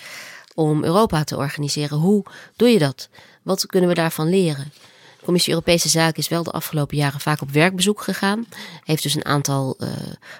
[0.54, 1.98] om Europa te organiseren.
[1.98, 2.24] Hoe
[2.56, 3.08] doe je dat?
[3.44, 4.72] Wat kunnen we daarvan leren?
[5.18, 8.46] De Commissie Europese Zaken is wel de afgelopen jaren vaak op werkbezoek gegaan.
[8.84, 9.88] Heeft dus een aantal uh,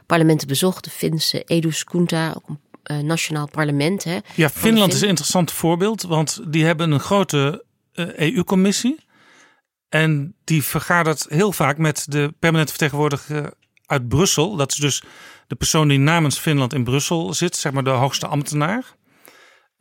[0.06, 0.85] parlementen bezocht.
[0.85, 4.05] De Finse Eduskunta, ook een uh, nationaal parlement.
[4.05, 7.64] Hè, ja, Finland is een interessant voorbeeld, want die hebben een grote
[7.94, 9.05] uh, EU-commissie.
[9.89, 13.52] En die vergadert heel vaak met de permanente vertegenwoordiger
[13.86, 14.56] uit Brussel.
[14.56, 15.02] Dat is dus
[15.47, 18.94] de persoon die namens Finland in Brussel zit, zeg maar de hoogste ambtenaar.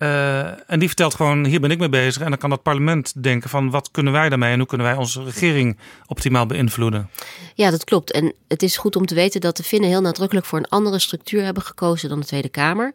[0.04, 2.22] Uh, en die vertelt gewoon, hier ben ik mee bezig.
[2.22, 4.52] En dan kan het parlement denken van, wat kunnen wij daarmee?
[4.52, 5.78] En hoe kunnen wij onze regering
[6.08, 7.10] optimaal beïnvloeden?
[7.54, 8.12] Ja, dat klopt.
[8.12, 11.00] En het is goed om te weten dat de Finnen heel nadrukkelijk voor een andere
[11.00, 12.94] structuur hebben gekozen dan de Tweede Kamer.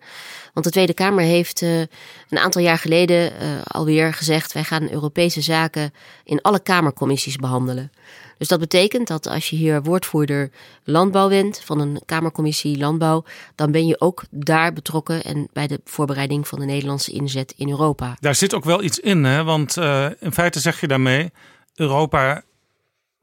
[0.53, 1.79] Want de Tweede Kamer heeft uh,
[2.29, 5.93] een aantal jaar geleden uh, alweer gezegd, wij gaan Europese zaken
[6.25, 7.93] in alle Kamercommissies behandelen.
[8.39, 10.51] Dus dat betekent dat als je hier woordvoerder
[10.85, 13.25] landbouw bent van een Kamercommissie Landbouw,
[13.55, 17.69] dan ben je ook daar betrokken en bij de voorbereiding van de Nederlandse inzet in
[17.69, 18.17] Europa.
[18.21, 19.45] Daar zit ook wel iets in, hè?
[19.45, 21.31] want uh, in feite zeg je daarmee,
[21.75, 22.43] Europa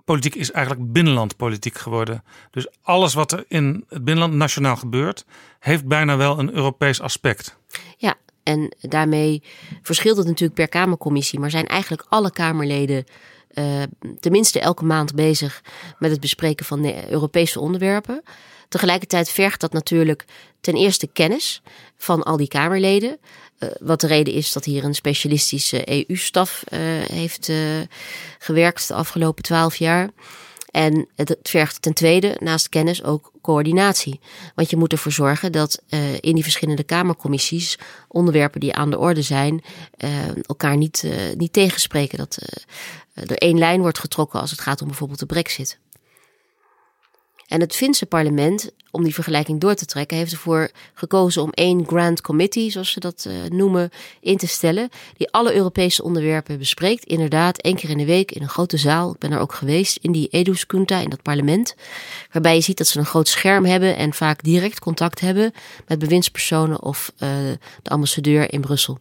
[0.06, 2.24] politiek is eigenlijk binnenlandpolitiek geworden.
[2.52, 5.26] Dus alles wat er in het binnenland nationaal gebeurt,
[5.60, 7.58] heeft bijna wel een Europees aspect.
[7.98, 9.44] Ja, en daarmee
[9.82, 13.06] verschilt het natuurlijk per Kamercommissie, maar zijn eigenlijk alle Kamerleden
[13.56, 13.84] uh,
[14.20, 15.62] tenminste elke maand bezig
[16.00, 18.24] met het bespreken van Europese onderwerpen.
[18.70, 20.26] Tegelijkertijd vergt dat natuurlijk
[20.62, 21.62] ten eerste kennis
[21.98, 23.18] van al die Kamerleden.
[23.60, 26.64] Uh, wat de reden is dat hier een specialistische EU-staf
[27.12, 27.52] heeft
[28.40, 30.10] gewerkt de afgelopen twaalf jaar.
[30.76, 34.20] En het vergt ten tweede, naast kennis, ook coördinatie.
[34.56, 37.78] Want je moet ervoor zorgen dat uh, in die verschillende Kamercommissies
[38.08, 39.64] onderwerpen die aan de orde zijn,
[39.98, 40.10] uh,
[40.42, 42.18] elkaar niet, uh, niet tegenspreken.
[42.18, 42.38] Dat
[43.14, 45.80] er één lijn wordt getrokken als het gaat om bijvoorbeeld de Brexit.
[47.48, 51.86] En het Finse parlement, om die vergelijking door te trekken, heeft ervoor gekozen om één
[51.88, 53.90] Grand Committee, zoals ze dat uh, noemen,
[54.20, 54.90] in te stellen.
[55.18, 57.06] Die alle Europese onderwerpen bespreekt.
[57.06, 59.12] Inderdaad, één keer in de week in een grote zaal.
[59.12, 61.76] Ik ben er ook geweest in die Eduskunta, in dat parlement.
[62.32, 65.54] Waarbij je ziet dat ze een groot scherm hebben en vaak direct contact hebben
[65.88, 67.30] met bewindspersonen of uh,
[67.82, 69.00] de ambassadeur in Brussel.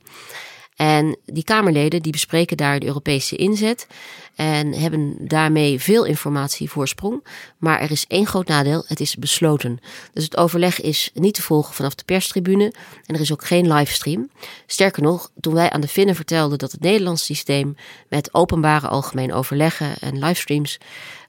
[0.76, 3.86] En die Kamerleden die bespreken daar de Europese inzet
[4.34, 7.24] en hebben daarmee veel informatie voorsprong.
[7.58, 9.80] Maar er is één groot nadeel, het is besloten.
[10.12, 12.72] Dus het overleg is niet te volgen vanaf de perstribune
[13.06, 14.30] en er is ook geen livestream.
[14.66, 17.76] Sterker nog, toen wij aan de Finnen vertelden dat het Nederlands systeem
[18.08, 20.78] met openbare algemeen overleggen en livestreams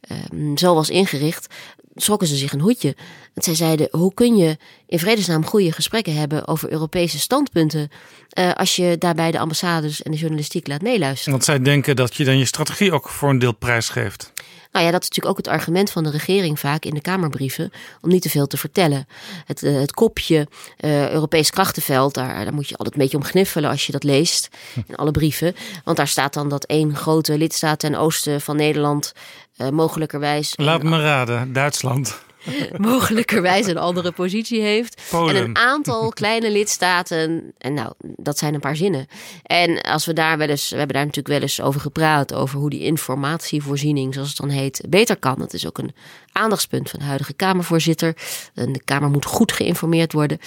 [0.02, 1.48] ehm, zo was ingericht,
[1.96, 2.96] schrokken ze zich een hoedje.
[3.34, 4.58] Want zij zeiden: hoe kun je
[4.88, 7.90] in vredesnaam goede gesprekken hebben over Europese standpunten.
[8.30, 11.32] eh, als je daarbij de ambassades en de journalistiek laat meeluisteren?
[11.32, 14.34] Want zij denken dat je dan je strategie ook voor een deel prijsgeeft.
[14.76, 17.72] Nou ja, dat is natuurlijk ook het argument van de regering vaak in de Kamerbrieven.
[18.02, 19.08] om niet te veel te vertellen.
[19.46, 20.48] Het, eh, het kopje
[20.78, 24.04] eh, Europees krachtenveld, daar, daar moet je altijd een beetje om gniffelen als je dat
[24.04, 24.50] leest.
[24.88, 25.56] in alle brieven.
[25.84, 29.14] Want daar staat dan dat één grote lidstaat ten oosten van Nederland.
[29.56, 30.54] Eh, mogelijkerwijs.
[30.56, 32.24] Laat me raden, Duitsland.
[32.78, 35.02] mogelijkerwijs een andere positie heeft.
[35.10, 35.36] Polen.
[35.36, 37.54] En een aantal kleine lidstaten.
[37.58, 39.08] En nou, dat zijn een paar zinnen.
[39.44, 42.60] En als we daar wel eens, we hebben daar natuurlijk wel eens over gepraat, over
[42.60, 45.36] hoe die informatievoorziening, zoals het dan heet, beter kan.
[45.40, 45.96] Dat is ook een
[46.32, 48.16] aandachtspunt van de huidige Kamervoorzitter.
[48.54, 50.40] En de Kamer moet goed geïnformeerd worden.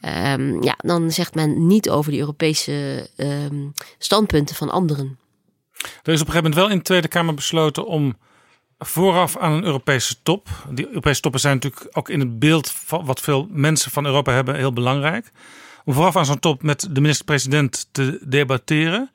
[0.00, 3.68] Ehm, ja, dan zegt men niet over die Europese ehm,
[3.98, 5.18] standpunten van anderen.
[6.02, 8.16] Er is op een gegeven moment wel in de Tweede Kamer besloten om
[8.84, 10.48] vooraf aan een Europese top.
[10.70, 14.32] Die Europese toppen zijn natuurlijk ook in het beeld van wat veel mensen van Europa
[14.32, 15.32] hebben heel belangrijk.
[15.84, 19.10] Om vooraf aan zo'n top met de minister-president te debatteren.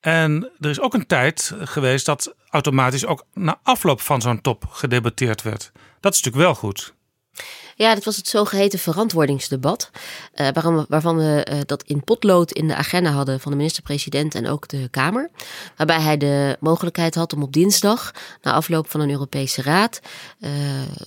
[0.00, 4.64] En er is ook een tijd geweest dat automatisch ook na afloop van zo'n top
[4.70, 5.72] gedebatteerd werd.
[6.00, 6.94] Dat is natuurlijk wel goed.
[7.78, 9.90] Ja, dat was het zogeheten verantwoordingsdebat.
[10.32, 14.34] eh, waarom waarvan we eh, dat in potlood in de agenda hadden van de minister-president
[14.34, 15.30] en ook de Kamer.
[15.76, 18.12] Waarbij hij de mogelijkheid had om op dinsdag,
[18.42, 20.00] na afloop van een Europese raad,
[20.40, 20.50] eh,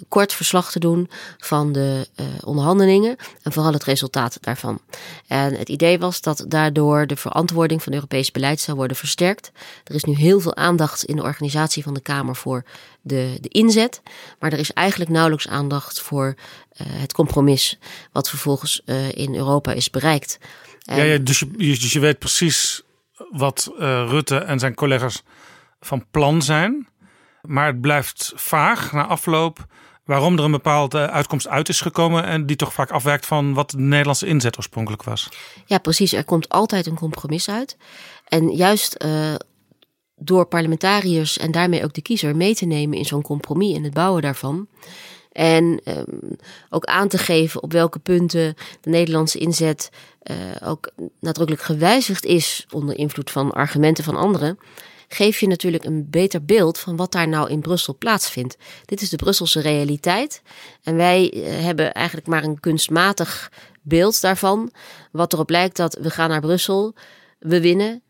[0.08, 2.08] kort verslag te doen van de
[2.44, 4.82] onderhandelingen en vooral het resultaat daarvan.
[5.28, 9.52] En het idee was dat daardoor de verantwoording van Europees beleid zou worden versterkt.
[9.84, 12.64] Er is nu heel veel aandacht in de organisatie van de Kamer voor
[13.02, 14.02] de, de inzet.
[14.40, 16.36] Maar er is eigenlijk nauwelijks aandacht voor
[16.84, 17.80] het compromis.
[18.12, 20.40] wat vervolgens eh, in Europa is bereikt.
[20.80, 22.84] Ja, ja, dus, je, dus je weet precies
[23.32, 25.24] wat eh, Rutte en zijn collega's
[25.80, 26.88] van plan zijn.
[27.42, 29.68] Maar het blijft vaag na afloop
[30.10, 32.24] waarom er een bepaalde uitkomst uit is gekomen.
[32.24, 35.30] En die toch vaak afwijkt van wat de Nederlandse inzet oorspronkelijk was.
[35.66, 36.14] Ja, precies.
[36.14, 37.78] Er komt altijd een compromis uit.
[38.28, 39.36] En juist eh,
[40.16, 43.94] door parlementariërs en daarmee ook de kiezer mee te nemen in zo'n compromis en het
[43.94, 44.68] bouwen daarvan.
[45.40, 46.04] En ehm,
[46.70, 49.90] ook aan te geven op welke punten de Nederlandse inzet
[50.22, 54.60] eh, ook nadrukkelijk gewijzigd is onder invloed van argumenten van anderen.
[55.08, 58.58] Geef je natuurlijk een beter beeld van wat daar nou in Brussel plaatsvindt.
[58.86, 60.42] Dit is de Brusselse realiteit.
[60.84, 63.52] En wij eh, hebben eigenlijk maar een kunstmatig
[63.82, 64.72] beeld daarvan.
[65.12, 66.96] Wat erop lijkt dat we gaan naar Brussel,
[67.40, 68.04] we winnen.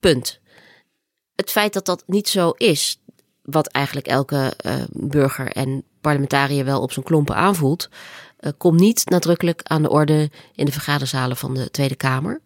[0.00, 0.40] Punt.
[1.34, 2.98] Het feit dat dat niet zo is,
[3.44, 7.88] wat eigenlijk elke eh, burger en parlementariër wel op zijn klompen aanvoelt,
[8.38, 12.40] eh, komt niet nadrukkelijk aan de orde in de vergaderzalen van de Tweede Kamer.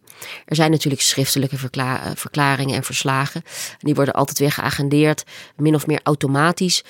[0.44, 3.42] Er zijn natuurlijk schriftelijke verkla- eh, verklaringen en verslagen.
[3.70, 5.24] En die worden altijd weer geagendeerd,
[5.56, 6.84] min of meer automatisch,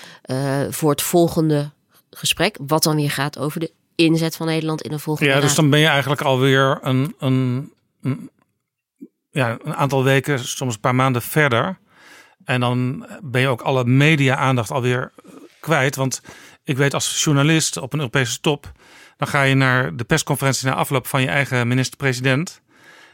[0.71, 1.71] voor het volgende
[2.11, 2.57] gesprek.
[2.67, 5.71] Wat dan weer gaat over de inzet van Nederland in een volgende Ja, dus dan
[5.71, 7.73] ben je eigenlijk alweer een, een,
[8.03, 8.31] een,
[9.31, 11.79] ja, een aantal weken, soms een paar maanden verder.
[12.49, 15.13] En dan ben je ook alle media-aandacht alweer
[15.61, 15.97] kwijt.
[15.97, 16.23] Want
[16.65, 18.73] ik weet als journalist op een Europese top,
[19.17, 22.61] dan ga je naar de persconferentie na afloop van je eigen minister-president.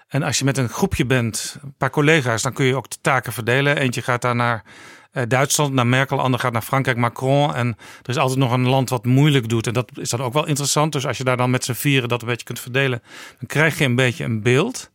[0.09, 2.97] En als je met een groepje bent, een paar collega's, dan kun je ook de
[3.01, 3.77] taken verdelen.
[3.77, 4.65] Eentje gaat daar naar
[5.13, 7.55] eh, Duitsland, naar Merkel, ander gaat naar Frankrijk, Macron.
[7.55, 7.67] En
[8.03, 9.67] er is altijd nog een land wat moeilijk doet.
[9.67, 10.93] En dat is dan ook wel interessant.
[10.93, 13.03] Dus als je daar dan met z'n vieren dat een beetje kunt verdelen,
[13.39, 14.91] dan krijg je een beetje een beeld.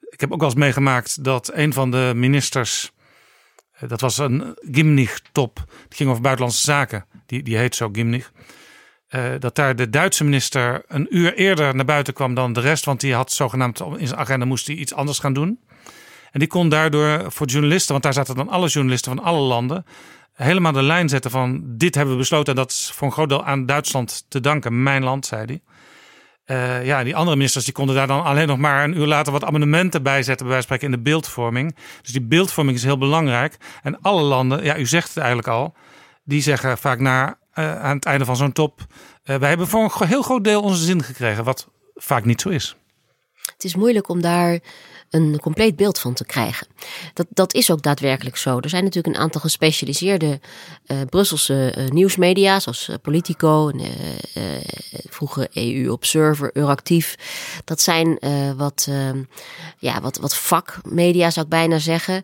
[0.00, 2.92] Ik heb ook wel eens meegemaakt dat een van de ministers,
[3.86, 5.54] dat was een Gimnich-top,
[5.88, 7.04] die ging over buitenlandse zaken.
[7.26, 8.32] Die, die heet zo Gimnich.
[9.08, 12.84] Eh, dat daar de Duitse minister een uur eerder naar buiten kwam dan de rest.
[12.84, 15.60] Want die had zogenaamd in zijn agenda moest hij iets anders gaan doen.
[16.30, 19.84] En die kon daardoor voor journalisten, want daar zaten dan alle journalisten van alle landen,
[20.32, 22.54] helemaal de lijn zetten van dit hebben we besloten.
[22.54, 24.82] En dat is voor een groot deel aan Duitsland te danken.
[24.82, 25.60] Mijn land, zei hij.
[26.52, 29.32] Eh, ja, die andere ministers die konden daar dan alleen nog maar een uur later
[29.32, 31.76] wat amendementen bij zetten, bij wijze van spreken in de beeldvorming.
[32.02, 33.56] Dus die beeldvorming is heel belangrijk.
[33.82, 35.74] En alle landen, ja, u zegt het eigenlijk al,
[36.24, 38.80] die zeggen vaak na, eh, aan het einde van zo'n top,
[39.22, 42.48] eh, wij hebben voor een heel groot deel onze zin gekregen, wat vaak niet zo
[42.48, 42.76] is.
[43.52, 44.58] Het is moeilijk om daar
[45.12, 46.66] een compleet beeld van te krijgen.
[47.14, 48.58] Dat, dat is ook daadwerkelijk zo.
[48.58, 50.40] Er zijn natuurlijk een aantal gespecialiseerde
[50.86, 53.80] eh, Brusselse eh, nieuwsmedia, zoals eh, Politico, en,
[55.08, 57.16] vroeger EU Observer, Euractief.
[57.64, 58.18] Dat zijn
[58.56, 59.10] wat, eh,
[59.78, 62.22] ja, wat, wat vakmedia, zou ik bijna zeggen.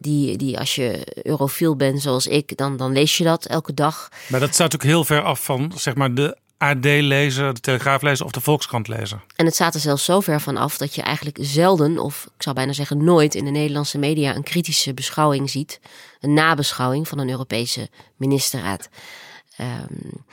[0.00, 4.08] Die, die als je eurofiel bent zoals ik, dan, dan lees je dat elke dag.
[4.28, 6.36] Maar dat staat natuurlijk heel ver af van zeg maar, de
[6.68, 9.24] AD-lezer, de Telegraaf-lezer of de Volkskrant-lezer.
[9.36, 12.42] En het staat er zelfs zo ver van af dat je eigenlijk zelden, of ik
[12.42, 15.80] zou bijna zeggen nooit, in de Nederlandse media een kritische beschouwing ziet.
[16.20, 18.88] Een nabeschouwing van een Europese ministerraad.
[19.60, 20.24] Um,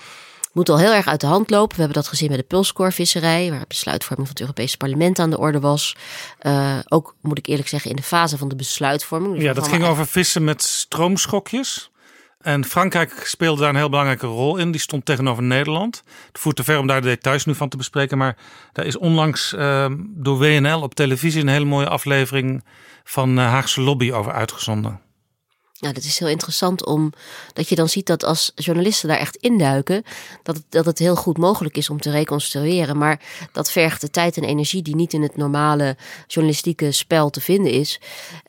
[0.51, 1.75] moet al heel erg uit de hand lopen.
[1.75, 5.37] We hebben dat gezien bij de pulskorvisserij, waar besluitvorming van het Europese parlement aan de
[5.37, 5.95] orde was.
[6.41, 9.33] Uh, ook, moet ik eerlijk zeggen, in de fase van de besluitvorming.
[9.33, 11.90] Dus ja, dat ging over vissen met stroomschokjes.
[12.41, 14.71] En Frankrijk speelde daar een heel belangrijke rol in.
[14.71, 16.03] Die stond tegenover Nederland.
[16.27, 18.17] Het voert te ver om daar de details nu van te bespreken.
[18.17, 18.37] Maar
[18.71, 22.63] daar is onlangs uh, door WNL op televisie een hele mooie aflevering
[23.03, 25.10] van uh, Haagse Lobby over uitgezonden.
[25.81, 27.13] Nou, dat is heel interessant om
[27.53, 30.03] dat je dan ziet dat als journalisten daar echt induiken,
[30.43, 32.97] dat het, dat het heel goed mogelijk is om te reconstrueren.
[32.97, 33.19] Maar
[33.51, 35.97] dat vergt de tijd en energie die niet in het normale
[36.27, 37.99] journalistieke spel te vinden is.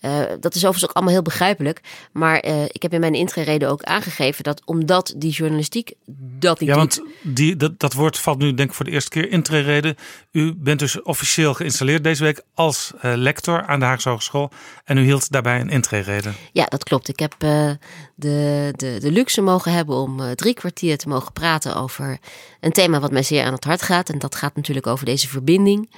[0.00, 1.80] Uh, dat is overigens ook allemaal heel begrijpelijk.
[2.12, 5.92] Maar uh, ik heb in mijn intrede ook aangegeven dat omdat die journalistiek
[6.38, 9.10] dat niet Ja, want die, dat, dat woord valt nu denk ik voor de eerste
[9.10, 9.96] keer intrede.
[10.32, 14.50] U bent dus officieel geïnstalleerd deze week als uh, lector aan de Haagse Hogeschool.
[14.84, 16.32] En u hield daarbij een intrede.
[16.52, 17.08] Ja, dat klopt.
[17.08, 17.70] Ik heb uh,
[18.14, 22.18] de, de, de luxe mogen hebben om uh, drie kwartier te mogen praten over
[22.60, 24.08] een thema wat mij zeer aan het hart gaat.
[24.08, 25.90] En dat gaat natuurlijk over deze verbinding.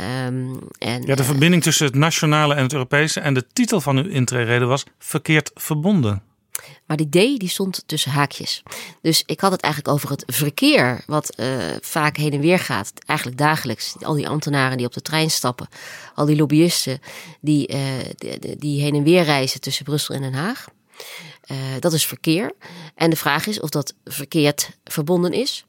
[0.00, 3.20] Um, en, ja, de verbinding tussen het nationale en het Europese.
[3.20, 6.22] En de titel van uw intrede was Verkeerd verbonden.
[6.86, 8.62] Maar die D die stond tussen haakjes.
[9.02, 11.46] Dus ik had het eigenlijk over het verkeer, wat uh,
[11.80, 12.92] vaak heen en weer gaat.
[13.06, 13.94] Eigenlijk dagelijks.
[14.00, 15.68] Al die ambtenaren die op de trein stappen.
[16.14, 17.00] Al die lobbyisten
[17.40, 17.80] die, uh,
[18.16, 20.66] die, die, heen en weer reizen tussen Brussel en Den Haag.
[21.46, 22.52] Uh, dat is verkeer.
[22.94, 25.64] En de vraag is of dat verkeerd verbonden is.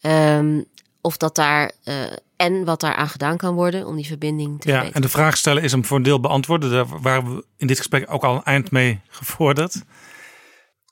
[0.00, 0.64] Um,
[1.00, 1.72] of dat daar
[2.38, 4.94] en wat daaraan gedaan kan worden om die verbinding te Ja, verbeteren.
[4.94, 6.70] en de vraag stellen is hem voor een deel beantwoorden.
[6.70, 9.82] Daar waren we in dit gesprek ook al een eind mee gevorderd.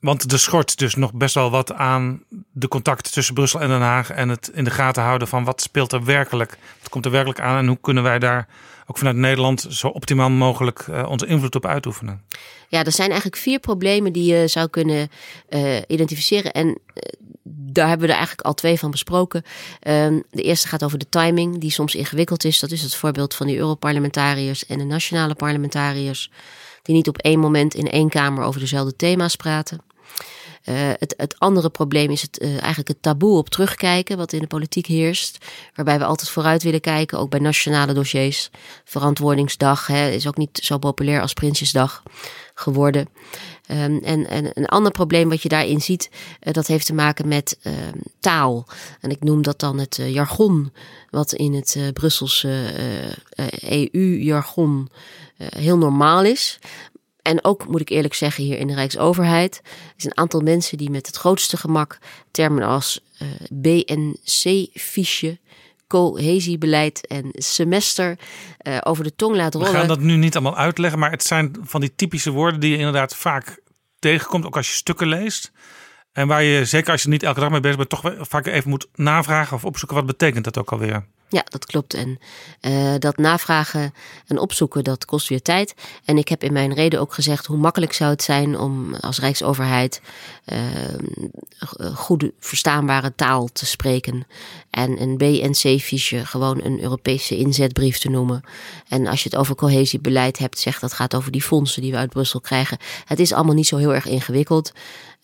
[0.07, 2.23] Want er schort dus nog best wel wat aan
[2.53, 4.11] de contacten tussen Brussel en Den Haag.
[4.11, 6.59] En het in de gaten houden van wat speelt er werkelijk.
[6.81, 8.49] Wat komt er werkelijk aan en hoe kunnen wij daar
[8.87, 12.23] ook vanuit Nederland zo optimaal mogelijk uh, onze invloed op uitoefenen.
[12.69, 15.09] Ja, er zijn eigenlijk vier problemen die je zou kunnen
[15.49, 16.53] uh, identificeren.
[16.53, 16.75] En uh,
[17.45, 19.43] daar hebben we er eigenlijk al twee van besproken.
[19.89, 22.61] Um, de eerste gaat over de timing, die soms ingewikkeld is.
[22.61, 26.31] Dat is het voorbeeld van die Europarlementariërs en de nationale parlementariërs.
[26.83, 29.86] Die niet op één moment in één kamer over dezelfde thema's praten.
[30.69, 34.41] Uh, het, het, andere probleem is het, uh, eigenlijk het taboe op terugkijken, wat in
[34.41, 35.39] de politiek heerst.
[35.75, 38.51] Waarbij we altijd vooruit willen kijken, ook bij nationale dossiers.
[38.85, 42.03] Verantwoordingsdag hè, is ook niet zo populair als Prinsjesdag
[42.55, 43.09] geworden.
[43.71, 46.11] Um, en, en, een ander probleem wat je daarin ziet,
[46.43, 47.73] uh, dat heeft te maken met uh,
[48.21, 48.67] taal.
[49.01, 50.73] En ik noem dat dan het jargon,
[51.11, 52.71] wat in het Brusselse
[53.61, 54.89] EU-jargon
[55.37, 56.59] heel normaal is.
[57.27, 59.63] En ook, moet ik eerlijk zeggen, hier in de Rijksoverheid
[59.97, 61.99] is een aantal mensen die met het grootste gemak
[62.31, 65.39] termen als uh, BNC-fiche,
[65.87, 68.19] cohesiebeleid en semester
[68.63, 69.75] uh, over de tong laten rollen.
[69.75, 72.71] We gaan dat nu niet allemaal uitleggen, maar het zijn van die typische woorden die
[72.71, 73.61] je inderdaad vaak
[73.99, 75.53] tegenkomt, ook als je stukken leest.
[76.13, 78.71] En waar je, zeker als je niet elke dag mee bezig bent, toch vaak even
[78.71, 81.07] moet navragen of opzoeken wat betekent dat ook alweer.
[81.29, 81.95] Ja, dat klopt.
[81.95, 82.19] En
[82.61, 83.95] uh, dat navragen
[84.27, 85.75] en opzoeken, dat kost weer tijd.
[86.05, 89.19] En ik heb in mijn reden ook gezegd hoe makkelijk zou het zijn om als
[89.19, 90.01] Rijksoverheid
[90.53, 90.59] uh,
[91.95, 94.27] goede verstaanbare taal te spreken.
[94.71, 98.43] En een BNC-fiche gewoon een Europese inzetbrief te noemen.
[98.89, 101.97] En als je het over cohesiebeleid hebt, zeg dat gaat over die fondsen die we
[101.97, 102.79] uit Brussel krijgen.
[103.05, 104.73] Het is allemaal niet zo heel erg ingewikkeld.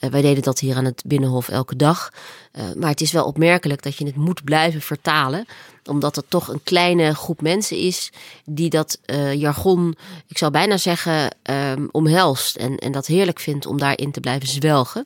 [0.01, 2.13] Uh, wij deden dat hier aan het Binnenhof elke dag.
[2.77, 5.47] Maar het is wel opmerkelijk dat je het moet blijven vertalen
[5.85, 8.11] omdat het toch een kleine groep mensen is
[8.45, 9.97] die dat uh, jargon,
[10.27, 12.57] ik zou bijna zeggen, um, omhelst.
[12.57, 15.05] En, en dat heerlijk vindt om daarin te blijven zwelgen.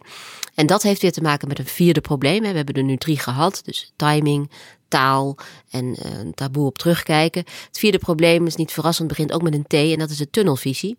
[0.54, 2.40] En dat heeft weer te maken met een vierde probleem.
[2.40, 3.60] We hebben er nu drie gehad.
[3.64, 4.50] Dus timing,
[4.88, 5.36] taal
[5.70, 7.44] en uh, een taboe op terugkijken.
[7.66, 10.30] Het vierde probleem is niet verrassend, begint ook met een T en dat is de
[10.30, 10.96] tunnelvisie.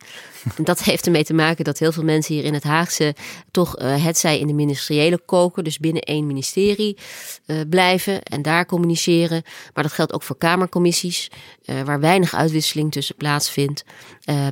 [0.58, 3.16] en dat heeft ermee te maken dat heel veel mensen hier in het Haagse
[3.52, 6.98] toch uh, het zij in de ministeriële koken, dus binnen één ministerie
[7.46, 9.44] uh, blijven en daar communiceren.
[9.74, 11.30] Maar dat geldt ook voor kamercommissies,
[11.86, 13.84] waar weinig uitwisseling tussen plaatsvindt.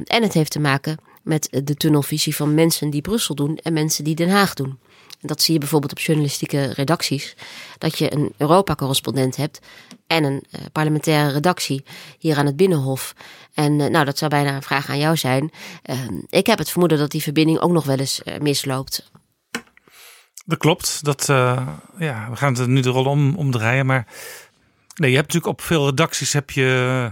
[0.03, 4.03] en het heeft te maken met de tunnelvisie van mensen die Brussel doen en mensen
[4.03, 4.79] die Den Haag doen.
[5.21, 7.35] Dat zie je bijvoorbeeld op journalistieke redacties.
[7.77, 9.59] Dat je een Europa-correspondent hebt
[10.07, 11.85] en een uh, parlementaire redactie
[12.19, 13.13] hier aan het Binnenhof.
[13.53, 15.51] En uh, nou, dat zou bijna een vraag aan jou zijn.
[15.85, 15.99] Uh,
[16.29, 19.11] ik heb het vermoeden dat die verbinding ook nog wel eens misloopt.
[20.45, 21.03] Dat klopt.
[21.03, 21.25] Dat,
[21.97, 23.85] ja, we gaan het nu de rol om, omdraaien.
[23.85, 24.07] Maar
[24.95, 27.11] nee, je hebt natuurlijk op veel redacties heb je.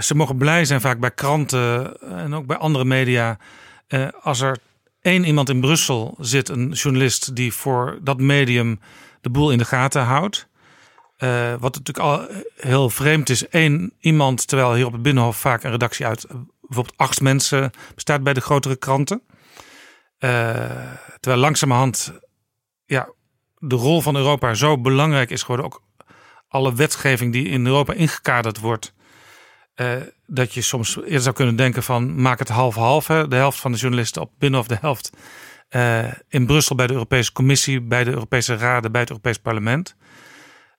[0.00, 3.38] Ze mogen blij zijn vaak bij kranten en ook bij andere media.
[4.22, 4.58] Als er
[5.00, 8.80] één iemand in Brussel zit, een journalist die voor dat medium
[9.20, 10.48] de boel in de gaten houdt.
[11.18, 13.44] Uh, wat natuurlijk al heel vreemd is.
[13.50, 16.26] Eén iemand, terwijl hier op het Binnenhof vaak een redactie uit
[16.60, 19.22] bijvoorbeeld acht mensen bestaat bij de grotere kranten.
[20.18, 20.60] Uh,
[21.20, 22.12] terwijl langzamerhand
[22.84, 23.08] ja,
[23.58, 25.66] de rol van Europa zo belangrijk is geworden.
[25.66, 25.82] Ook
[26.48, 28.94] alle wetgeving die in Europa ingekaderd wordt.
[29.80, 29.92] Uh,
[30.26, 33.06] dat je soms eerder zou kunnen denken van maak het half-half.
[33.06, 35.10] De helft van de journalisten op binnen of de helft
[35.70, 39.96] uh, in Brussel bij de Europese Commissie, bij de Europese Raden, bij het Europees Parlement.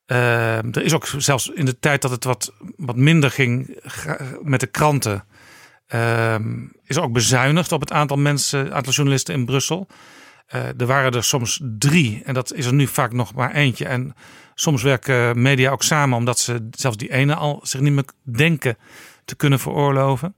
[0.08, 3.80] Uh, er is ook zelfs in de tijd dat het wat, wat minder ging
[4.42, 5.24] met de kranten,
[6.86, 9.88] is ook bezuinigd op het aantal mensen, aantal journalisten in Brussel.
[10.48, 13.86] er waren er soms drie en dat is er nu vaak nog maar eentje.
[13.86, 14.16] En
[14.62, 18.78] soms werken media ook samen omdat ze zelfs die ene al zich niet meer denken
[19.26, 20.36] te kunnen veroorloven.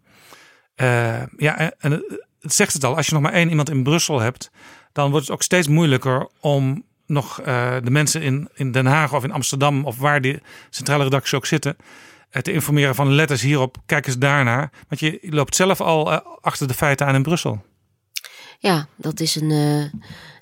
[0.75, 1.91] Uh, ja, en
[2.39, 4.51] het zegt het al, als je nog maar één iemand in Brussel hebt,
[4.91, 9.13] dan wordt het ook steeds moeilijker om nog uh, de mensen in, in Den Haag
[9.13, 11.75] of in Amsterdam of waar die centrale redacties ook zitten,
[12.41, 14.71] te informeren van letters hierop, kijk eens daarnaar.
[14.87, 16.11] Want je loopt zelf al
[16.41, 17.65] achter de feiten aan in Brussel.
[18.61, 19.49] Ja, dat is een.
[19.49, 19.83] Uh,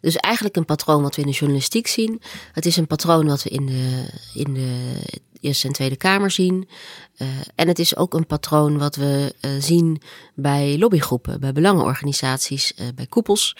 [0.02, 2.22] dus eigenlijk een patroon wat we in de journalistiek zien.
[2.52, 5.02] Het is een patroon wat we in de, in de
[5.40, 6.70] Eerste en Tweede Kamer zien.
[7.18, 10.02] Uh, en het is ook een patroon wat we uh, zien
[10.36, 13.56] bij lobbygroepen, bij belangenorganisaties, bij koepels.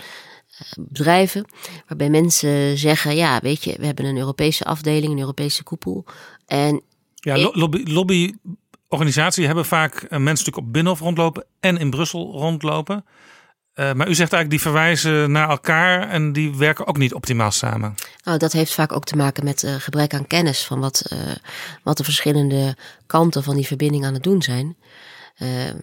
[0.80, 1.46] Bedrijven,
[1.88, 6.06] waarbij mensen zeggen: Ja, weet je, we hebben een Europese afdeling, een Europese koepel.
[6.46, 6.82] En
[7.16, 13.06] ja, lobby, lobbyorganisaties hebben vaak mensen natuurlijk op Binnenhof rondlopen en in Brussel rondlopen.
[13.80, 17.52] Uh, maar u zegt eigenlijk die verwijzen naar elkaar en die werken ook niet optimaal
[17.52, 17.96] samen.
[18.24, 21.20] Nou, dat heeft vaak ook te maken met uh, gebrek aan kennis van wat, uh,
[21.84, 22.76] wat de verschillende
[23.06, 24.78] kanten van die verbinding aan het doen zijn.
[25.38, 25.78] Ehm,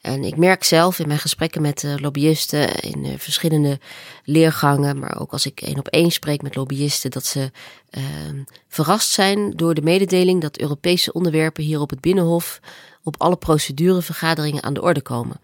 [0.00, 3.78] en ik merk zelf in mijn gesprekken met lobbyisten in verschillende
[4.24, 7.50] leergangen, maar ook als ik één op één spreek met lobbyisten, dat ze
[7.90, 12.60] ehm, verrast zijn door de mededeling dat Europese onderwerpen hier op het Binnenhof
[13.02, 15.40] op alle procedurevergaderingen aan de orde komen.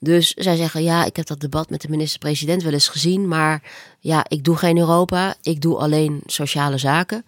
[0.00, 3.62] Dus zij zeggen, ja, ik heb dat debat met de minister-president wel eens gezien, maar
[4.00, 7.24] ja, ik doe geen Europa, ik doe alleen sociale zaken.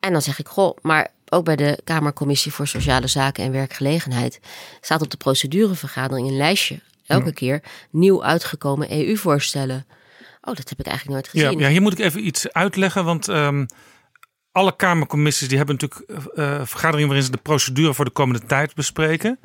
[0.00, 4.40] En dan zeg ik, goh, maar ook bij de Kamercommissie voor Sociale Zaken en Werkgelegenheid
[4.80, 9.86] staat op de procedurevergadering een lijstje, elke keer nieuw uitgekomen EU-voorstellen.
[10.40, 11.58] Oh, dat heb ik eigenlijk nooit gezien.
[11.58, 13.66] Ja, ja hier moet ik even iets uitleggen, want um,
[14.52, 18.74] alle Kamercommissies die hebben natuurlijk uh, vergaderingen waarin ze de procedure voor de komende tijd
[18.74, 19.38] bespreken.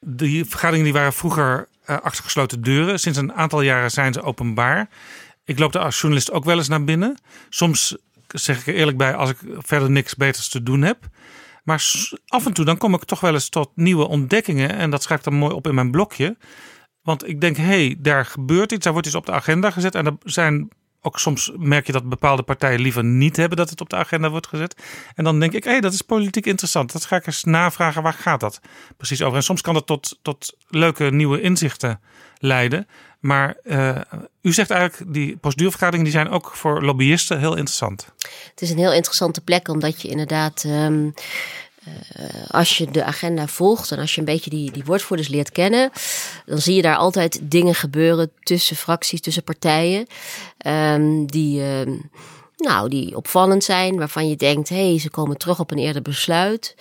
[0.00, 3.00] Die vergaderingen die waren vroeger uh, achter gesloten deuren.
[3.00, 4.88] Sinds een aantal jaren zijn ze openbaar.
[5.44, 7.18] Ik loop daar als journalist ook wel eens naar binnen.
[7.48, 7.96] Soms
[8.26, 10.98] zeg ik er eerlijk bij als ik verder niks beters te doen heb.
[11.64, 11.84] Maar
[12.26, 14.70] af en toe dan kom ik toch wel eens tot nieuwe ontdekkingen.
[14.70, 16.36] En dat schrijf ik dan mooi op in mijn blokje.
[17.02, 18.84] Want ik denk, hé, hey, daar gebeurt iets.
[18.84, 19.94] Daar wordt iets op de agenda gezet.
[19.94, 20.68] En er zijn
[21.00, 24.30] ook soms merk je dat bepaalde partijen liever niet hebben dat het op de agenda
[24.30, 24.82] wordt gezet.
[25.14, 26.92] En dan denk ik, hé, hey, dat is politiek interessant.
[26.92, 28.60] Dat ga ik eens navragen, waar gaat dat
[28.96, 29.36] precies over?
[29.36, 32.00] En soms kan dat tot, tot leuke nieuwe inzichten
[32.38, 32.86] leiden.
[33.20, 34.00] Maar uh,
[34.42, 38.12] u zegt eigenlijk, die procedurevergaderingen die zijn ook voor lobbyisten heel interessant.
[38.50, 40.64] Het is een heel interessante plek, omdat je inderdaad...
[40.66, 41.12] Uh,
[42.48, 45.90] als je de agenda volgt en als je een beetje die, die woordvoerders leert kennen,
[46.46, 50.06] dan zie je daar altijd dingen gebeuren tussen fracties, tussen partijen,
[50.66, 51.94] um, die, uh,
[52.56, 56.02] nou, die opvallend zijn, waarvan je denkt, hé, hey, ze komen terug op een eerder
[56.02, 56.74] besluit.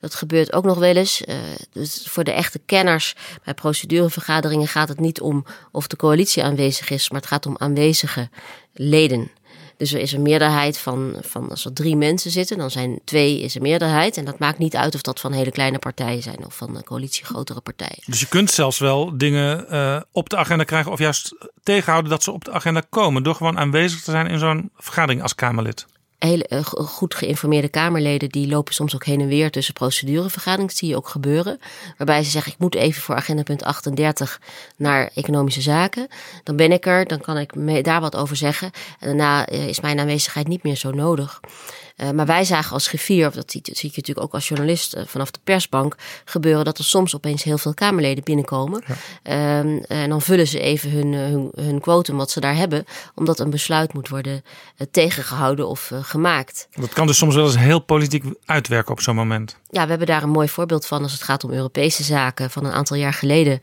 [0.00, 1.22] Dat gebeurt ook nog wel eens.
[1.26, 1.34] Uh,
[1.72, 3.14] dus voor de echte kenners
[3.44, 7.56] bij procedurevergaderingen gaat het niet om of de coalitie aanwezig is, maar het gaat om
[7.58, 8.28] aanwezige
[8.72, 9.30] leden.
[9.76, 13.40] Dus er is een meerderheid van, van als er drie mensen zitten, dan zijn twee
[13.40, 14.16] is een meerderheid.
[14.16, 16.84] En dat maakt niet uit of dat van hele kleine partijen zijn of van een
[16.84, 18.02] coalitie grotere partijen.
[18.06, 22.22] Dus je kunt zelfs wel dingen uh, op de agenda krijgen of juist tegenhouden dat
[22.22, 23.22] ze op de agenda komen.
[23.22, 25.86] Door gewoon aanwezig te zijn in zo'n vergadering als Kamerlid
[26.18, 30.68] hele uh, goed geïnformeerde Kamerleden die lopen soms ook heen en weer tussen procedurevergaderingen.
[30.68, 31.58] Dat zie je ook gebeuren.
[31.96, 34.40] Waarbij ze zeggen: Ik moet even voor agenda punt 38
[34.76, 36.08] naar economische zaken.
[36.42, 38.70] Dan ben ik er, dan kan ik daar wat over zeggen.
[38.98, 41.40] En daarna uh, is mijn aanwezigheid niet meer zo nodig.
[41.96, 44.96] Uh, maar wij zagen als griffier, of dat zie, zie je natuurlijk ook als journalist
[44.96, 48.84] uh, vanaf de persbank, gebeuren dat er soms opeens heel veel Kamerleden binnenkomen.
[49.22, 49.58] Ja.
[49.58, 52.84] Um, en dan vullen ze even hun, hun, hun quotum wat ze daar hebben,
[53.14, 56.68] omdat een besluit moet worden uh, tegengehouden of gemaakt.
[56.70, 59.56] Dat kan dus soms wel eens heel politiek uitwerken op zo'n moment.
[59.70, 62.64] Ja, we hebben daar een mooi voorbeeld van als het gaat om Europese zaken van
[62.64, 63.60] een aantal jaar geleden.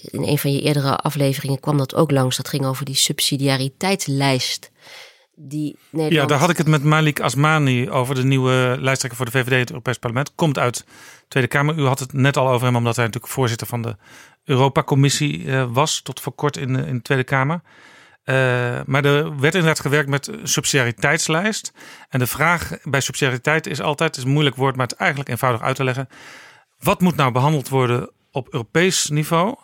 [0.00, 2.36] in een van je eerdere afleveringen kwam dat ook langs.
[2.36, 4.70] Dat ging over die subsidiariteitslijst
[5.36, 6.12] die Nederland...
[6.12, 9.52] Ja, daar had ik het met Malik Asmani over de nieuwe lijsttrekker voor de VVD
[9.52, 10.34] in het Europees Parlement.
[10.34, 10.84] Komt uit de
[11.28, 11.78] Tweede Kamer.
[11.78, 13.96] U had het net al over hem, omdat hij natuurlijk voorzitter van de
[14.44, 17.60] Europa-commissie uh, was, tot voor kort in de, in de Tweede Kamer.
[18.24, 18.34] Uh,
[18.86, 21.72] maar er werd inderdaad gewerkt met een subsidiariteitslijst.
[22.08, 25.00] En de vraag bij subsidiariteit is altijd, het is een moeilijk woord, maar het is
[25.00, 26.08] eigenlijk eenvoudig uit te leggen.
[26.78, 29.56] Wat moet nou behandeld worden op Europees niveau?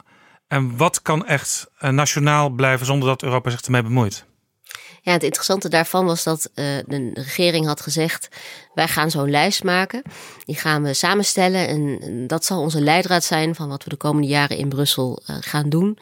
[0.49, 4.27] En wat kan echt uh, nationaal blijven zonder dat Europa zich ermee bemoeit?
[5.03, 8.29] Ja, het interessante daarvan was dat uh, de regering had gezegd:
[8.75, 10.03] wij gaan zo'n lijst maken.
[10.45, 14.29] Die gaan we samenstellen en dat zal onze leidraad zijn van wat we de komende
[14.29, 15.99] jaren in Brussel uh, gaan doen.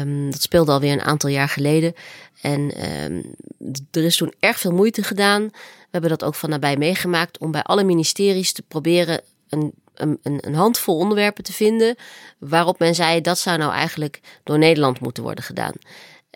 [0.00, 1.94] Um, dat speelde alweer een aantal jaar geleden.
[2.40, 2.60] En
[3.04, 3.34] um,
[3.90, 5.42] er is toen erg veel moeite gedaan.
[5.52, 10.18] We hebben dat ook van nabij meegemaakt om bij alle ministeries te proberen een een,
[10.22, 11.96] een, handvol onderwerpen te vinden
[12.38, 15.72] waarop men zei dat zou nou eigenlijk door Nederland moeten worden gedaan.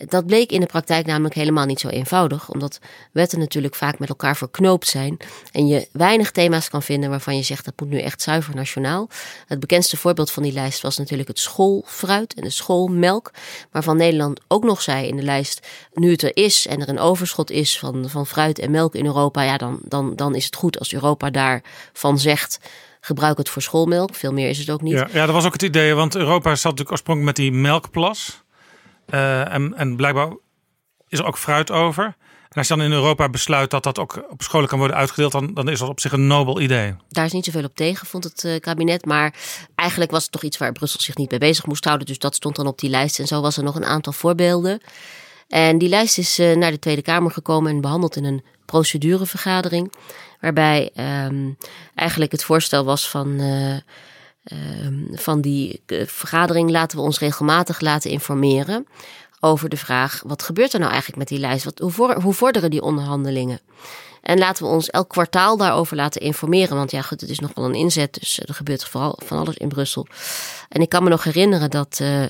[0.05, 2.79] Dat bleek in de praktijk namelijk helemaal niet zo eenvoudig, omdat
[3.13, 5.17] wetten natuurlijk vaak met elkaar verknoopt zijn
[5.53, 9.09] en je weinig thema's kan vinden waarvan je zegt dat moet nu echt zuiver nationaal.
[9.47, 13.31] Het bekendste voorbeeld van die lijst was natuurlijk het schoolfruit en de schoolmelk,
[13.71, 16.99] waarvan Nederland ook nog zei in de lijst, nu het er is en er een
[16.99, 20.57] overschot is van, van fruit en melk in Europa, ja, dan, dan, dan is het
[20.57, 22.59] goed als Europa daarvan zegt
[23.01, 24.15] gebruik het voor schoolmelk.
[24.15, 24.93] Veel meer is het ook niet.
[24.93, 28.45] Ja, ja dat was ook het idee, want Europa zat natuurlijk oorspronkelijk met die melkplas.
[29.15, 30.37] Uh, en, blijkbaar
[31.09, 32.05] is er ook fruit over.
[32.49, 35.33] En als je dan in Europa besluit dat dat ook op scholen kan worden uitgedeeld,
[35.33, 36.95] dan, dan is dat op zich een nobel idee.
[37.09, 39.05] Daar is niet zoveel op tegen, vond het uh, kabinet.
[39.05, 39.35] Maar
[39.75, 42.07] eigenlijk was het toch iets waar Brussel zich niet mee bezig moest houden.
[42.07, 43.19] Dus dat stond dan op die lijst.
[43.19, 44.81] En zo was er nog een aantal voorbeelden.
[45.49, 49.93] En die lijst is uh, naar de Tweede Kamer gekomen en behandeld in een procedurevergadering.
[50.41, 50.91] Waarbij
[51.27, 51.57] um,
[51.95, 53.41] eigenlijk het voorstel was van.
[55.13, 58.87] Van die eh, vergadering laten we ons regelmatig laten informeren
[59.41, 61.65] over de vraag: wat gebeurt er nou eigenlijk met die lijst?
[61.65, 61.79] Wat,
[62.23, 63.61] hoe, vorderen die onderhandelingen?
[64.23, 66.77] En laten we ons elk kwartaal daarover laten informeren.
[66.77, 68.15] Want ja, goed, het is nog wel een inzet.
[68.15, 70.07] Dus er gebeurt vooral van alles in Brussel.
[70.69, 71.99] En ik kan me nog herinneren dat.
[72.03, 72.23] Uh,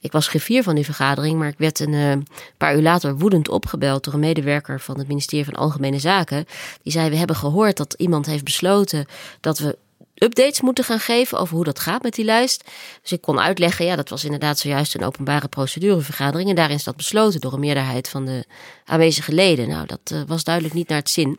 [0.00, 2.26] ik was griffier van die vergadering, maar ik werd een
[2.56, 6.46] paar uur later woedend opgebeld door een medewerker van het ministerie van Algemene Zaken.
[6.82, 9.06] Die zei: We hebben gehoord dat iemand heeft besloten
[9.40, 9.78] dat we
[10.22, 12.64] updates moeten gaan geven over hoe dat gaat met die lijst.
[13.02, 16.48] Dus ik kon uitleggen, ja, dat was inderdaad zojuist een openbare procedurevergadering.
[16.48, 18.44] En daarin is dat besloten door een meerderheid van de
[18.84, 19.68] aanwezige leden.
[19.68, 21.38] Nou, dat uh, was duidelijk niet naar het zin.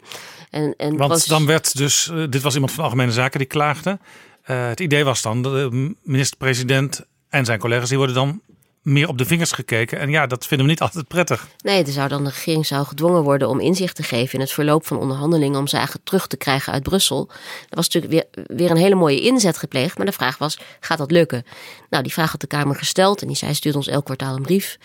[0.49, 3.99] En, en Want dan werd dus, uh, dit was iemand van Algemene Zaken die klaagde.
[4.47, 8.41] Uh, het idee was dan, de minister-president en zijn collega's, die worden dan
[8.81, 9.99] meer op de vingers gekeken.
[9.99, 11.47] En ja, dat vinden we niet altijd prettig.
[11.61, 14.51] Nee, er zou dan de regering zou gedwongen worden om inzicht te geven in het
[14.51, 17.29] verloop van onderhandelingen om eigenlijk terug te krijgen uit Brussel.
[17.69, 20.97] Er was natuurlijk weer, weer een hele mooie inzet gepleegd, maar de vraag was: gaat
[20.97, 21.45] dat lukken?
[21.89, 24.41] Nou, die vraag had de Kamer gesteld en die zei: stuurt ons elk kwartaal een
[24.41, 24.77] brief.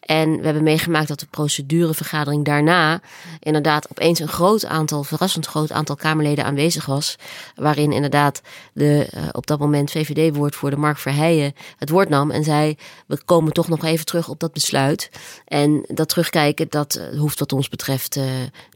[0.00, 3.00] En we hebben meegemaakt dat de procedurevergadering daarna
[3.38, 7.16] inderdaad opeens een groot aantal, verrassend groot aantal Kamerleden aanwezig was.
[7.54, 8.40] Waarin inderdaad
[8.72, 13.39] de uh, op dat moment VVD-woordvoerder Mark Verheijen het woord nam en zei: we komen
[13.48, 15.10] toch nog even terug op dat besluit.
[15.44, 18.24] En dat terugkijken, dat uh, hoeft wat ons betreft uh,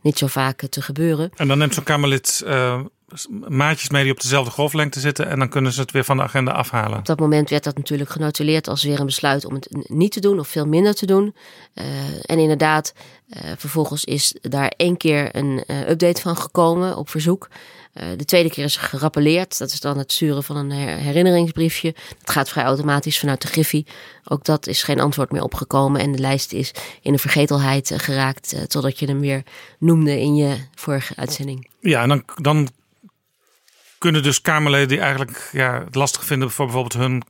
[0.02, 1.30] niet zo vaak uh, te gebeuren.
[1.36, 2.44] En dan neemt zo'n Kamerlid
[3.48, 6.22] maatjes mee die op dezelfde golflengte zitten en dan kunnen ze het weer van de
[6.22, 6.98] agenda afhalen.
[6.98, 10.20] Op dat moment werd dat natuurlijk genotuleerd als weer een besluit om het niet te
[10.20, 11.34] doen of veel minder te doen.
[12.22, 12.94] en inderdaad,
[13.56, 17.48] vervolgens is daar één keer een update van gekomen op verzoek.
[17.94, 19.58] Uh, de tweede keer is gerappeleerd.
[19.58, 21.94] Dat is dan het sturen van een herinneringsbriefje.
[22.18, 23.86] Dat gaat vrij automatisch vanuit de Griffie.
[24.24, 26.00] Ook dat is geen antwoord meer opgekomen.
[26.00, 28.54] En de lijst is in de vergetelheid uh, geraakt.
[28.54, 29.42] Uh, totdat je hem weer
[29.78, 31.70] noemde in je vorige uitzending.
[31.80, 32.68] Ja, en dan, dan
[33.98, 37.22] kunnen dus Kamerleden die eigenlijk ja, het lastig vinden voor bijvoorbeeld hun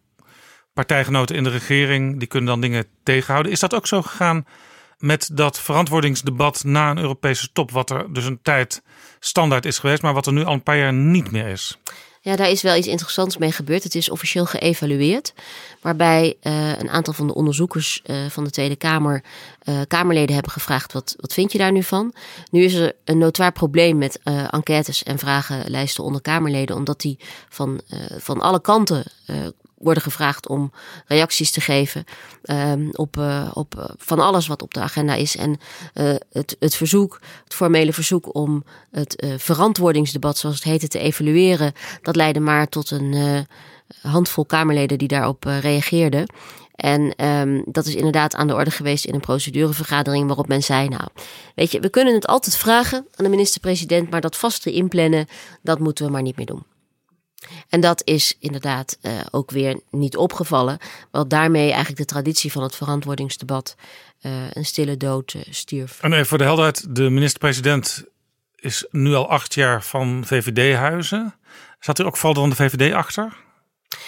[0.72, 2.18] partijgenoten in de regering.
[2.18, 3.52] Die kunnen dan dingen tegenhouden.
[3.52, 4.46] Is dat ook zo gegaan
[4.98, 7.70] met dat verantwoordingsdebat na een Europese top?
[7.70, 8.82] Wat er dus een tijd
[9.20, 11.78] standaard is geweest, maar wat er nu al een paar jaar niet meer is.
[12.20, 13.82] Ja, daar is wel iets interessants mee gebeurd.
[13.82, 15.34] Het is officieel geëvalueerd.
[15.80, 19.22] Waarbij uh, een aantal van de onderzoekers uh, van de Tweede Kamer
[19.64, 22.14] uh, Kamerleden hebben gevraagd: wat, wat vind je daar nu van?
[22.50, 27.18] Nu is er een notoir probleem met enquêtes en vragenlijsten onder Kamerleden, omdat die
[27.48, 27.80] van,
[28.18, 29.04] van alle kanten
[29.78, 30.72] worden gevraagd om
[31.06, 32.04] reacties te geven
[32.42, 35.36] um, op, uh, op uh, van alles wat op de agenda is.
[35.36, 35.50] En
[35.94, 41.72] uh, het, het verzoek, het formele verzoek om het verantwoordingsdebat, zoals het heette, te evalueren,
[42.02, 43.46] dat leidde maar tot een
[44.02, 46.26] handvol Kamerleden die daarop reageerden.
[46.74, 50.88] En um, dat is inderdaad aan de orde geweest in een procedurevergadering waarop men zei:
[50.88, 51.08] Nou,
[51.54, 55.26] weet je, we kunnen het altijd vragen aan de minister-president, maar dat vast te inplannen,
[55.62, 56.73] dat moeten we maar niet meer doen.
[57.68, 60.78] En dat is inderdaad uh, ook weer niet opgevallen,
[61.10, 63.76] wat daarmee eigenlijk de traditie van het verantwoordingsdebat
[64.20, 65.98] uh, een stille dood uh, stierf.
[66.00, 68.04] En even voor de helderheid, de minister-president
[68.56, 71.34] is nu al acht jaar van VVD-huizen.
[71.80, 73.36] Zat er ook vooral dan de VVD achter?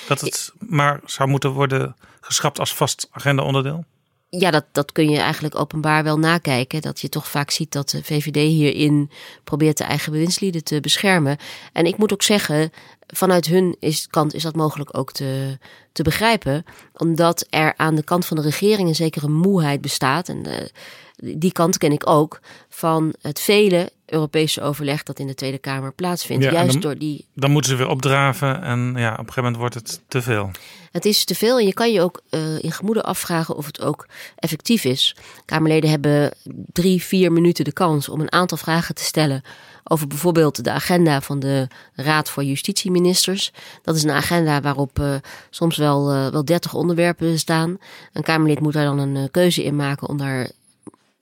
[0.09, 3.85] Dat het maar zou moeten worden geschrapt als vast agenda-onderdeel?
[4.29, 6.81] Ja, dat, dat kun je eigenlijk openbaar wel nakijken.
[6.83, 9.11] Dat je toch vaak ziet dat de VVD hierin
[9.45, 11.37] probeert de eigen bewindslieden te beschermen.
[11.73, 12.71] En ik moet ook zeggen,
[13.07, 15.59] vanuit hun is, kant is dat mogelijk ook te,
[15.93, 16.65] te begrijpen.
[16.97, 20.29] Omdat er aan de kant van de regering een zekere moeheid bestaat.
[20.29, 20.71] En de,
[21.17, 25.93] die kant ken ik ook van het vele Europese overleg dat in de Tweede Kamer
[25.93, 26.45] plaatsvindt.
[26.45, 27.25] Ja, juist dan, door die.
[27.35, 30.51] dan moeten ze weer opdraven en ja, op een gegeven moment wordt het te veel.
[30.91, 33.81] Het is te veel en je kan je ook uh, in gemoede afvragen of het
[33.81, 34.07] ook
[34.37, 35.17] effectief is.
[35.45, 36.35] Kamerleden hebben
[36.73, 39.43] drie, vier minuten de kans om een aantal vragen te stellen
[39.85, 43.53] over bijvoorbeeld de agenda van de Raad voor Justitieministers.
[43.83, 45.15] Dat is een agenda waarop uh,
[45.51, 47.79] soms wel, uh, wel 30 onderwerpen staan.
[48.13, 50.51] Een Kamerlid moet daar dan een keuze in maken om daar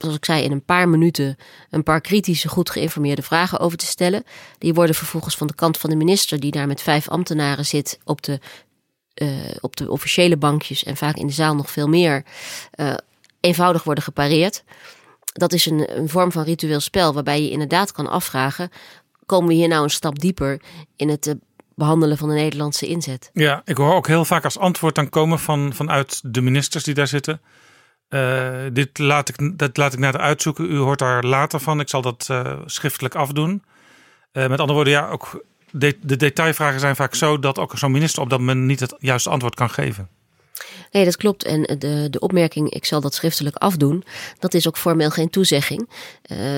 [0.05, 1.37] zoals ik zei, in een paar minuten
[1.71, 4.25] een paar kritische, goed geïnformeerde vragen over te stellen.
[4.59, 7.99] Die worden vervolgens van de kant van de minister, die daar met vijf ambtenaren zit
[8.05, 8.41] op de,
[9.15, 9.29] uh,
[9.61, 12.25] op de officiële bankjes en vaak in de zaal nog veel meer,
[12.77, 12.95] uh,
[13.41, 14.65] eenvoudig worden gepareerd.
[15.33, 18.71] Dat is een, een vorm van ritueel spel waarbij je inderdaad kan afvragen:
[19.27, 20.63] komen we hier nou een stap dieper
[20.97, 21.35] in het uh,
[21.75, 23.31] behandelen van de Nederlandse inzet?
[23.33, 26.95] Ja, ik hoor ook heel vaak als antwoord dan komen van, vanuit de ministers die
[26.95, 27.41] daar zitten.
[28.15, 30.71] Uh, dit laat ik, dat laat ik uitzoeken.
[30.71, 31.81] U hoort daar later van.
[31.81, 33.63] Ik zal dat uh, schriftelijk afdoen.
[34.33, 37.91] Uh, met andere woorden, ja, ook de, de, detailvragen zijn vaak zo dat ook zo'n
[37.91, 40.09] minister op dat moment niet het juiste antwoord kan geven.
[40.91, 41.45] Nee, dat klopt.
[41.45, 44.05] En de, de opmerking, ik zal dat schriftelijk afdoen,
[44.39, 45.89] dat is ook formeel geen toezegging.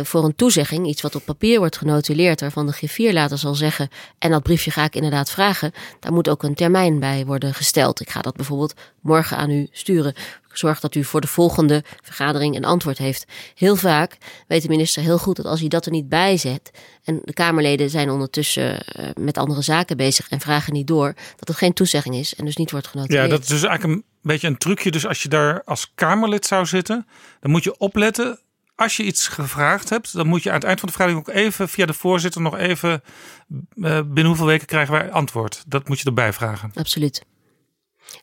[0.02, 3.88] Voor een toezegging, iets wat op papier wordt genotuleerd, waarvan de griffier later zal zeggen,
[4.18, 8.00] en dat briefje ga ik inderdaad vragen, daar moet ook een termijn bij worden gesteld.
[8.00, 10.14] Ik ga dat bijvoorbeeld morgen aan u sturen.
[10.58, 13.24] Zorg dat u voor de volgende vergadering een antwoord heeft.
[13.54, 14.18] Heel vaak
[14.48, 16.70] weet de minister heel goed dat als hij dat er niet bij zet.
[17.04, 21.14] en de Kamerleden zijn ondertussen uh, met andere zaken bezig en vragen niet door.
[21.36, 23.22] dat het geen toezegging is en dus niet wordt genoteerd.
[23.22, 24.90] Ja, dat is dus eigenlijk een beetje een trucje.
[24.90, 27.06] Dus als je daar als Kamerlid zou zitten.
[27.40, 28.38] dan moet je opletten.
[28.74, 31.34] Als je iets gevraagd hebt, dan moet je aan het eind van de vergadering ook
[31.34, 33.02] even via de voorzitter nog even.
[33.48, 35.64] Uh, binnen hoeveel weken krijgen wij antwoord?
[35.66, 36.70] Dat moet je erbij vragen.
[36.74, 37.24] Absoluut.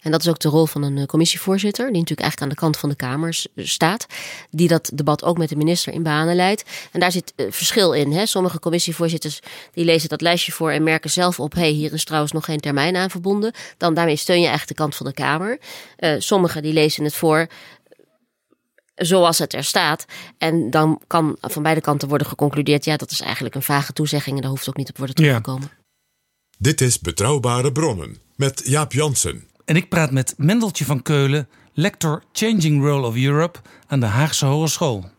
[0.01, 2.77] En dat is ook de rol van een commissievoorzitter, die natuurlijk eigenlijk aan de kant
[2.77, 4.05] van de Kamer staat,
[4.49, 6.63] die dat debat ook met de minister in banen leidt.
[6.91, 8.11] En daar zit uh, verschil in.
[8.11, 8.25] Hè?
[8.25, 9.39] Sommige commissievoorzitters
[9.71, 12.45] die lezen dat lijstje voor en merken zelf op, hé, hey, hier is trouwens nog
[12.45, 13.53] geen termijn aan verbonden.
[13.77, 15.59] Dan daarmee steun je eigenlijk de kant van de Kamer.
[15.99, 17.47] Uh, sommigen die lezen het voor
[18.95, 20.05] zoals het er staat.
[20.37, 24.35] En dan kan van beide kanten worden geconcludeerd, ja, dat is eigenlijk een vage toezegging
[24.35, 25.69] en daar hoeft ook niet op worden teruggekomen.
[25.71, 25.81] Ja.
[26.57, 29.47] Dit is Betrouwbare Bronnen met Jaap Jansen.
[29.65, 34.45] En ik praat met Mendeltje van Keulen, lector Changing Role of Europe aan de Haagse
[34.45, 35.09] Hogeschool.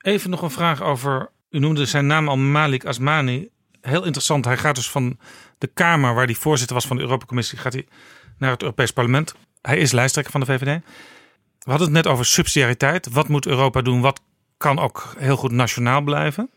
[0.00, 3.48] Even nog een vraag over, u noemde zijn naam al Malik Asmani.
[3.80, 5.18] Heel interessant, hij gaat dus van
[5.58, 7.86] de Kamer, waar hij voorzitter was van de Europacommissie, gaat hij
[8.38, 9.34] naar het Europees Parlement.
[9.62, 10.82] Hij is lijsttrekker van de VVD.
[11.58, 13.08] We hadden het net over subsidiariteit.
[13.10, 14.00] Wat moet Europa doen?
[14.00, 14.20] Wat
[14.56, 16.50] kan ook heel goed nationaal blijven?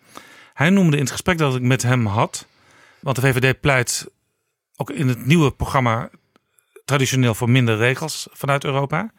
[0.53, 2.47] Hij noemde in het gesprek dat ik met hem had,
[2.99, 4.11] want de VVD pleit
[4.75, 6.09] ook in het nieuwe programma
[6.89, 9.11] traditioneel voor minder regels vanuit Europa.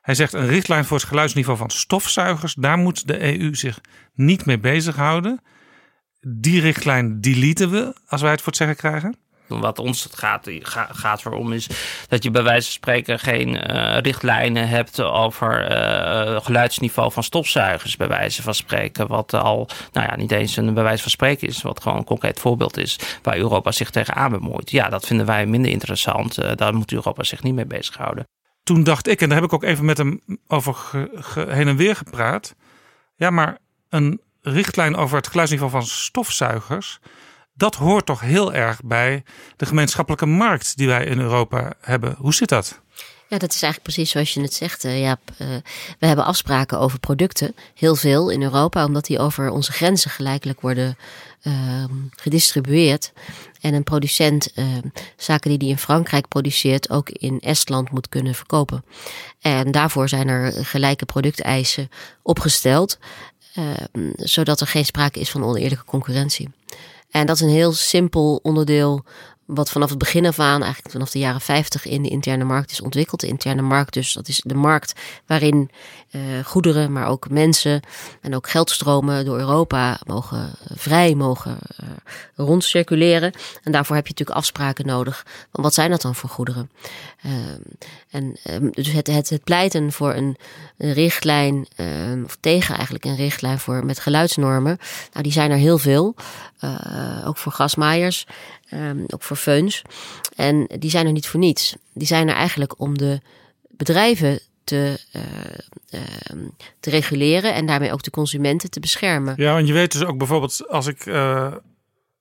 [0.00, 3.80] Hij zegt een richtlijn voor het geluidsniveau van stofzuigers, daar moet de EU zich
[4.14, 5.40] niet mee bezighouden.
[6.20, 9.16] Die richtlijn deleten we als wij het voor het zeggen krijgen.
[9.60, 10.48] Wat ons gaat,
[10.92, 11.66] gaat erom is
[12.08, 17.96] dat je bij wijze van spreken geen uh, richtlijnen hebt over uh, geluidsniveau van stofzuigers,
[17.96, 19.06] bij wijze van spreken.
[19.06, 22.04] Wat al, nou ja, niet eens een bij wijze van spreken is, wat gewoon een
[22.04, 24.70] concreet voorbeeld is waar Europa zich tegenaan bemoeit.
[24.70, 26.38] Ja, dat vinden wij minder interessant.
[26.38, 28.26] Uh, daar moet Europa zich niet mee bezighouden.
[28.62, 30.76] Toen dacht ik, en daar heb ik ook even met hem over
[31.34, 32.54] heen en weer gepraat.
[33.16, 33.58] Ja, maar
[33.88, 36.98] een richtlijn over het geluidsniveau van stofzuigers
[37.54, 39.24] dat hoort toch heel erg bij
[39.56, 42.14] de gemeenschappelijke markt die wij in Europa hebben.
[42.18, 42.80] Hoe zit dat?
[43.28, 45.20] Ja, dat is eigenlijk precies zoals je het zegt, uh, Jaap.
[45.38, 45.48] Uh,
[45.98, 50.60] we hebben afspraken over producten, heel veel in Europa, omdat die over onze grenzen gelijkelijk
[50.60, 50.96] worden
[51.42, 51.84] uh,
[52.16, 53.12] gedistribueerd.
[53.60, 54.52] En een producent
[55.16, 58.84] zaken die die in Frankrijk produceert, ook in Estland moet kunnen verkopen.
[59.40, 61.90] En daarvoor zijn er gelijke producteisen
[62.22, 62.98] opgesteld,
[64.16, 66.48] zodat er geen sprake is van oneerlijke concurrentie.
[67.12, 69.04] En dat is een heel simpel onderdeel
[69.54, 72.70] wat vanaf het begin af aan, eigenlijk vanaf de jaren 50 in de interne markt
[72.70, 73.20] is ontwikkeld.
[73.20, 74.92] De interne markt, dus dat is de markt
[75.26, 75.70] waarin
[76.10, 77.80] uh, goederen, maar ook mensen
[78.20, 81.88] en ook geldstromen door Europa mogen vrij mogen uh,
[82.34, 83.32] rondcirculeren.
[83.62, 85.26] En daarvoor heb je natuurlijk afspraken nodig.
[85.50, 86.70] Want wat zijn dat dan voor goederen?
[87.26, 87.32] Uh,
[88.10, 88.36] en
[88.70, 90.36] dus het, het, pleiten voor een,
[90.76, 91.66] richtlijn,
[92.24, 94.78] of tegen eigenlijk een richtlijn voor met geluidsnormen,
[95.12, 96.14] nou die zijn er heel veel.
[97.24, 98.26] ook voor gasmaaiers.
[98.74, 99.82] Um, ook voor feuns.
[100.36, 101.76] En die zijn er niet voor niets.
[101.94, 103.20] Die zijn er eigenlijk om de
[103.68, 105.22] bedrijven te, uh,
[106.00, 106.46] uh,
[106.80, 109.34] te reguleren en daarmee ook de consumenten te beschermen.
[109.36, 111.52] Ja, want je weet dus ook bijvoorbeeld als ik uh,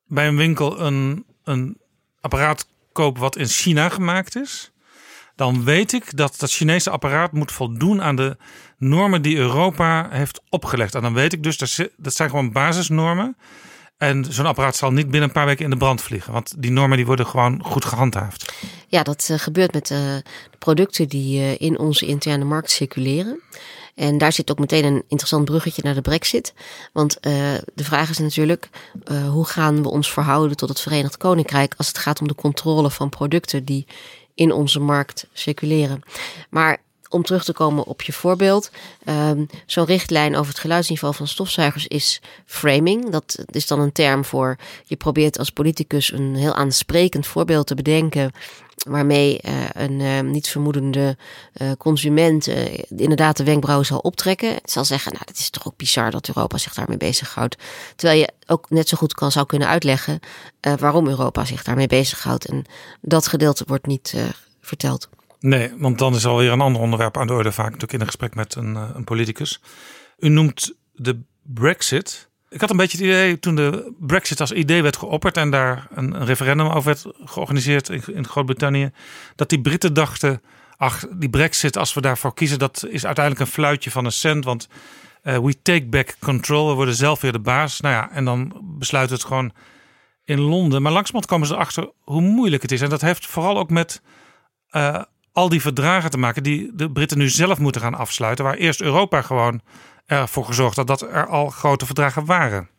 [0.06, 1.78] bij een winkel een, een
[2.22, 4.72] apparaat koop wat in China gemaakt is,
[5.36, 8.38] dan weet ik dat dat Chinese apparaat moet voldoen aan de
[8.78, 10.96] normen die Europa heeft opgelegd.
[10.96, 13.38] En dan weet ik dus dat, dat zijn gewoon basisnormen.
[14.02, 16.34] En zo'n apparaat zal niet binnen een paar weken in de brand vliegen.
[16.34, 18.54] Want die normen die worden gewoon goed gehandhaafd.
[18.88, 19.98] Ja, dat uh, gebeurt met uh,
[20.52, 23.42] de producten die uh, in onze interne markt circuleren.
[23.96, 26.54] En daar zit ook meteen een interessant bruggetje naar de brexit.
[26.94, 28.70] Want de vraag is natuurlijk,
[29.30, 31.74] hoe gaan we ons verhouden tot het Verenigd Koninkrijk...
[31.78, 33.88] als het gaat om de controle van producten die
[34.36, 36.02] in onze markt circuleren.
[36.50, 36.78] Maar
[37.12, 38.72] om terug te komen op je voorbeeld.
[39.06, 43.10] Um, Zo'n richtlijn over het geluidsniveau van stofzuigers is framing.
[43.10, 47.76] Dat is dan een term voor je probeert als politicus een heel aansprekend voorbeeld te
[47.76, 48.32] bedenken.
[48.88, 51.18] Waarmee uh, een uh, niet vermoedende
[51.62, 52.48] uh, consument
[52.90, 54.54] inderdaad de wenkbrauwen zal optrekken.
[54.54, 57.58] Het zal zeggen, nou, dat is toch ook bizar dat Europa zich daarmee bezighoudt.
[57.96, 60.20] Terwijl je ook net zo goed kan, zou kunnen uitleggen
[60.80, 62.46] waarom Europa zich daarmee bezighoudt.
[62.46, 62.66] En
[63.02, 64.16] dat gedeelte wordt niet
[64.62, 65.10] verteld.
[65.42, 68.06] Nee, want dan is alweer een ander onderwerp aan de orde, vaak natuurlijk in een
[68.06, 69.62] gesprek met een, een politicus.
[70.18, 72.30] U noemt de Brexit.
[72.50, 75.88] Ik had een beetje het idee toen de Brexit als idee werd geopperd en daar
[75.92, 78.92] een, referendum over werd georganiseerd in, in Groot-Brittannië,
[79.36, 80.42] dat die Britten dachten:
[80.78, 84.46] ach, die Brexit, als we daarvoor kiezen, dat is uiteindelijk een fluitje van een cent,
[84.46, 84.68] want
[85.24, 87.80] uh, we take back control, we worden zelf weer de baas.
[87.80, 89.52] Nou ja, en dan besluit het gewoon
[90.24, 90.82] in Londen.
[90.82, 92.82] Maar langzamerhand komen ze erachter hoe moeilijk het is.
[92.82, 94.02] En dat heeft vooral ook met
[94.72, 95.02] uh,
[95.32, 98.46] al die verdragen te maken die de Britten nu zelf moeten gaan afsluiten.
[98.46, 99.62] Waar eerst Europa gewoon
[100.06, 102.70] ervoor gezorgd had dat er al grote verdragen waren.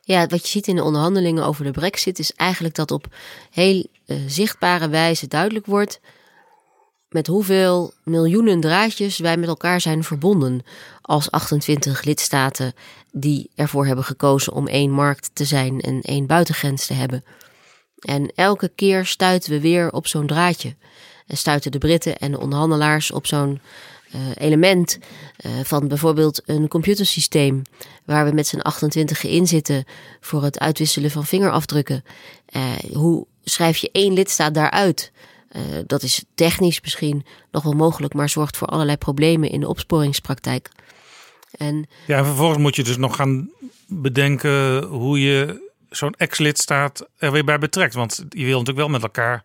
[0.00, 3.06] Ja, wat je ziet in de onderhandelingen over de brexit is eigenlijk dat op
[3.50, 6.00] heel uh, zichtbare wijze duidelijk wordt
[7.08, 10.62] met hoeveel miljoenen draadjes wij met elkaar zijn verbonden
[11.00, 12.72] als 28 lidstaten
[13.12, 17.24] die ervoor hebben gekozen om één markt te zijn en één buitengrens te hebben.
[17.98, 20.76] En elke keer stuiten we weer op zo'n draadje.
[21.28, 23.60] En stuiten de Britten en de onderhandelaars op zo'n
[24.14, 24.98] uh, element
[25.46, 27.62] uh, van bijvoorbeeld een computersysteem
[28.04, 29.84] waar we met z'n 28 in zitten
[30.20, 32.04] voor het uitwisselen van vingerafdrukken.
[32.56, 35.12] Uh, hoe schrijf je één lidstaat daaruit?
[35.86, 40.68] dat is technisch misschien nog wel mogelijk, maar zorgt voor allerlei problemen in de opsporingspraktijk.
[41.50, 43.50] En, ja, en vervolgens moet je dus nog gaan
[43.86, 47.94] bedenken hoe je zo'n ex-lidstaat er weer bij betrekt.
[47.94, 49.42] Want je wil natuurlijk wel met elkaar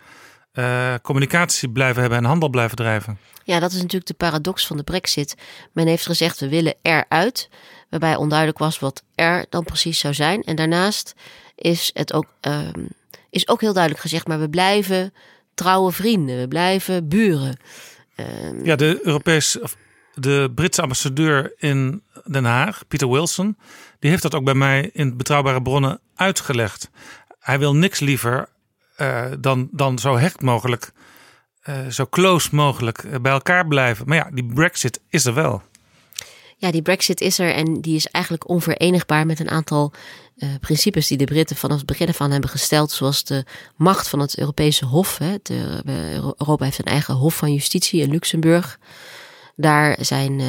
[0.54, 3.18] uh, communicatie blijven hebben en handel blijven drijven.
[3.44, 5.36] Ja, dat is natuurlijk de paradox van de brexit.
[5.72, 7.50] Men heeft gezegd we willen eruit,
[7.90, 10.44] waarbij onduidelijk was wat er dan precies zou zijn.
[10.44, 11.14] En daarnaast
[11.56, 12.88] is het ook, um,
[13.30, 15.14] is ook heel duidelijk gezegd, maar we blijven
[15.54, 17.58] trouwe vrienden, we blijven buren.
[18.16, 19.76] Um, ja, de Europese, of
[20.14, 23.58] de Britse ambassadeur in Den Haag, Peter Wilson,
[24.00, 26.90] die heeft dat ook bij mij in betrouwbare bronnen uitgelegd.
[27.40, 28.50] Hij wil niks liever
[28.98, 30.92] uh, dan, dan zo hecht mogelijk,
[31.70, 34.08] uh, zo close mogelijk bij elkaar blijven.
[34.08, 35.62] Maar ja, die Brexit is er wel.
[36.58, 39.94] Ja, die Brexit is er en die is eigenlijk onverenigbaar met een aantal
[40.36, 43.46] uh, principes die de Britten vanaf het begin van hebben gesteld, zoals de
[43.76, 45.18] macht van het Europese Hof.
[45.18, 45.36] Hè.
[45.42, 45.82] De,
[46.38, 48.80] Europa heeft een eigen Hof van Justitie in Luxemburg.
[49.56, 50.48] Daar zijn uh,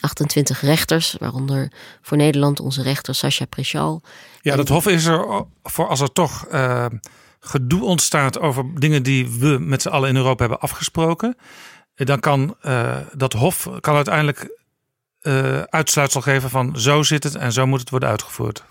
[0.00, 1.72] 28 rechters, waaronder
[2.02, 4.02] voor Nederland onze rechter Sascha Prechal.
[4.40, 6.86] Ja, dat Hof is er voor als er toch uh,
[7.44, 11.36] gedoe ontstaat over dingen die we met z'n allen in Europa hebben afgesproken,
[11.94, 14.58] dan kan uh, dat Hof kan uiteindelijk
[15.22, 18.64] uh, uitsluitsel geven van zo zit het en zo moet het worden uitgevoerd.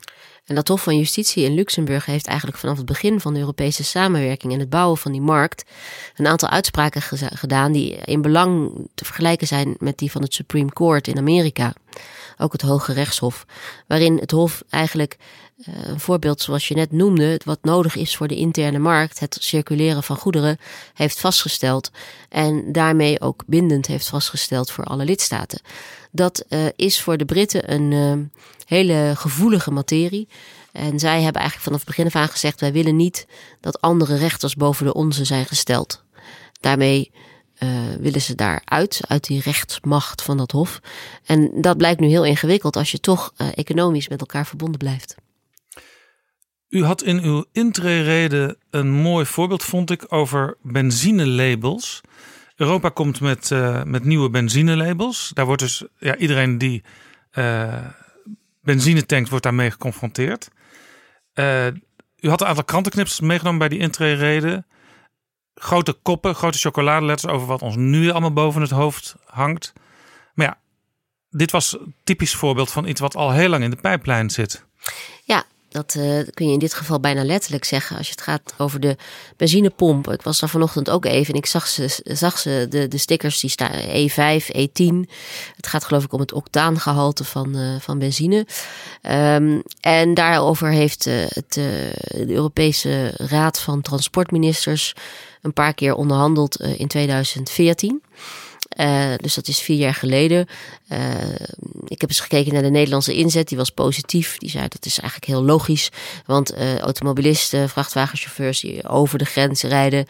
[0.45, 3.83] En dat Hof van Justitie in Luxemburg heeft eigenlijk vanaf het begin van de Europese
[3.83, 5.65] samenwerking en het bouwen van die markt
[6.15, 10.73] een aantal uitspraken gedaan die in belang te vergelijken zijn met die van het Supreme
[10.73, 11.73] Court in Amerika.
[12.38, 13.45] Ook het Hoge Rechtshof,
[13.88, 15.18] waarin het Hof eigenlijk
[15.57, 19.38] uh, een voorbeeld zoals je net noemde, wat nodig is voor de interne markt, het
[19.39, 20.57] circuleren van goederen,
[20.93, 21.91] heeft vastgesteld
[22.30, 25.61] en daarmee ook bindend heeft vastgesteld voor alle lidstaten.
[26.11, 28.26] Dat uh, is voor de Britten een uh,
[28.65, 30.27] hele gevoelige materie.
[30.72, 33.27] En zij hebben eigenlijk vanaf het begin af aan gezegd: wij willen niet
[33.61, 36.03] dat andere rechters boven de onze zijn gesteld.
[36.60, 37.11] Daarmee
[37.99, 40.80] willen ze daaruit, uit die rechtsmacht van dat hof.
[41.26, 45.15] En dat blijkt nu heel ingewikkeld als je toch uh, economisch met elkaar verbonden blijft.
[46.69, 52.02] U had in uw intrerede een mooi voorbeeld, vond ik, over benzinelabels.
[52.56, 55.31] Europa komt met, uh, met nieuwe benzinelabels.
[55.34, 56.84] Daar wordt dus ja, iedereen die
[57.34, 57.85] uh,
[58.61, 60.49] benzine tankt, wordt daarmee geconfronteerd.
[62.19, 64.65] U had een aantal krantenknips meegenomen bij die intrerede.
[65.55, 69.73] Grote koppen, grote chocoladeletters over wat ons nu allemaal boven het hoofd hangt.
[70.34, 70.57] Maar ja,
[71.30, 74.65] dit was typisch voorbeeld van iets wat al heel lang in de pijplijn zit.
[75.23, 75.43] Ja,
[75.73, 77.97] dat uh, kun je in dit geval bijna letterlijk zeggen.
[77.97, 78.97] Als je het gaat over de
[79.38, 80.11] benzinepomp.
[80.11, 83.39] Ik was daar vanochtend ook even en ik zag ze, zag ze de, de stickers
[83.39, 85.09] die staan E5, E10.
[85.55, 88.47] Het gaat geloof ik om het octaangehalte van, uh, van benzine.
[89.01, 91.93] Um, en daarover heeft het, de
[92.27, 94.93] Europese Raad van Transportministers
[95.43, 98.01] een paar keer onderhandeld in 2014.
[98.77, 100.47] Uh, dus dat is vier jaar geleden.
[100.91, 100.99] Uh,
[101.85, 103.47] ik heb eens gekeken naar de Nederlandse inzet.
[103.47, 104.37] Die was positief.
[104.37, 105.89] Die zei dat is eigenlijk heel logisch.
[106.25, 110.05] Want automobilisten, vrachtwagenchauffeurs die over de grens rijden.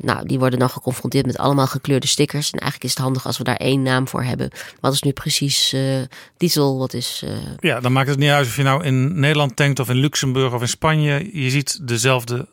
[0.00, 2.50] nou, die worden dan geconfronteerd met allemaal gekleurde stickers.
[2.50, 4.50] En eigenlijk is het handig als we daar één naam voor hebben.
[4.80, 5.76] Wat is nu precies
[6.36, 6.78] diesel?
[6.78, 7.24] Wat is.
[7.58, 10.52] Ja, dan maakt het niet uit of je nou in Nederland tankt of in Luxemburg
[10.52, 11.30] of in Spanje.
[11.32, 12.48] Je ziet dezelfde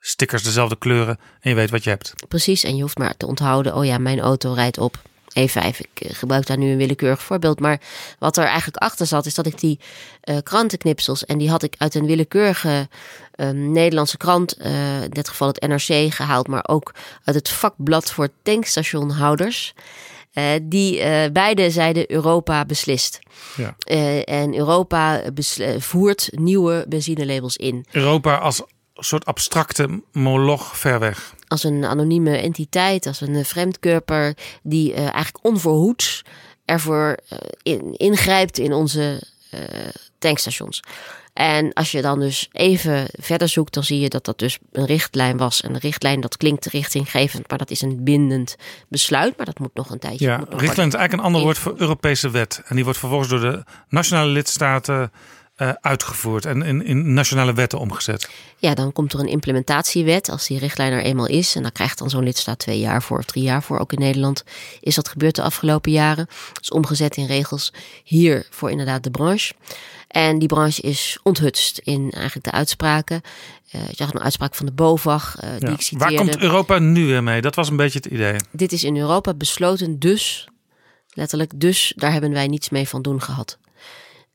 [0.00, 2.12] stickers, dezelfde kleuren en je weet wat je hebt.
[2.28, 5.02] Precies, en je hoeft maar te onthouden, oh ja, mijn auto rijdt op
[5.38, 5.78] E5.
[5.78, 7.60] Ik eh, gebruik daar nu een willekeurig voorbeeld.
[7.60, 7.80] Maar
[8.18, 9.78] wat er eigenlijk achter zat, is dat ik die
[10.24, 12.88] uh, krantenknipsels, en die had ik uit een willekeurige
[13.36, 16.94] uh, Nederlandse krant, uh, in dit geval het NRC, gehaald, maar ook
[17.24, 19.74] uit het vakblad voor tankstationhouders.
[20.62, 23.18] Die beide zeiden Europa beslist.
[23.56, 23.74] Ja.
[24.24, 25.22] En Europa
[25.78, 27.86] voert nieuwe benzinelabels in.
[27.90, 28.62] Europa als
[28.98, 31.34] soort abstracte moloch ver weg.
[31.48, 36.24] Als een anonieme entiteit, als een vreemdkörper die uh, eigenlijk onverhoeds
[36.64, 39.22] ervoor uh, in, ingrijpt in onze
[39.54, 39.60] uh,
[40.18, 40.82] tankstations.
[41.32, 44.86] En als je dan dus even verder zoekt, dan zie je dat dat dus een
[44.86, 45.60] richtlijn was.
[45.60, 48.56] En een richtlijn, dat klinkt richtinggevend, maar dat is een bindend
[48.88, 49.36] besluit.
[49.36, 50.26] Maar dat moet nog een tijdje.
[50.26, 52.62] Ja, richtlijn is eigenlijk een ander woord voor Europese wet.
[52.64, 55.12] En die wordt vervolgens door de nationale lidstaten
[55.58, 58.30] uh, uitgevoerd en in, in, nationale wetten omgezet?
[58.56, 61.54] Ja, dan komt er een implementatiewet als die richtlijn er eenmaal is.
[61.54, 63.78] En dan krijgt dan zo'n lidstaat twee jaar voor of drie jaar voor.
[63.78, 64.44] Ook in Nederland
[64.80, 66.26] is dat gebeurd de afgelopen jaren.
[66.52, 67.72] Dat is omgezet in regels
[68.04, 69.54] hier voor inderdaad de branche.
[70.08, 73.20] En die branche is onthutst in eigenlijk de uitspraken.
[73.74, 76.14] Uh, je zag een uitspraak van de BOVAG uh, die ik citeerde.
[76.14, 77.40] Waar komt Europa nu weer mee?
[77.40, 78.36] Dat was een beetje het idee.
[78.50, 80.48] Dit is in Europa besloten, dus
[81.12, 83.58] letterlijk, dus daar hebben wij niets mee van doen gehad.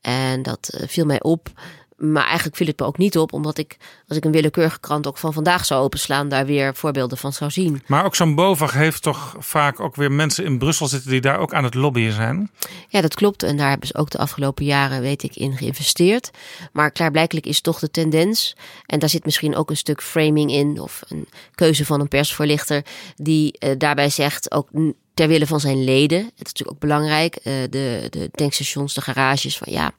[0.04, 1.52] En dat uh, viel mij op.
[1.96, 3.76] Maar eigenlijk viel het me ook niet op, omdat ik,
[4.08, 7.50] als ik een willekeurige krant ook van vandaag zou openslaan, daar weer voorbeelden van zou
[7.50, 7.82] zien.
[7.86, 11.38] Maar ook zo'n BOVAG heeft toch vaak ook weer mensen in Brussel zitten die daar
[11.38, 12.50] ook aan het lobbyen zijn?
[12.88, 13.42] Ja, dat klopt.
[13.42, 16.30] En daar hebben ze ook de afgelopen jaren, weet ik, in geïnvesteerd.
[16.72, 18.56] Maar klaarblijkelijk is toch de tendens,
[18.86, 22.84] en daar zit misschien ook een stuk framing in, of een keuze van een persvoorlichter,
[23.16, 24.68] die uh, daarbij zegt ook
[25.14, 26.18] ter wille van zijn leden.
[26.18, 27.36] Het is natuurlijk ook belangrijk.
[27.36, 29.58] Uh, de, de tankstations, de garages.
[29.58, 29.92] Van ja,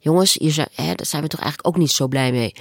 [0.00, 2.54] jongens, hier zijn, hè, daar zijn we toch eigenlijk ook niet zo blij mee.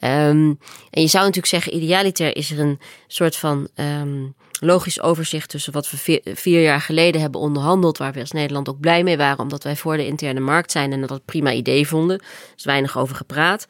[0.00, 0.58] Um,
[0.90, 5.72] en je zou natuurlijk zeggen, idealiter is er een soort van um, logisch overzicht tussen
[5.72, 9.16] wat we vier, vier, jaar geleden hebben onderhandeld, waar we als Nederland ook blij mee
[9.16, 12.18] waren, omdat wij voor de interne markt zijn en dat het prima idee vonden.
[12.18, 12.26] Er
[12.56, 13.66] is weinig over gepraat.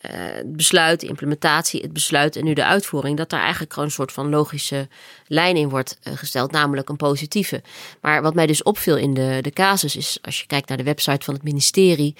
[0.00, 3.88] Uh, het besluit, de implementatie, het besluit en nu de uitvoering, dat daar eigenlijk gewoon
[3.88, 4.88] een soort van logische
[5.26, 7.62] lijn in wordt uh, gesteld, namelijk een positieve.
[8.00, 10.84] Maar wat mij dus opviel in de, de casus is, als je kijkt naar de
[10.84, 12.16] website van het ministerie,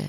[0.00, 0.06] uh,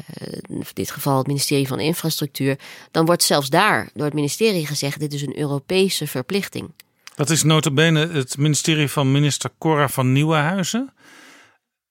[0.50, 2.58] in dit geval het ministerie van Infrastructuur,
[2.92, 6.72] dan wordt zelfs daar door het ministerie gezegd, dit is een Europese verplichting.
[7.16, 10.94] Dat is notabene het ministerie van minister Cora van Nieuwenhuizen.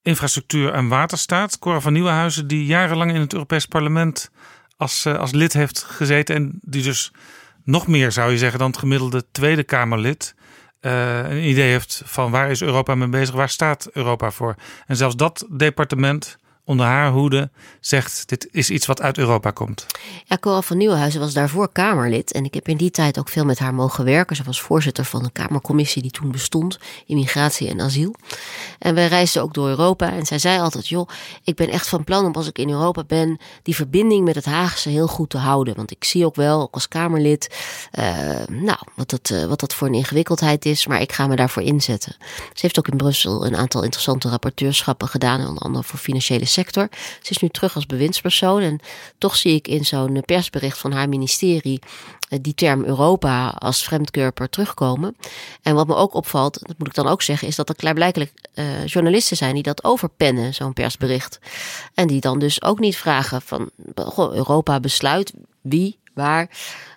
[0.03, 1.59] Infrastructuur en Waterstaat.
[1.59, 4.31] Cora van Nieuwenhuizen, die jarenlang in het Europees Parlement
[4.77, 6.35] als, als lid heeft gezeten.
[6.35, 7.13] En die dus
[7.65, 10.35] nog meer zou je zeggen dan het gemiddelde Tweede Kamerlid.
[10.81, 14.55] Uh, een idee heeft van waar is Europa mee bezig, waar staat Europa voor.
[14.87, 17.51] En zelfs dat departement onder haar hoede
[17.81, 19.87] zegt: dit is iets wat uit Europa komt.
[20.25, 22.33] Ja, Cora van Nieuwenhuizen was daarvoor Kamerlid.
[22.33, 24.37] En ik heb in die tijd ook veel met haar mogen werken.
[24.37, 28.15] Ze was voorzitter van een Kamercommissie die toen bestond: Immigratie en Asiel.
[28.79, 30.13] En wij reisden ook door Europa.
[30.13, 31.09] En zij zei altijd: joh,
[31.45, 34.45] ik ben echt van plan om als ik in Europa ben, die verbinding met het
[34.45, 35.77] Haagse heel goed te houden.
[35.77, 37.57] Want ik zie ook wel, ook als Kamerlid,
[37.99, 38.05] uh,
[38.49, 40.87] nou, wat dat, uh, wat dat voor een ingewikkeldheid is.
[40.87, 42.17] Maar ik ga me daarvoor inzetten.
[42.29, 45.47] Ze heeft ook in Brussel een aantal interessante rapporteurschappen gedaan.
[45.47, 46.89] Onder andere voor financiële sector.
[47.23, 48.81] Ze is nu terug als bewindspersoon en
[49.19, 51.81] toch zie ik in zo'n persbericht van haar ministerie
[52.29, 55.17] eh, die term Europa als vreemdkörper terugkomen.
[55.63, 58.33] En wat me ook opvalt, dat moet ik dan ook zeggen, is dat er klaarblijkelijk
[58.55, 61.39] uh, journalisten zijn die dat overpennen, zo'n persbericht.
[61.95, 63.71] En die dan dus ook niet vragen van
[64.17, 66.49] Europa besluit wie, waar.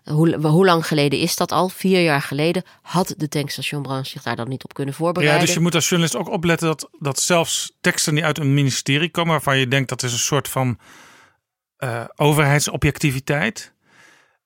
[0.07, 1.69] Hoe, hoe, lang geleden is dat al?
[1.69, 5.39] Vier jaar geleden had de tankstationbranche zich daar dan niet op kunnen voorbereiden.
[5.39, 8.53] Ja, dus je moet als journalist ook opletten dat, dat zelfs teksten die uit een
[8.53, 10.79] ministerie komen, waarvan je denkt dat is een soort van
[11.77, 13.73] uh, overheidsobjectiviteit,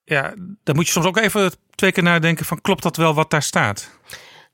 [0.04, 0.34] ja,
[0.64, 3.42] dan moet je soms ook even twee keer nadenken van klopt dat wel wat daar
[3.42, 3.90] staat?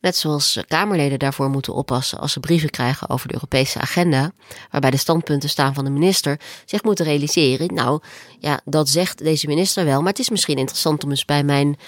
[0.01, 4.33] Net zoals eh, Kamerleden daarvoor moeten oppassen als ze brieven krijgen over de Europese agenda,
[4.70, 7.75] waarbij de standpunten staan van de minister, zich moeten realiseren.
[7.75, 8.03] Nou,
[8.39, 11.79] ja, dat zegt deze minister wel, maar het is misschien interessant om eens bij mijn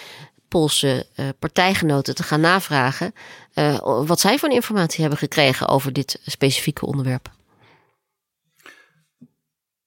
[0.49, 3.15] Poolse uh, partijgenoten te gaan navragen
[3.55, 7.31] uh, wat zij voor informatie hebben gekregen over dit specifieke onderwerp.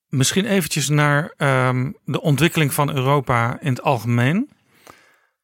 [0.08, 4.50] Misschien eventjes naar um, de ontwikkeling van Europa in het algemeen.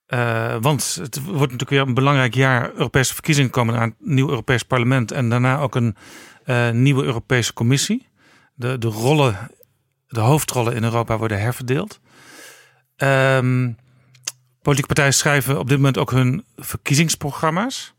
[0.09, 2.71] Uh, want het wordt natuurlijk weer een belangrijk jaar.
[2.73, 5.11] Europese verkiezingen komen aan nieuw Europees parlement.
[5.11, 5.95] En daarna ook een
[6.45, 8.07] uh, nieuwe Europese commissie.
[8.53, 9.51] De, de rollen,
[10.07, 11.99] de hoofdrollen in Europa worden herverdeeld.
[12.97, 13.77] Um,
[14.61, 17.93] politieke partijen schrijven op dit moment ook hun verkiezingsprogramma's.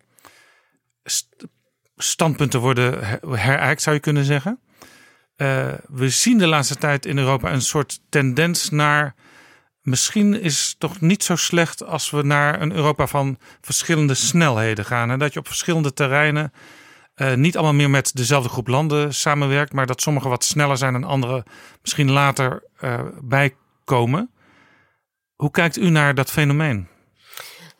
[1.05, 1.29] St
[1.97, 4.61] standpunten worden herijkt, zou je kunnen zeggen.
[5.37, 9.15] Uh, we zien de laatste tijd in Europa een soort tendens naar
[9.83, 14.85] misschien is het toch niet zo slecht als we naar een Europa van verschillende snelheden
[14.85, 15.11] gaan.
[15.11, 16.53] En dat je op verschillende terreinen
[17.17, 20.95] uh, niet allemaal meer met dezelfde groep landen samenwerkt, maar dat sommige wat sneller zijn
[20.95, 21.45] en andere
[21.83, 24.31] misschien later uh, bijkomen.
[25.37, 26.89] Hoe kijkt u naar dat fenomeen?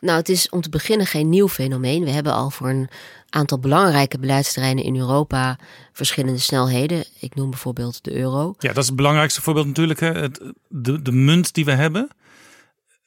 [0.01, 2.03] Nou, het is om te beginnen geen nieuw fenomeen.
[2.03, 2.89] We hebben al voor een
[3.29, 5.59] aantal belangrijke beleidsterreinen in Europa
[5.93, 7.03] verschillende snelheden.
[7.19, 8.53] Ik noem bijvoorbeeld de euro.
[8.57, 9.99] Ja, dat is het belangrijkste voorbeeld natuurlijk.
[9.99, 10.11] Hè.
[10.11, 12.09] Het, de, de munt die we hebben.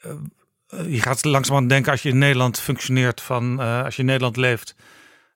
[0.04, 0.12] Uh,
[0.92, 4.36] je gaat langzamerhand denken als je in Nederland functioneert van uh, als je in Nederland
[4.36, 4.74] leeft.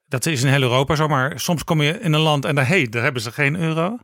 [0.07, 2.69] Dat is in heel Europa zo, maar soms kom je in een land en daar,
[2.69, 3.99] hey, daar hebben ze geen euro.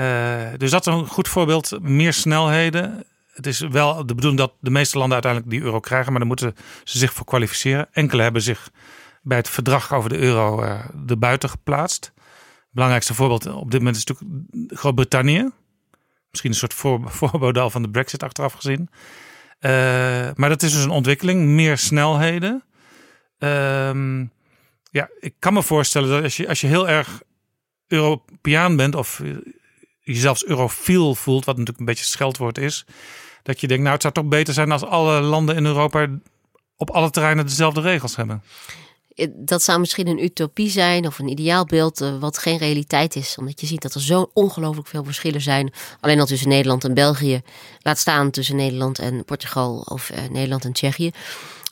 [0.00, 1.78] Uh, dus dat is een goed voorbeeld.
[1.80, 3.06] Meer snelheden.
[3.36, 6.28] Het is wel de bedoeling dat de meeste landen uiteindelijk die euro krijgen, maar dan
[6.28, 6.54] moeten
[6.84, 7.88] ze zich voor kwalificeren.
[7.92, 8.70] Enkele hebben zich
[9.22, 12.12] bij het verdrag over de euro uh, erbuiten geplaatst.
[12.14, 15.50] Het belangrijkste voorbeeld op dit moment is natuurlijk Groot-Brittannië.
[16.30, 18.88] Misschien een soort voor, voorbode van de Brexit achteraf gezien.
[19.60, 19.70] Uh,
[20.34, 22.64] maar dat is dus een ontwikkeling, meer snelheden.
[23.38, 24.20] Uh,
[24.90, 27.22] ja, ik kan me voorstellen dat als je, als je heel erg
[27.86, 29.22] Europeaan bent of
[30.00, 32.86] jezelf eurofiel voelt, wat natuurlijk een beetje scheldwoord is,
[33.46, 36.08] dat je denkt, nou het zou toch beter zijn als alle landen in Europa
[36.76, 38.42] op alle terreinen dezelfde regels hebben
[39.34, 43.36] dat zou misschien een utopie zijn of een ideaalbeeld uh, wat geen realiteit is.
[43.38, 45.72] Omdat je ziet dat er zo ongelooflijk veel verschillen zijn.
[46.00, 47.42] Alleen al tussen Nederland en België.
[47.82, 51.10] Laat staan tussen Nederland en Portugal of uh, Nederland en Tsjechië.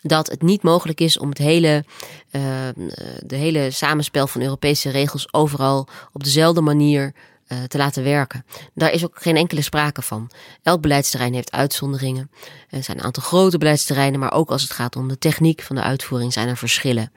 [0.02, 1.84] Dat het niet mogelijk is om het hele,
[3.26, 7.14] de hele samenspel van Europese regels overal op dezelfde manier
[7.68, 8.44] te laten werken.
[8.74, 10.30] Daar is ook geen enkele sprake van.
[10.62, 12.30] Elk beleidsterrein heeft uitzonderingen.
[12.68, 15.76] Er zijn een aantal grote beleidsterreinen, maar ook als het gaat om de techniek van
[15.76, 17.12] de uitvoering zijn er verschillen.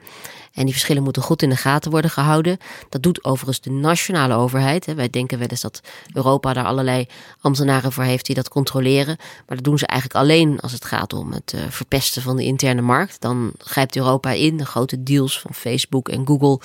[0.58, 2.58] En die verschillen moeten goed in de gaten worden gehouden.
[2.88, 4.94] Dat doet overigens de nationale overheid.
[4.94, 5.80] Wij denken wel eens dat
[6.12, 7.06] Europa daar allerlei
[7.40, 9.16] ambtenaren voor heeft die dat controleren.
[9.18, 12.44] Maar dat doen ze eigenlijk alleen als het gaat om het eh, verpesten van de
[12.44, 13.20] interne markt.
[13.20, 14.56] Dan grijpt Europa in.
[14.56, 16.60] De grote deals van Facebook en Google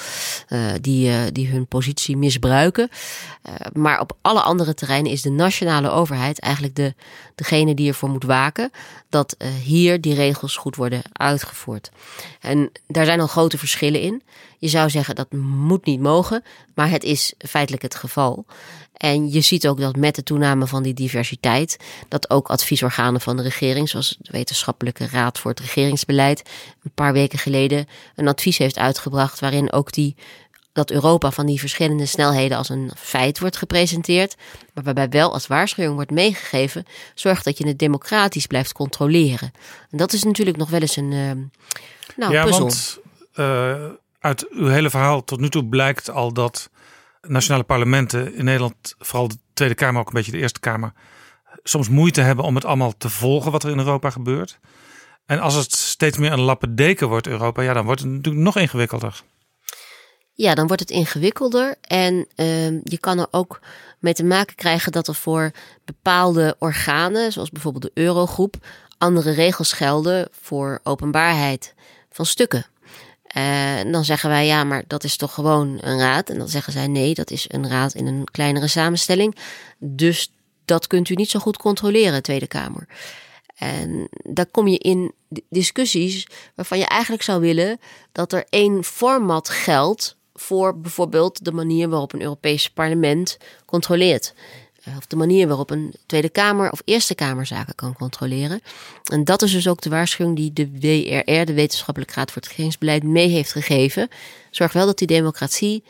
[0.50, 2.90] uh, die, uh, die hun positie misbruiken.
[3.74, 6.94] maar op alle andere terreinen is de nationale overheid eigenlijk de,
[7.36, 8.72] degene die ervoor moet waken
[9.10, 11.92] dat hier die regels goed worden uitgevoerd.
[12.40, 14.22] En daar zijn al grote verschillen in.
[14.58, 16.44] Je zou zeggen dat moet niet mogen,
[16.76, 18.46] maar het is feitelijk het geval.
[18.94, 21.78] En je ziet ook dat met de toename van die diversiteit,
[22.08, 26.50] dat ook adviesorganen van de regering, zoals de Wetenschappelijke Raad voor het Regeringsbeleid,
[26.84, 30.16] een paar weken geleden een advies heeft uitgebracht waarin ook die
[30.74, 34.36] dat Europa van die verschillende snelheden als een feit wordt gepresenteerd,
[34.74, 36.86] maar waarbij wel als waarschuwing wordt meegegeven,
[37.16, 39.52] zorg dat je het democratisch blijft controleren.
[39.92, 41.32] En dat is natuurlijk nog wel eens een uh,
[42.16, 42.60] nou, ja, puzzel.
[42.60, 43.00] Want,
[43.36, 43.86] uh,
[44.20, 46.70] uit uw hele verhaal tot nu toe blijkt al dat
[47.22, 50.94] nationale parlementen in Nederland, vooral de Tweede Kamer, ook een beetje de Eerste Kamer,
[51.64, 54.60] soms moeite hebben om het allemaal te volgen wat er in Europa gebeurt.
[55.26, 58.58] En als het steeds meer een lappendeken wordt, Europa, ja, dan wordt het natuurlijk nog
[58.58, 59.22] ingewikkelder.
[60.34, 61.76] Ja, dan wordt het ingewikkelder.
[61.82, 63.60] En uh, je kan er ook
[64.00, 65.52] mee te maken krijgen dat er voor
[65.86, 68.56] bepaalde organen, zoals bijvoorbeeld de Eurogroep,
[68.98, 71.74] andere regels gelden voor openbaarheid
[72.10, 72.66] van stukken.
[73.34, 76.30] En dan zeggen wij ja, maar dat is toch gewoon een raad.
[76.30, 79.36] En dan zeggen zij nee, dat is een raad in een kleinere samenstelling.
[79.78, 80.32] Dus
[80.66, 82.88] dat kunt u niet zo goed controleren, Tweede Kamer.
[83.56, 85.12] En daar kom je in
[85.50, 87.80] discussies waarvan je eigenlijk zou willen
[88.12, 94.34] dat er één format geldt voor bijvoorbeeld de manier waarop een Europees parlement controleert.
[94.98, 98.62] Of de manier waarop een Tweede Kamer of Eerste Kamer zaken kan controleren.
[99.04, 102.50] En dat is dus ook de waarschuwing die de WRR, de Wetenschappelijke Raad voor het
[102.50, 104.10] Regeringsbeleid, mee heeft gegeven.
[104.52, 105.84] Zorg wel dat die democratie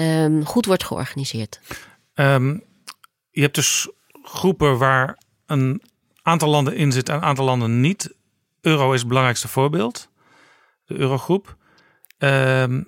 [0.00, 1.60] um, goed wordt georganiseerd.
[2.14, 2.62] Um,
[3.30, 3.90] je hebt dus
[4.22, 5.82] groepen waar een
[6.22, 8.14] aantal landen in zit en een aantal landen niet.
[8.60, 10.08] Euro is het belangrijkste voorbeeld,
[10.84, 11.56] de eurogroep.
[12.18, 12.82] Ehm,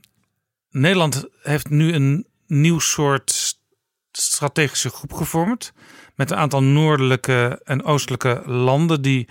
[0.70, 3.59] Nederland heeft nu een nieuw soort
[4.12, 5.72] strategische groep gevormd.
[6.14, 9.28] Met een aantal noordelijke en oostelijke landen die,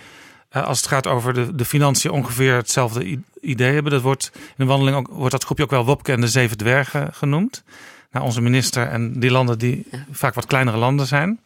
[0.50, 3.92] eh, als het gaat over de, de financiën, ongeveer hetzelfde idee hebben.
[3.92, 6.58] Dat wordt in de wandeling ook, wordt dat groepje ook wel Wopke en de Zeven
[6.58, 7.64] Dwergen genoemd.
[8.12, 11.40] Naar onze minister en die landen die vaak wat kleinere landen zijn.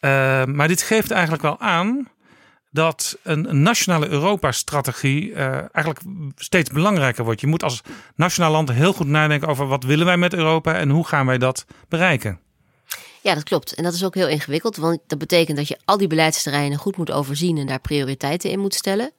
[0.00, 2.08] Eh, maar dit geeft eigenlijk wel aan
[2.72, 6.00] dat een, nationale Europa-strategie eh, eigenlijk
[6.36, 7.40] steeds belangrijker wordt.
[7.40, 7.80] Je moet als
[8.14, 11.38] nationaal land heel goed nadenken over wat willen wij met Europa en hoe gaan wij
[11.38, 12.40] dat bereiken.
[13.20, 13.74] Ja, dat klopt.
[13.74, 16.96] En dat is ook heel ingewikkeld, want dat betekent dat je al die beleidsterreinen goed
[16.96, 19.12] moet overzien en daar prioriteiten in moet stellen.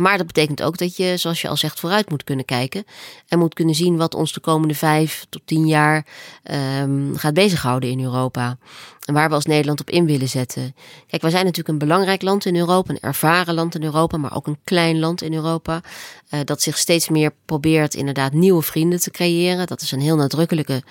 [0.00, 2.84] Maar dat betekent ook dat je, zoals je al zegt, vooruit moet kunnen kijken.
[3.28, 6.06] En moet kunnen zien wat ons de komende vijf tot tien jaar
[6.42, 8.58] ehm, gaat bezighouden in Europa.
[9.04, 10.74] En waar we als Nederland op in willen zetten.
[11.06, 14.36] Kijk, wij zijn natuurlijk een belangrijk land in Europa, een ervaren land in Europa, maar
[14.36, 15.80] ook een klein land in Europa.
[16.28, 19.66] eh, dat zich steeds meer probeert inderdaad nieuwe vrienden te creëren.
[19.66, 20.82] Dat is een heel nadrukkelijke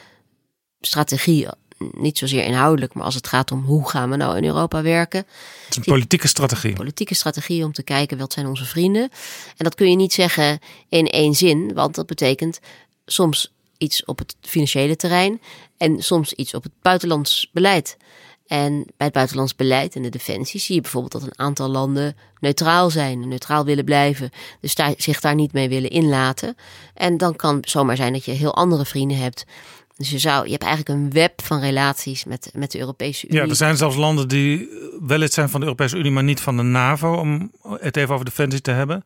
[0.79, 1.47] strategie.
[1.91, 5.19] Niet zozeer inhoudelijk, maar als het gaat om hoe gaan we nou in Europa werken.
[5.19, 6.73] Het is een politieke strategie.
[6.73, 9.01] Politieke strategie om te kijken wat zijn onze vrienden.
[9.57, 12.59] En dat kun je niet zeggen in één zin, want dat betekent
[13.05, 15.41] soms iets op het financiële terrein
[15.77, 17.97] en soms iets op het buitenlands beleid.
[18.47, 22.17] En bij het buitenlands beleid en de defensie zie je bijvoorbeeld dat een aantal landen
[22.39, 24.29] neutraal zijn, neutraal willen blijven,
[24.61, 26.55] dus daar, zich daar niet mee willen inlaten.
[26.93, 29.45] En dan kan het zomaar zijn dat je heel andere vrienden hebt.
[29.99, 33.41] Dus je, zou, je hebt eigenlijk een web van relaties met, met de Europese Unie.
[33.41, 34.69] Ja, er zijn zelfs landen die
[35.01, 38.13] wel lid zijn van de Europese Unie, maar niet van de NAVO, om het even
[38.13, 39.05] over defensie te hebben.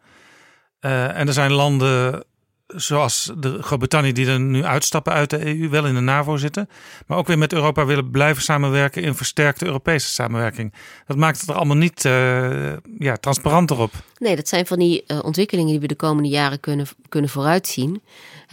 [0.80, 2.24] Eh, en er zijn landen
[2.68, 6.70] zoals de Groot-Brittannië die er nu uitstappen uit de EU, wel in de NAVO zitten,
[7.08, 10.74] maar ook weer met Europa willen blijven samenwerken in versterkte Europese samenwerking.
[11.08, 13.92] Dat maakt het er allemaal niet eh, ja, transparanter op.
[14.18, 18.02] Nee, dat zijn van die uh, ontwikkelingen die we de komende jaren kunnen, kunnen vooruitzien.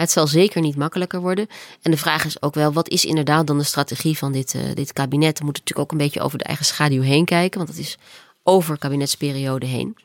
[0.01, 1.47] Het zal zeker niet makkelijker worden.
[1.83, 4.63] En de vraag is ook wel, wat is inderdaad dan de strategie van dit, uh,
[4.75, 5.39] dit kabinet?
[5.39, 7.99] We moeten natuurlijk ook een beetje over de eigen schaduw heen kijken, want het is
[8.43, 9.97] over kabinetsperiode heen.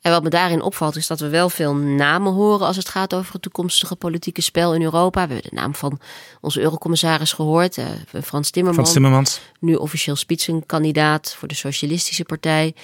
[0.00, 3.14] En wat me daarin opvalt is dat we wel veel namen horen als het gaat
[3.14, 5.26] over het toekomstige politieke spel in Europa.
[5.26, 6.00] We hebben de naam van
[6.40, 7.84] onze eurocommissaris gehoord, uh,
[8.24, 8.90] Frans Timmermans.
[8.90, 9.40] Frans Timmermans.
[9.60, 12.74] Nu officieel spitsenkandidaat voor de Socialistische Partij.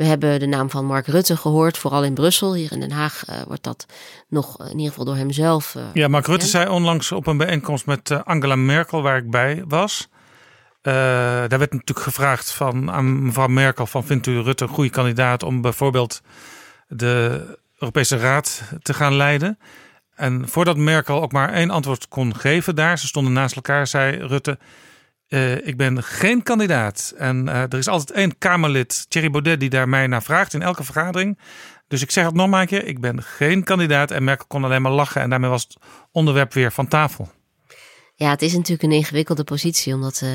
[0.00, 2.54] We hebben de naam van Mark Rutte gehoord, vooral in Brussel.
[2.54, 3.86] Hier in Den Haag uh, wordt dat
[4.28, 5.74] nog uh, in ieder geval door hemzelf.
[5.74, 9.64] Uh, ja, Mark Rutte zei onlangs op een bijeenkomst met Angela Merkel, waar ik bij
[9.68, 10.08] was.
[10.82, 15.42] daar werd natuurlijk gevraagd van, aan mevrouw Merkel: van, Vindt u Rutte een goede kandidaat
[15.42, 16.20] om bijvoorbeeld
[16.88, 17.44] de
[17.78, 19.58] Europese Raad te gaan leiden?
[20.14, 24.16] En voordat Merkel ook maar één antwoord kon geven daar, ze stonden naast elkaar, zei
[24.16, 24.58] Rutte:
[25.30, 27.14] uh, ik ben geen kandidaat.
[27.16, 30.62] En uh, er is altijd één Kamerlid, Thierry Baudet, die daar mij naar vraagt in
[30.62, 31.38] elke vergadering.
[31.88, 34.10] Dus ik zeg het nog maar keer, ik ben geen kandidaat.
[34.10, 35.76] En Merkel kon alleen maar lachen en daarmee was het
[36.12, 37.28] onderwerp weer van tafel.
[38.20, 40.30] Ja, het is natuurlijk een ingewikkelde positie, omdat uh,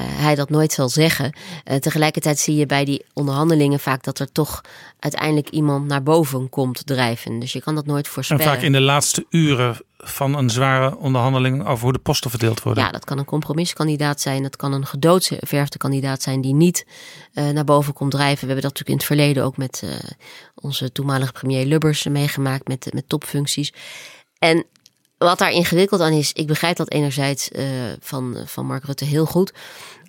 [0.00, 1.32] hij dat nooit zal zeggen.
[1.80, 4.60] tegelijkertijd zie je bij die onderhandelingen vaak dat er toch
[4.98, 7.38] uiteindelijk iemand naar boven komt drijven.
[7.38, 8.44] Dus je kan dat nooit voorspellen.
[8.44, 12.62] En vaak in de laatste uren van een zware onderhandeling over hoe de posten verdeeld
[12.62, 12.84] worden.
[12.84, 14.42] Ja, dat kan een compromiskandidaat zijn.
[14.42, 16.86] Dat kan een gedoodverfde kandidaat zijn die niet
[17.34, 18.40] uh, naar boven komt drijven.
[18.40, 19.90] We hebben dat natuurlijk in het verleden ook met uh,
[20.54, 23.72] onze toenmalige premier Lubbers meegemaakt met, met topfuncties.
[24.38, 24.66] En
[25.26, 27.64] wat daar ingewikkeld aan is, ik begrijp dat enerzijds uh,
[28.00, 29.52] van, van Mark Rutte heel goed.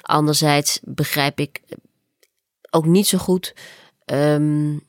[0.02, 1.62] Anderzijds begrijp ik
[2.70, 3.56] ook niet zo goed.
[4.06, 4.84] Um,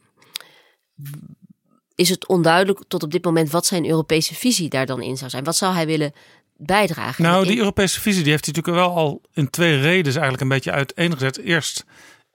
[1.95, 5.31] is het onduidelijk tot op dit moment wat zijn Europese visie daar dan in zou
[5.31, 5.45] zijn.
[5.45, 6.13] Wat zou hij willen
[6.57, 7.25] bijdragen?
[7.25, 10.49] Nou, die Europese visie die heeft hij natuurlijk wel al in twee redenen eigenlijk een
[10.49, 11.39] beetje uiteengezet.
[11.39, 11.85] Eerst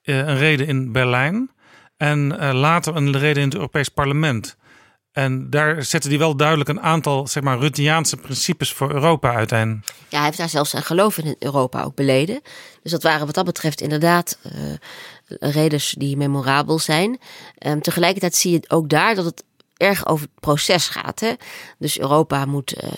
[0.04, 1.52] uh, een reden in Berlijn
[1.98, 4.58] en uh, later een reden in het Europees Parlement.
[5.18, 9.84] En daar zette hij wel duidelijk een aantal, zeg maar, Ruttiaanse principes voor Europa uiteen.
[10.10, 12.42] Ja, hij heeft daar zelfs zijn geloof in Europa ook beleden.
[12.84, 14.52] Dus dat waren wat dat betreft inderdaad uh,
[15.52, 17.20] redenen die memorabel zijn.
[17.60, 19.44] Um, tegelijkertijd zie je ook daar dat het
[19.78, 21.20] erg over het proces gaat.
[21.20, 21.34] Hè?
[21.80, 22.90] Dus Europa moet uh,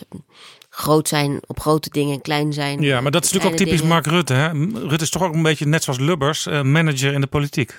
[0.69, 2.81] groot zijn op grote dingen en klein zijn.
[2.81, 3.93] Ja, maar dat is natuurlijk ook typisch dingen.
[3.93, 4.33] Mark Rutte.
[4.33, 4.49] Hè?
[4.87, 7.77] Rutte is toch ook een beetje net zoals Lubbers, uh, manager in de politiek.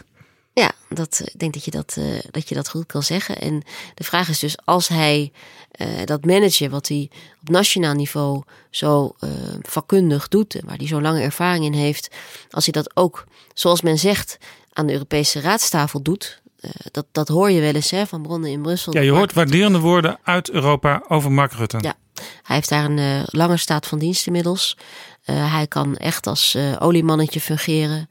[0.53, 3.39] Ja, dat, ik denk dat je dat, uh, dat je dat goed kan zeggen.
[3.39, 3.63] En
[3.95, 5.33] de vraag is dus, als hij
[5.81, 7.11] uh, dat managen, wat hij
[7.41, 9.31] op nationaal niveau zo uh,
[9.63, 12.15] vakkundig doet, waar hij zo lange ervaring in heeft,
[12.51, 13.25] als hij dat ook,
[13.55, 14.39] zoals men zegt,
[14.73, 16.43] aan de Europese raadstafel doet.
[16.91, 18.95] dat, dat hoor je wel eens hè, van bronnen in Brussel.
[18.95, 21.79] Ja, je hoort waarderende woorden uit Europa over Mark Rutte.
[21.81, 21.95] Ja,
[22.43, 24.77] hij heeft daar een lange staat van dienst inmiddels.
[25.25, 28.09] hij kan echt als oliemannetje fungeren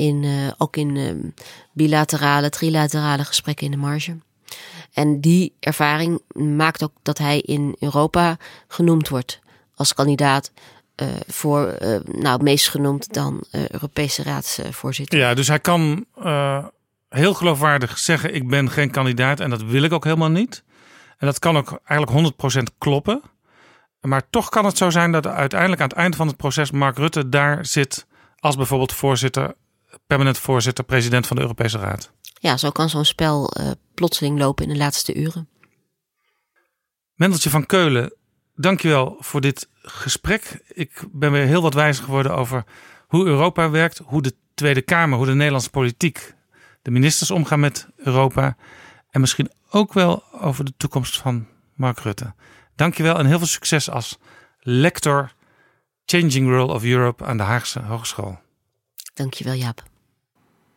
[0.00, 1.12] In, uh, ook in uh,
[1.72, 4.18] bilaterale, trilaterale gesprekken in de marge.
[4.92, 8.36] En die ervaring maakt ook dat hij in Europa
[8.68, 9.40] genoemd wordt
[9.74, 10.52] als kandidaat
[10.96, 15.18] uh, voor, nou, meest genoemd dan Europese raadsvoorzitter.
[15.18, 16.06] Ja, dus hij kan
[17.08, 20.64] heel geloofwaardig zeggen: Ik ben geen kandidaat en dat wil ik ook helemaal niet.
[21.18, 23.22] En dat kan ook eigenlijk 100% kloppen.
[24.00, 26.98] Maar toch kan het zo zijn dat uiteindelijk aan het eind van het proces Mark
[26.98, 28.06] Rutte daar zit
[28.38, 29.54] als bijvoorbeeld voorzitter,
[30.10, 32.12] permanent voorzitter, president van de Europese Raad.
[32.40, 35.48] Ja, zo kan zo'n spel uh, plotseling lopen in de laatste uren.
[37.14, 38.14] Mendeltje van Keulen,
[38.54, 40.62] dankjewel voor dit gesprek.
[40.68, 42.64] Ik ben weer heel wat wijzer geworden over
[43.06, 46.34] hoe Europa werkt, hoe de Tweede Kamer, hoe de Nederlandse politiek,
[46.82, 48.56] de ministers omgaan met Europa.
[49.10, 52.34] En misschien ook wel over de toekomst van Mark Rutte.
[52.76, 54.18] Dankjewel en heel veel succes als
[54.60, 55.32] lector
[56.04, 58.38] Changing World of Europe aan de Haagse Hogeschool.
[59.14, 59.89] Dankjewel Jaap.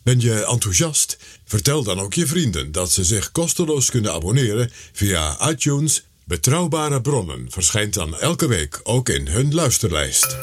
[0.04, 1.18] Ben je enthousiast?
[1.46, 6.04] Vertel dan ook je vrienden dat ze zich kosteloos kunnen abonneren via iTunes.
[6.26, 10.38] Betrouwbare bronnen verschijnt dan elke week ook in hun luisterlijst.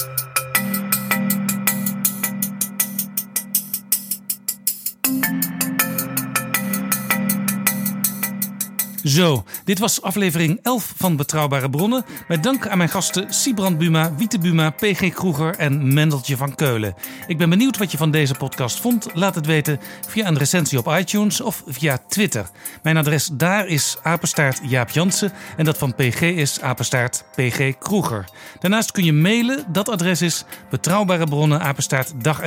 [9.04, 12.04] Zo, dit was aflevering 11 van Betrouwbare Bronnen.
[12.28, 16.94] Met dank aan mijn gasten Sibrand Buma, Wiete Buma, PG Kroeger en Mendeltje van Keulen.
[17.26, 19.06] Ik ben benieuwd wat je van deze podcast vond.
[19.14, 22.50] Laat het weten via een recensie op iTunes of via Twitter.
[22.82, 28.24] Mijn adres daar is apenstaart Jaap Jansen en dat van PG is apenstaart PG Kroeger.
[28.58, 29.64] Daarnaast kun je mailen.
[29.68, 32.40] Dat adres is betrouwbare bronnen apenstaart dag.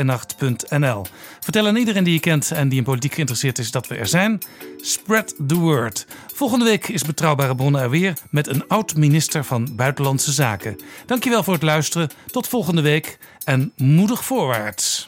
[1.39, 4.07] Vertel aan iedereen die je kent en die in politiek geïnteresseerd is dat we er
[4.07, 4.41] zijn.
[4.77, 6.05] Spread the word.
[6.43, 10.79] Volgende week is Betrouwbare Bronnen er weer met een oud-minister van Buitenlandse Zaken.
[11.05, 12.09] Dankjewel voor het luisteren.
[12.31, 15.07] Tot volgende week en moedig voorwaarts.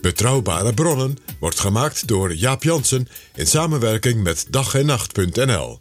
[0.00, 5.78] Betrouwbare Bronnen wordt gemaakt door Jaap Jansen in samenwerking met dag en nacht.nl.